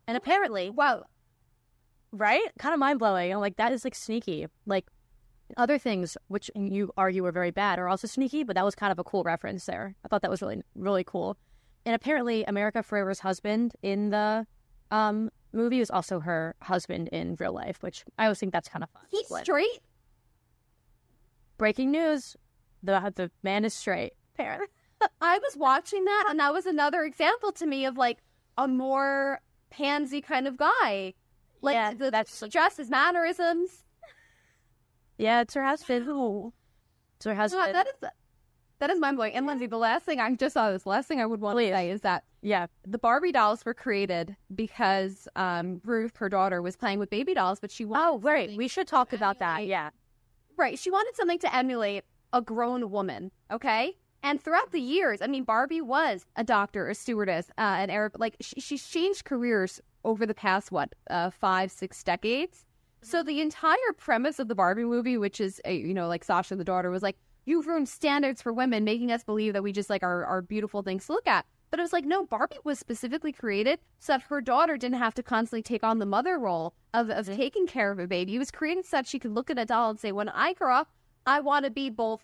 and 0.08 0.16
apparently, 0.16 0.70
Wow. 0.70 1.06
right, 2.12 2.48
kind 2.60 2.74
of 2.76 2.80
mind 2.80 3.00
blowing. 3.00 3.34
I'm 3.34 3.40
like, 3.40 3.58
that 3.58 3.72
is 3.72 3.84
like 3.84 3.96
sneaky, 3.96 4.46
like. 4.68 4.86
Other 5.56 5.78
things 5.78 6.18
which 6.28 6.52
you 6.56 6.92
argue 6.98 7.24
were 7.24 7.32
very 7.32 7.52
bad 7.52 7.80
are 7.80 7.88
also 7.88 8.06
sneaky, 8.06 8.44
but 8.44 8.56
that 8.58 8.66
was 8.66 8.76
kind 8.76 8.92
of 8.92 9.00
a 9.00 9.04
cool 9.06 9.24
reference 9.24 9.66
there. 9.66 9.96
I 10.04 10.10
thought 10.10 10.22
that 10.22 10.30
was 10.30 10.42
really 10.42 10.62
really 10.76 11.06
cool. 11.06 11.38
And 11.86 11.96
apparently, 11.96 12.44
America 12.44 12.84
Ferrera's 12.84 13.22
husband 13.22 13.74
in 13.82 14.10
the 14.10 14.46
um, 14.92 15.30
movie 15.54 15.80
was 15.80 15.90
also 15.90 16.20
her 16.20 16.56
husband 16.62 17.08
in 17.10 17.36
real 17.40 17.54
life, 17.54 17.82
which 17.82 18.04
I 18.18 18.26
always 18.26 18.40
think 18.40 18.52
that's 18.54 18.70
kind 18.70 18.84
of 18.84 18.90
fun. 18.90 19.04
He's 19.10 19.30
Like, 19.32 19.44
straight. 19.46 19.80
breaking 21.58 21.92
news: 21.92 22.36
the 22.84 23.12
the 23.16 23.32
man 23.44 23.66
is 23.66 23.74
straight. 23.74 24.14
Apparently, 24.36 24.68
I 25.22 25.38
was 25.40 25.56
watching 25.58 26.06
that, 26.06 26.26
and 26.30 26.40
that 26.40 26.54
was 26.54 26.66
another 26.66 27.04
example 27.04 27.52
to 27.54 27.66
me 27.66 27.86
of 27.86 27.98
like 27.98 28.20
a 28.58 28.68
more 28.68 29.40
pansy 29.70 30.22
kind 30.22 30.48
of 30.48 30.58
guy. 30.58 31.14
Like 31.62 31.74
Yeah, 31.76 31.94
the 31.94 32.12
that's- 32.12 32.44
dress, 32.50 32.78
his 32.78 32.90
mannerisms. 32.90 33.84
yeah, 35.18 35.42
it's 35.42 35.54
her 35.56 35.64
husband. 35.64 36.08
It's 37.16 37.26
her 37.26 37.34
husband. 37.36 37.74
that 37.74 37.88
is 37.88 37.94
that 38.80 38.90
is 38.90 39.00
mind 39.00 39.18
blowing. 39.18 39.34
And 39.34 39.46
Lindsay, 39.48 39.66
the 39.68 39.78
last 39.78 40.06
thing 40.06 40.20
I 40.20 40.34
just 40.36 40.54
saw 40.54 40.72
this 40.72 40.86
last 40.86 41.08
thing 41.08 41.20
I 41.22 41.26
would 41.26 41.42
want 41.42 41.58
to 41.60 41.66
say 41.72 41.90
is 41.90 42.02
that 42.02 42.24
Yeah. 42.42 42.68
the 42.86 42.98
Barbie 42.98 43.32
dolls 43.32 43.66
were 43.66 43.74
created 43.74 44.36
because 44.54 45.28
um, 45.36 45.82
Ruth, 45.84 46.18
her 46.18 46.30
daughter, 46.30 46.62
was 46.62 46.76
playing 46.76 47.00
with 47.00 47.10
baby 47.10 47.34
dolls, 47.34 47.60
but 47.60 47.72
she 47.72 47.86
wanted 47.86 48.04
Oh, 48.08 48.20
right. 48.20 48.56
We 48.56 48.68
should 48.68 48.88
talk 48.88 49.14
about 49.14 49.40
that. 49.40 49.66
Yeah. 49.66 49.90
right. 50.58 50.78
She 50.78 50.92
wanted 50.92 51.16
something 51.16 51.40
to 51.40 51.56
emulate 51.56 52.04
a 52.34 52.42
grown 52.42 52.92
woman. 52.92 53.32
Okay. 53.52 53.96
And 54.24 54.42
throughout 54.42 54.72
the 54.72 54.82
years, 54.82 55.22
I 55.22 55.28
mean, 55.28 55.44
Barbie 55.44 55.82
was 55.82 56.26
a 56.36 56.44
doctor, 56.44 56.90
a 56.90 56.96
stewardess, 56.96 57.50
uh, 57.58 57.62
an 57.80 57.90
Arab. 57.90 58.16
Like 58.20 58.36
she, 58.42 58.60
she's 58.60 58.86
changed 58.86 59.26
careers 59.26 59.80
over 60.04 60.26
the 60.26 60.34
past 60.34 60.72
what 60.72 60.94
uh, 61.10 61.30
five, 61.30 61.72
six 61.72 62.04
decades. 62.04 62.66
So 63.04 63.22
the 63.24 63.40
entire 63.42 63.94
premise 63.96 64.40
of 64.40 64.48
the 64.48 64.56
Barbie 64.56 64.84
movie, 64.84 65.18
which 65.18 65.40
is 65.40 65.62
a, 65.66 65.76
you 65.78 65.94
know 65.94 66.08
like 66.08 66.24
Sasha 66.24 66.56
the 66.56 66.64
daughter, 66.64 66.90
was 66.90 67.04
like 67.04 67.16
you've 67.48 67.66
ruined 67.66 67.90
standards 67.90 68.42
for 68.42 68.54
women, 68.54 68.84
making 68.84 69.12
us 69.12 69.24
believe 69.24 69.54
that 69.54 69.64
we 69.64 69.72
just 69.72 69.90
like 69.90 70.04
are, 70.04 70.26
are 70.26 70.42
beautiful 70.42 70.84
things 70.84 71.08
to 71.08 71.14
look 71.14 71.28
at. 71.28 71.46
But 71.70 71.80
it 71.80 71.84
was 71.84 71.94
like 71.94 72.06
no, 72.06 72.26
Barbie 72.26 72.58
was 72.64 72.80
specifically 72.80 73.32
created 73.32 73.80
so 74.00 74.14
that 74.14 74.24
her 74.24 74.42
daughter 74.42 74.78
didn't 74.78 75.00
have 75.00 75.16
to 75.16 75.24
constantly 75.24 75.64
take 75.64 75.84
on 75.84 76.00
the 76.00 76.06
mother 76.06 76.38
role 76.38 76.74
of 76.94 77.10
of 77.10 77.26
mm-hmm. 77.26 77.36
taking 77.36 77.68
care 77.68 77.92
of 77.92 78.00
a 78.00 78.08
baby. 78.08 78.36
It 78.36 78.40
was 78.40 78.52
created 78.52 78.86
so 78.86 78.98
that 78.98 79.08
she 79.08 79.20
could 79.20 79.34
look 79.34 79.50
at 79.50 79.58
a 79.58 79.66
doll 79.66 79.90
and 79.90 80.00
say, 80.00 80.12
when 80.12 80.30
I 80.30 80.54
grow 80.54 80.76
up, 80.76 80.92
I 81.26 81.40
want 81.40 81.66
to 81.66 81.72
be 81.72 81.90
both 81.90 82.24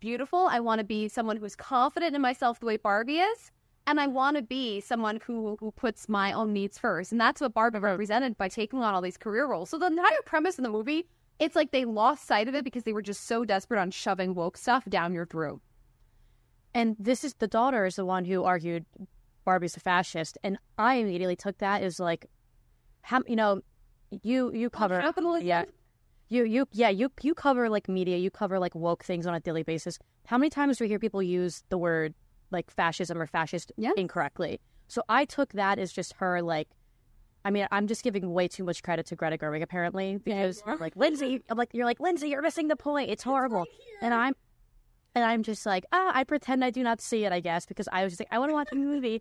beautiful. 0.00 0.46
I 0.50 0.60
want 0.60 0.78
to 0.78 0.84
be 0.84 1.08
someone 1.08 1.36
who's 1.36 1.56
confident 1.56 2.14
in 2.14 2.22
myself 2.22 2.60
the 2.60 2.66
way 2.66 2.76
Barbie 2.76 3.18
is. 3.18 3.50
And 3.86 3.98
I 3.98 4.06
want 4.06 4.36
to 4.36 4.42
be 4.42 4.80
someone 4.80 5.18
who 5.24 5.56
who 5.58 5.72
puts 5.72 6.08
my 6.08 6.32
own 6.32 6.52
needs 6.52 6.78
first. 6.78 7.10
And 7.10 7.20
that's 7.20 7.40
what 7.40 7.54
Barbie 7.54 7.78
represented 7.78 8.36
by 8.36 8.48
taking 8.48 8.80
on 8.80 8.94
all 8.94 9.00
these 9.00 9.16
career 9.16 9.46
roles. 9.46 9.70
So 9.70 9.78
the 9.78 9.86
entire 9.86 10.22
premise 10.24 10.58
in 10.58 10.62
the 10.62 10.70
movie, 10.70 11.08
it's 11.38 11.56
like 11.56 11.70
they 11.70 11.84
lost 11.84 12.26
sight 12.26 12.48
of 12.48 12.54
it 12.54 12.64
because 12.64 12.82
they 12.82 12.92
were 12.92 13.02
just 13.02 13.26
so 13.26 13.44
desperate 13.44 13.80
on 13.80 13.90
shoving 13.90 14.34
woke 14.34 14.56
stuff 14.56 14.84
down 14.88 15.12
your 15.12 15.26
throat. 15.26 15.60
And 16.74 16.96
this 16.98 17.24
is 17.24 17.34
the 17.34 17.48
daughter 17.48 17.86
is 17.86 17.96
the 17.96 18.04
one 18.04 18.24
who 18.24 18.44
argued 18.44 18.84
Barbie's 19.44 19.76
a 19.76 19.80
fascist, 19.80 20.36
and 20.42 20.58
I 20.76 20.96
immediately 20.96 21.36
took 21.36 21.58
that 21.58 21.82
as 21.82 21.98
like, 21.98 22.26
how 23.02 23.22
you 23.26 23.36
know, 23.36 23.62
you 24.22 24.52
you 24.52 24.66
oh, 24.66 24.70
cover 24.70 25.00
capitalism. 25.00 25.46
yeah, 25.46 25.64
you 26.28 26.44
you 26.44 26.66
yeah 26.72 26.90
you 26.90 27.10
you 27.22 27.34
cover 27.34 27.70
like 27.70 27.88
media, 27.88 28.18
you 28.18 28.30
cover 28.30 28.58
like 28.58 28.74
woke 28.74 29.02
things 29.02 29.26
on 29.26 29.34
a 29.34 29.40
daily 29.40 29.62
basis. 29.62 29.98
How 30.26 30.36
many 30.36 30.50
times 30.50 30.76
do 30.76 30.84
we 30.84 30.88
hear 30.88 30.98
people 30.98 31.22
use 31.22 31.62
the 31.70 31.78
word 31.78 32.14
like 32.50 32.70
fascism 32.70 33.20
or 33.20 33.26
fascist 33.26 33.72
incorrectly? 33.96 34.60
So 34.88 35.02
I 35.08 35.24
took 35.24 35.52
that 35.54 35.78
as 35.78 35.92
just 35.92 36.12
her 36.14 36.42
like. 36.42 36.68
I 37.44 37.50
mean, 37.50 37.66
I'm 37.70 37.86
just 37.86 38.02
giving 38.02 38.32
way 38.32 38.48
too 38.48 38.64
much 38.64 38.82
credit 38.82 39.06
to 39.06 39.16
Greta 39.16 39.38
Gerwig 39.38 39.62
apparently 39.62 40.18
because 40.18 40.62
you 40.66 40.72
are. 40.72 40.76
like 40.78 40.96
Lindsay, 40.96 41.42
I'm 41.48 41.56
like 41.56 41.70
you're 41.72 41.86
like 41.86 42.00
Lindsay, 42.00 42.28
you're 42.28 42.42
missing 42.42 42.68
the 42.68 42.76
point. 42.76 43.10
It's 43.10 43.22
horrible, 43.22 43.64
and 44.02 44.12
I'm 44.12 44.34
and 45.14 45.24
I'm 45.24 45.42
just 45.42 45.66
like, 45.66 45.84
ah, 45.92 46.12
I 46.14 46.24
pretend 46.24 46.64
I 46.64 46.70
do 46.70 46.82
not 46.82 47.00
see 47.00 47.24
it, 47.24 47.32
I 47.32 47.40
guess, 47.40 47.66
because 47.66 47.88
I 47.90 48.04
was 48.04 48.12
just 48.12 48.20
like, 48.20 48.28
I 48.30 48.38
want 48.38 48.50
to 48.50 48.54
watch 48.54 48.68
a 48.72 48.76
movie. 48.76 49.20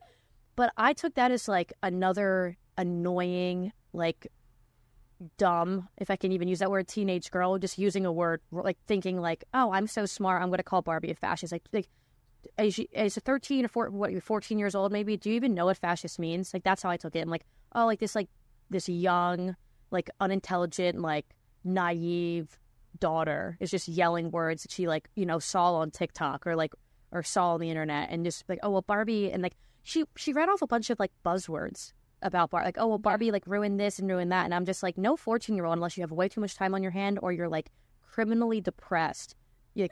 But 0.55 0.71
I 0.77 0.93
took 0.93 1.15
that 1.15 1.31
as 1.31 1.47
like 1.47 1.73
another 1.83 2.57
annoying, 2.77 3.71
like 3.93 4.27
dumb, 5.37 5.87
if 5.97 6.09
I 6.09 6.15
can 6.15 6.31
even 6.31 6.47
use 6.47 6.59
that 6.59 6.71
word, 6.71 6.87
teenage 6.87 7.31
girl 7.31 7.57
just 7.57 7.77
using 7.77 8.05
a 8.05 8.11
word, 8.11 8.41
like 8.51 8.77
thinking 8.87 9.19
like, 9.19 9.43
oh, 9.53 9.71
I'm 9.71 9.87
so 9.87 10.05
smart, 10.05 10.41
I'm 10.41 10.49
going 10.49 10.57
to 10.57 10.63
call 10.63 10.81
Barbie 10.81 11.11
a 11.11 11.15
fascist. 11.15 11.51
Like, 11.51 11.63
like 11.73 11.87
as, 12.57 12.75
she, 12.75 12.89
as 12.93 13.17
a 13.17 13.21
13 13.21 13.65
or 13.65 13.67
four, 13.67 13.89
what, 13.89 14.11
you're 14.11 14.21
14 14.21 14.59
years 14.59 14.75
old, 14.75 14.91
maybe, 14.91 15.17
do 15.17 15.29
you 15.29 15.35
even 15.35 15.53
know 15.53 15.65
what 15.65 15.77
fascist 15.77 16.19
means? 16.19 16.53
Like, 16.53 16.63
that's 16.63 16.83
how 16.83 16.89
I 16.89 16.97
took 16.97 17.15
it. 17.15 17.19
I'm 17.19 17.29
like, 17.29 17.45
oh, 17.73 17.85
like 17.85 17.99
this, 17.99 18.15
like 18.15 18.29
this 18.69 18.89
young, 18.89 19.55
like 19.91 20.09
unintelligent, 20.19 20.99
like 20.99 21.25
naive 21.63 22.59
daughter 22.99 23.57
is 23.59 23.71
just 23.71 23.87
yelling 23.87 24.31
words 24.31 24.63
that 24.63 24.71
she 24.71 24.87
like, 24.87 25.09
you 25.15 25.25
know, 25.25 25.39
saw 25.39 25.75
on 25.75 25.91
TikTok 25.91 26.45
or 26.47 26.55
like, 26.55 26.73
or 27.11 27.23
saw 27.23 27.53
on 27.53 27.59
the 27.59 27.69
internet 27.69 28.09
and 28.09 28.25
just 28.25 28.47
like, 28.49 28.59
oh, 28.63 28.69
well, 28.69 28.81
Barbie, 28.81 29.31
and 29.31 29.41
like, 29.41 29.55
she, 29.83 30.03
she 30.15 30.33
read 30.33 30.49
off 30.49 30.61
a 30.61 30.67
bunch 30.67 30.89
of 30.89 30.99
like 30.99 31.11
buzzwords 31.25 31.93
about 32.21 32.49
Bar, 32.49 32.63
like, 32.63 32.77
oh, 32.77 32.87
well, 32.87 32.97
Barbie 32.97 33.31
like 33.31 33.45
ruined 33.47 33.79
this 33.79 33.99
and 33.99 34.09
ruined 34.09 34.31
that. 34.31 34.45
And 34.45 34.53
I'm 34.53 34.65
just 34.65 34.83
like, 34.83 34.97
no 34.97 35.15
14 35.15 35.55
year 35.55 35.65
old, 35.65 35.77
unless 35.77 35.97
you 35.97 36.01
have 36.01 36.11
way 36.11 36.27
too 36.27 36.41
much 36.41 36.55
time 36.55 36.73
on 36.73 36.81
your 36.81 36.91
hand 36.91 37.19
or 37.21 37.31
you're 37.31 37.49
like 37.49 37.71
criminally 38.01 38.59
depressed. 38.59 39.35
You, 39.73 39.87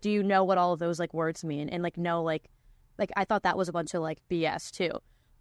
do 0.00 0.10
you 0.10 0.22
know 0.22 0.44
what 0.44 0.58
all 0.58 0.72
of 0.72 0.78
those 0.78 0.98
like 0.98 1.14
words 1.14 1.44
mean? 1.44 1.68
And 1.68 1.82
like, 1.82 1.96
no, 1.96 2.22
like, 2.22 2.50
like 2.98 3.10
I 3.16 3.24
thought 3.24 3.42
that 3.44 3.56
was 3.56 3.68
a 3.68 3.72
bunch 3.72 3.94
of 3.94 4.02
like 4.02 4.18
BS 4.30 4.70
too. 4.70 4.90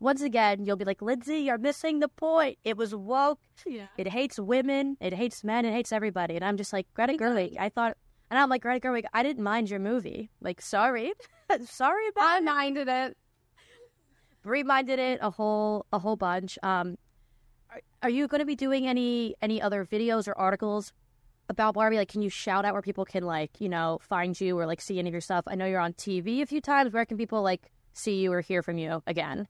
Once 0.01 0.23
again, 0.23 0.65
you'll 0.65 0.75
be 0.75 0.83
like, 0.83 0.99
Lindsay, 0.99 1.41
you're 1.41 1.59
missing 1.59 1.99
the 1.99 2.07
point. 2.07 2.57
It 2.63 2.75
was 2.75 2.95
woke. 2.95 3.39
Yeah. 3.67 3.85
It 3.99 4.07
hates 4.07 4.39
women. 4.39 4.97
It 4.99 5.13
hates 5.13 5.43
men. 5.43 5.63
It 5.63 5.73
hates 5.73 5.91
everybody. 5.91 6.35
And 6.35 6.43
I'm 6.43 6.57
just 6.57 6.73
like, 6.73 6.87
Greta 6.95 7.13
Gerwig. 7.13 7.55
I 7.59 7.69
thought, 7.69 7.95
and 8.31 8.39
I'm 8.39 8.49
like, 8.49 8.63
Greta 8.63 8.79
Gerwig, 8.79 9.03
I 9.13 9.21
didn't 9.21 9.43
mind 9.43 9.69
your 9.69 9.79
movie. 9.79 10.31
Like, 10.41 10.59
sorry. 10.59 11.13
sorry 11.65 12.07
about 12.07 12.23
I 12.23 12.39
minded 12.39 12.87
it. 12.87 13.15
reminded 14.43 14.97
it 14.97 15.19
a 15.21 15.29
whole 15.29 15.85
a 15.93 15.99
whole 15.99 16.15
bunch. 16.15 16.57
Um, 16.63 16.97
are, 17.69 17.81
are 18.01 18.09
you 18.09 18.27
going 18.27 18.39
to 18.39 18.45
be 18.45 18.55
doing 18.55 18.87
any 18.87 19.35
any 19.39 19.61
other 19.61 19.85
videos 19.85 20.27
or 20.27 20.35
articles 20.35 20.93
about 21.47 21.75
Barbie? 21.75 21.97
Like, 21.97 22.09
can 22.09 22.23
you 22.23 22.29
shout 22.29 22.65
out 22.65 22.73
where 22.73 22.81
people 22.81 23.05
can 23.05 23.23
like 23.23 23.61
you 23.61 23.69
know 23.69 23.99
find 24.01 24.39
you 24.41 24.57
or 24.57 24.65
like 24.65 24.81
see 24.81 24.97
any 24.97 25.09
of 25.09 25.13
your 25.13 25.21
stuff? 25.21 25.43
I 25.45 25.53
know 25.53 25.67
you're 25.67 25.79
on 25.79 25.93
TV 25.93 26.41
a 26.41 26.47
few 26.47 26.59
times. 26.59 26.91
Where 26.91 27.05
can 27.05 27.17
people 27.17 27.43
like 27.43 27.71
see 27.93 28.21
you 28.21 28.33
or 28.33 28.41
hear 28.41 28.63
from 28.63 28.79
you 28.79 29.03
again? 29.05 29.47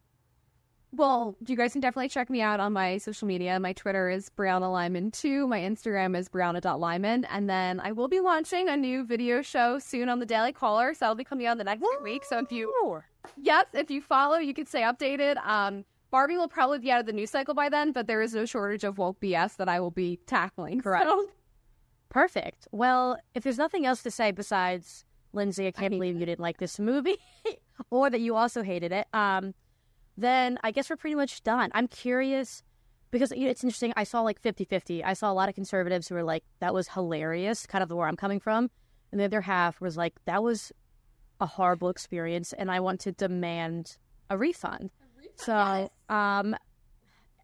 Well, 0.94 1.38
you 1.48 1.56
guys 1.56 1.72
can 1.72 1.80
definitely 1.80 2.10
check 2.10 2.30
me 2.30 2.42
out 2.42 2.60
on 2.60 2.74
my 2.74 2.98
social 2.98 3.26
media. 3.28 3.58
My 3.62 3.72
Twitter 3.72 4.10
is 4.10 4.30
Brianna 4.38 4.70
Lyman 4.72 5.12
2. 5.12 5.48
My 5.48 5.60
Instagram 5.60 6.18
is 6.18 6.28
Brianna.Lyman. 6.28 7.26
And 7.26 7.50
then 7.50 7.80
I 7.80 7.94
will 7.94 8.10
be 8.10 8.20
launching 8.20 8.68
a 8.68 8.76
new 8.76 9.06
video 9.06 9.42
show 9.42 9.80
soon 9.80 10.10
on 10.10 10.20
the 10.20 10.26
Daily 10.26 10.52
Caller. 10.52 10.94
So 10.94 11.00
that'll 11.02 11.16
be 11.16 11.24
coming 11.24 11.46
out 11.46 11.54
in 11.54 11.58
the 11.60 11.64
next 11.64 11.84
week. 12.04 12.26
So 12.26 12.40
if 12.40 12.52
you, 12.52 13.02
yes, 13.42 13.68
if 13.74 13.90
you 13.90 14.02
follow, 14.02 14.38
you 14.38 14.54
can 14.54 14.66
stay 14.66 14.82
updated. 14.82 15.38
Um, 15.48 15.86
Barbie 16.12 16.36
will 16.36 16.50
probably 16.50 16.80
be 16.80 16.92
out 16.92 17.00
of 17.00 17.06
the 17.06 17.14
news 17.14 17.30
cycle 17.30 17.54
by 17.54 17.70
then, 17.70 17.94
but 17.94 18.08
there 18.08 18.22
is 18.22 18.34
no 18.34 18.46
shortage 18.46 18.84
of 18.84 18.98
woke 18.98 19.22
BS 19.22 19.56
that 19.58 19.70
I 19.70 19.80
will 19.80 19.92
be 19.92 20.20
tackling. 20.28 20.82
Correct. 20.82 21.06
So- 21.06 21.28
Perfect. 22.10 22.68
Well, 22.74 23.18
if 23.34 23.44
there's 23.44 23.58
nothing 23.58 23.86
else 23.86 24.04
to 24.04 24.12
say 24.12 24.32
besides 24.32 25.06
Lindsay, 25.32 25.68
I 25.68 25.72
can't 25.72 25.94
hate 25.94 26.00
believe 26.00 26.20
you 26.20 26.26
didn't 26.26 26.42
like 26.42 26.58
this 26.58 26.78
movie, 26.78 27.16
or 27.90 28.10
that 28.10 28.20
you 28.20 28.36
also 28.36 28.62
hated 28.62 28.92
it, 28.92 29.08
um, 29.14 29.54
then 30.22 30.58
I 30.64 30.72
guess 30.72 30.90
we're 30.90 30.96
pretty 30.98 31.16
much 31.16 31.44
done. 31.44 31.70
I'm 31.74 31.88
curious 31.88 32.64
because 33.12 33.32
you 33.32 33.46
know, 33.46 33.50
it's 33.52 33.64
interesting. 33.64 33.94
I 33.96 34.04
saw 34.06 34.22
like 34.22 34.42
50-50. 34.42 35.04
I 35.04 35.14
saw 35.14 35.32
a 35.32 35.34
lot 35.36 35.50
of 35.50 35.56
conservatives 35.56 36.08
who 36.08 36.16
were 36.16 36.24
like, 36.24 36.44
"That 36.60 36.74
was 36.74 36.90
hilarious," 36.90 37.66
kind 37.66 37.82
of 37.84 37.90
the 37.90 37.96
where 37.96 38.08
I'm 38.08 38.16
coming 38.16 38.40
from, 38.40 38.70
and 39.12 39.20
the 39.20 39.26
other 39.26 39.42
half 39.42 39.82
was 39.82 39.98
like, 39.98 40.14
"That 40.26 40.42
was 40.44 40.72
a 41.40 41.46
horrible 41.46 41.90
experience," 41.90 42.54
and 42.54 42.72
I 42.72 42.80
want 42.80 43.00
to 43.02 43.12
demand 43.12 43.98
a 44.30 44.38
refund. 44.38 44.92
So, 45.36 45.90
um, 46.10 46.56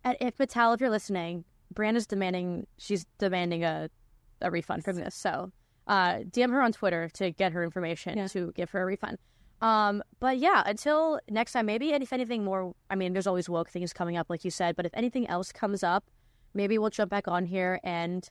at, 0.03 0.17
if 0.21 0.37
Mattel, 0.37 0.73
if 0.75 0.81
you're 0.81 0.89
listening, 0.89 1.45
Brand 1.73 1.97
is 1.97 2.05
demanding. 2.07 2.67
She's 2.77 3.05
demanding 3.17 3.63
a 3.63 3.89
a 4.41 4.51
refund 4.51 4.83
from 4.83 4.97
this. 4.97 5.15
So, 5.15 5.51
uh, 5.87 6.19
DM 6.29 6.51
her 6.51 6.61
on 6.61 6.71
Twitter 6.71 7.09
to 7.15 7.31
get 7.31 7.53
her 7.53 7.63
information 7.63 8.17
Yeah. 8.17 8.27
to 8.27 8.51
give 8.55 8.69
her 8.71 8.81
a 8.83 8.85
refund. 8.85 9.17
Um, 9.61 10.03
but 10.19 10.37
yeah, 10.37 10.63
until 10.65 11.19
next 11.29 11.53
time, 11.53 11.65
maybe 11.65 11.93
and 11.93 12.03
if 12.03 12.13
anything 12.13 12.43
more, 12.43 12.73
I 12.89 12.95
mean, 12.95 13.13
there's 13.13 13.27
always 13.27 13.49
woke 13.49 13.69
things 13.69 13.93
coming 13.93 14.17
up, 14.17 14.29
like 14.29 14.45
you 14.45 14.51
said. 14.51 14.75
But 14.75 14.85
if 14.85 14.91
anything 14.93 15.27
else 15.27 15.51
comes 15.51 15.83
up, 15.83 16.05
maybe 16.53 16.77
we'll 16.77 16.89
jump 16.89 17.09
back 17.09 17.27
on 17.27 17.45
here 17.45 17.79
and 17.83 18.29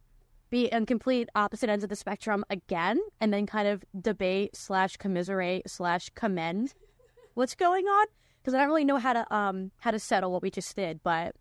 be 0.51 0.73
on 0.73 0.87
complete 0.87 1.29
opposite 1.35 1.69
ends 1.69 1.83
of 1.83 1.91
the 1.91 1.97
spectrum 1.97 2.45
again, 2.49 3.01
and 3.21 3.33
then 3.33 3.47
kind 3.47 3.67
of 3.67 3.85
debate 4.01 4.55
slash 4.55 4.97
commiserate 4.97 5.69
slash 5.69 6.11
commend 6.15 6.75
what's 7.35 7.55
going 7.55 7.87
on 7.87 8.07
because 8.41 8.55
I 8.55 8.59
don't 8.59 8.69
really 8.69 8.85
know 8.85 8.99
how 8.99 9.13
to 9.13 9.35
um 9.35 9.73
how 9.79 9.91
to 9.91 9.99
settle 9.99 10.31
what 10.31 10.43
we 10.43 10.51
just 10.51 10.75
did. 10.77 11.03
But 11.03 11.35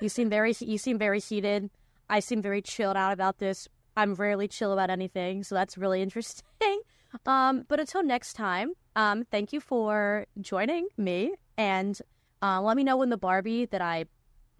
you 0.00 0.08
seem 0.08 0.30
very 0.30 0.54
you 0.60 0.78
seem 0.78 0.98
very 0.98 1.20
heated. 1.20 1.70
I 2.08 2.20
seem 2.20 2.40
very 2.40 2.62
chilled 2.62 2.96
out 2.96 3.12
about 3.12 3.38
this. 3.38 3.68
I'm 3.96 4.14
rarely 4.14 4.46
chill 4.46 4.72
about 4.72 4.90
anything, 4.90 5.42
so 5.42 5.54
that's 5.54 5.76
really 5.76 6.02
interesting. 6.02 6.44
Um, 7.24 7.64
but 7.68 7.80
until 7.80 8.02
next 8.02 8.34
time, 8.34 8.72
um, 8.98 9.24
thank 9.30 9.52
you 9.52 9.60
for 9.60 10.26
joining 10.40 10.88
me, 10.96 11.32
and 11.56 11.96
uh, 12.42 12.60
let 12.60 12.76
me 12.76 12.82
know 12.82 12.96
when 12.96 13.10
the 13.10 13.16
Barbie 13.16 13.64
that 13.66 13.80
I 13.80 14.06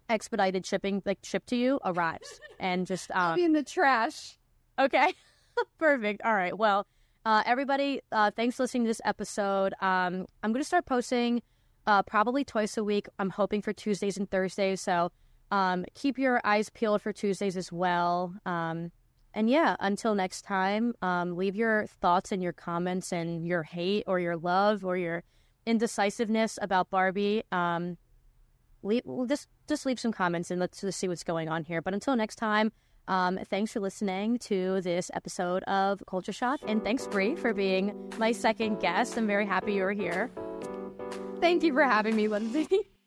expedited 0.07 0.65
shipping 0.65 1.03
like 1.05 1.19
shipped 1.23 1.49
to 1.49 1.57
you 1.57 1.77
arrives, 1.83 2.39
and 2.57 2.87
just 2.87 3.11
um, 3.15 3.35
be 3.35 3.43
in 3.43 3.51
the 3.51 3.63
trash. 3.63 4.37
Okay. 4.79 5.13
Perfect. 5.77 6.21
All 6.23 6.33
right. 6.33 6.57
Well, 6.57 6.87
uh, 7.25 7.43
everybody, 7.45 7.99
uh, 8.13 8.31
thanks 8.31 8.55
for 8.55 8.63
listening 8.63 8.83
to 8.83 8.87
this 8.87 9.01
episode. 9.03 9.73
Um, 9.81 10.25
I'm 10.41 10.53
going 10.53 10.61
to 10.61 10.67
start 10.67 10.85
posting 10.85 11.41
uh, 11.85 12.01
probably 12.03 12.45
twice 12.45 12.77
a 12.77 12.83
week. 12.83 13.07
I'm 13.19 13.31
hoping 13.31 13.61
for 13.61 13.73
Tuesdays 13.73 14.15
and 14.17 14.31
Thursdays. 14.31 14.79
So 14.79 15.11
um, 15.51 15.83
keep 15.95 16.17
your 16.17 16.39
eyes 16.45 16.69
peeled 16.69 17.01
for 17.01 17.11
Tuesdays 17.11 17.57
as 17.57 17.73
well. 17.73 18.33
Um, 18.45 18.93
and 19.33 19.49
yeah, 19.49 19.75
until 19.79 20.15
next 20.15 20.41
time, 20.43 20.93
um, 21.01 21.35
leave 21.35 21.55
your 21.55 21.87
thoughts 22.01 22.31
and 22.31 22.41
your 22.41 22.53
comments 22.53 23.11
and 23.11 23.47
your 23.47 23.63
hate 23.63 24.03
or 24.07 24.19
your 24.19 24.37
love 24.37 24.83
or 24.83 24.97
your 24.97 25.23
indecisiveness 25.65 26.57
about 26.61 26.89
Barbie. 26.89 27.43
Um, 27.51 27.97
leave, 28.81 29.03
just 29.27 29.47
just 29.67 29.85
leave 29.85 29.99
some 29.99 30.11
comments 30.11 30.49
and 30.51 30.59
let's 30.59 30.83
see 30.95 31.07
what's 31.07 31.23
going 31.23 31.47
on 31.49 31.63
here. 31.63 31.81
But 31.81 31.93
until 31.93 32.15
next 32.15 32.35
time, 32.37 32.71
Um, 33.07 33.39
thanks 33.49 33.73
for 33.73 33.79
listening 33.79 34.37
to 34.49 34.81
this 34.81 35.09
episode 35.15 35.63
of 35.63 36.03
Culture 36.05 36.31
Shock, 36.31 36.59
and 36.67 36.83
thanks 36.83 37.07
Brie 37.07 37.35
for 37.35 37.55
being 37.55 37.91
my 38.19 38.31
second 38.31 38.79
guest. 38.79 39.17
I'm 39.17 39.25
very 39.25 39.47
happy 39.47 39.73
you 39.73 39.81
were 39.81 39.93
here. 39.93 40.29
Thank 41.41 41.63
you 41.63 41.73
for 41.73 41.83
having 41.83 42.15
me, 42.15 42.27
Lindsay. 42.27 42.67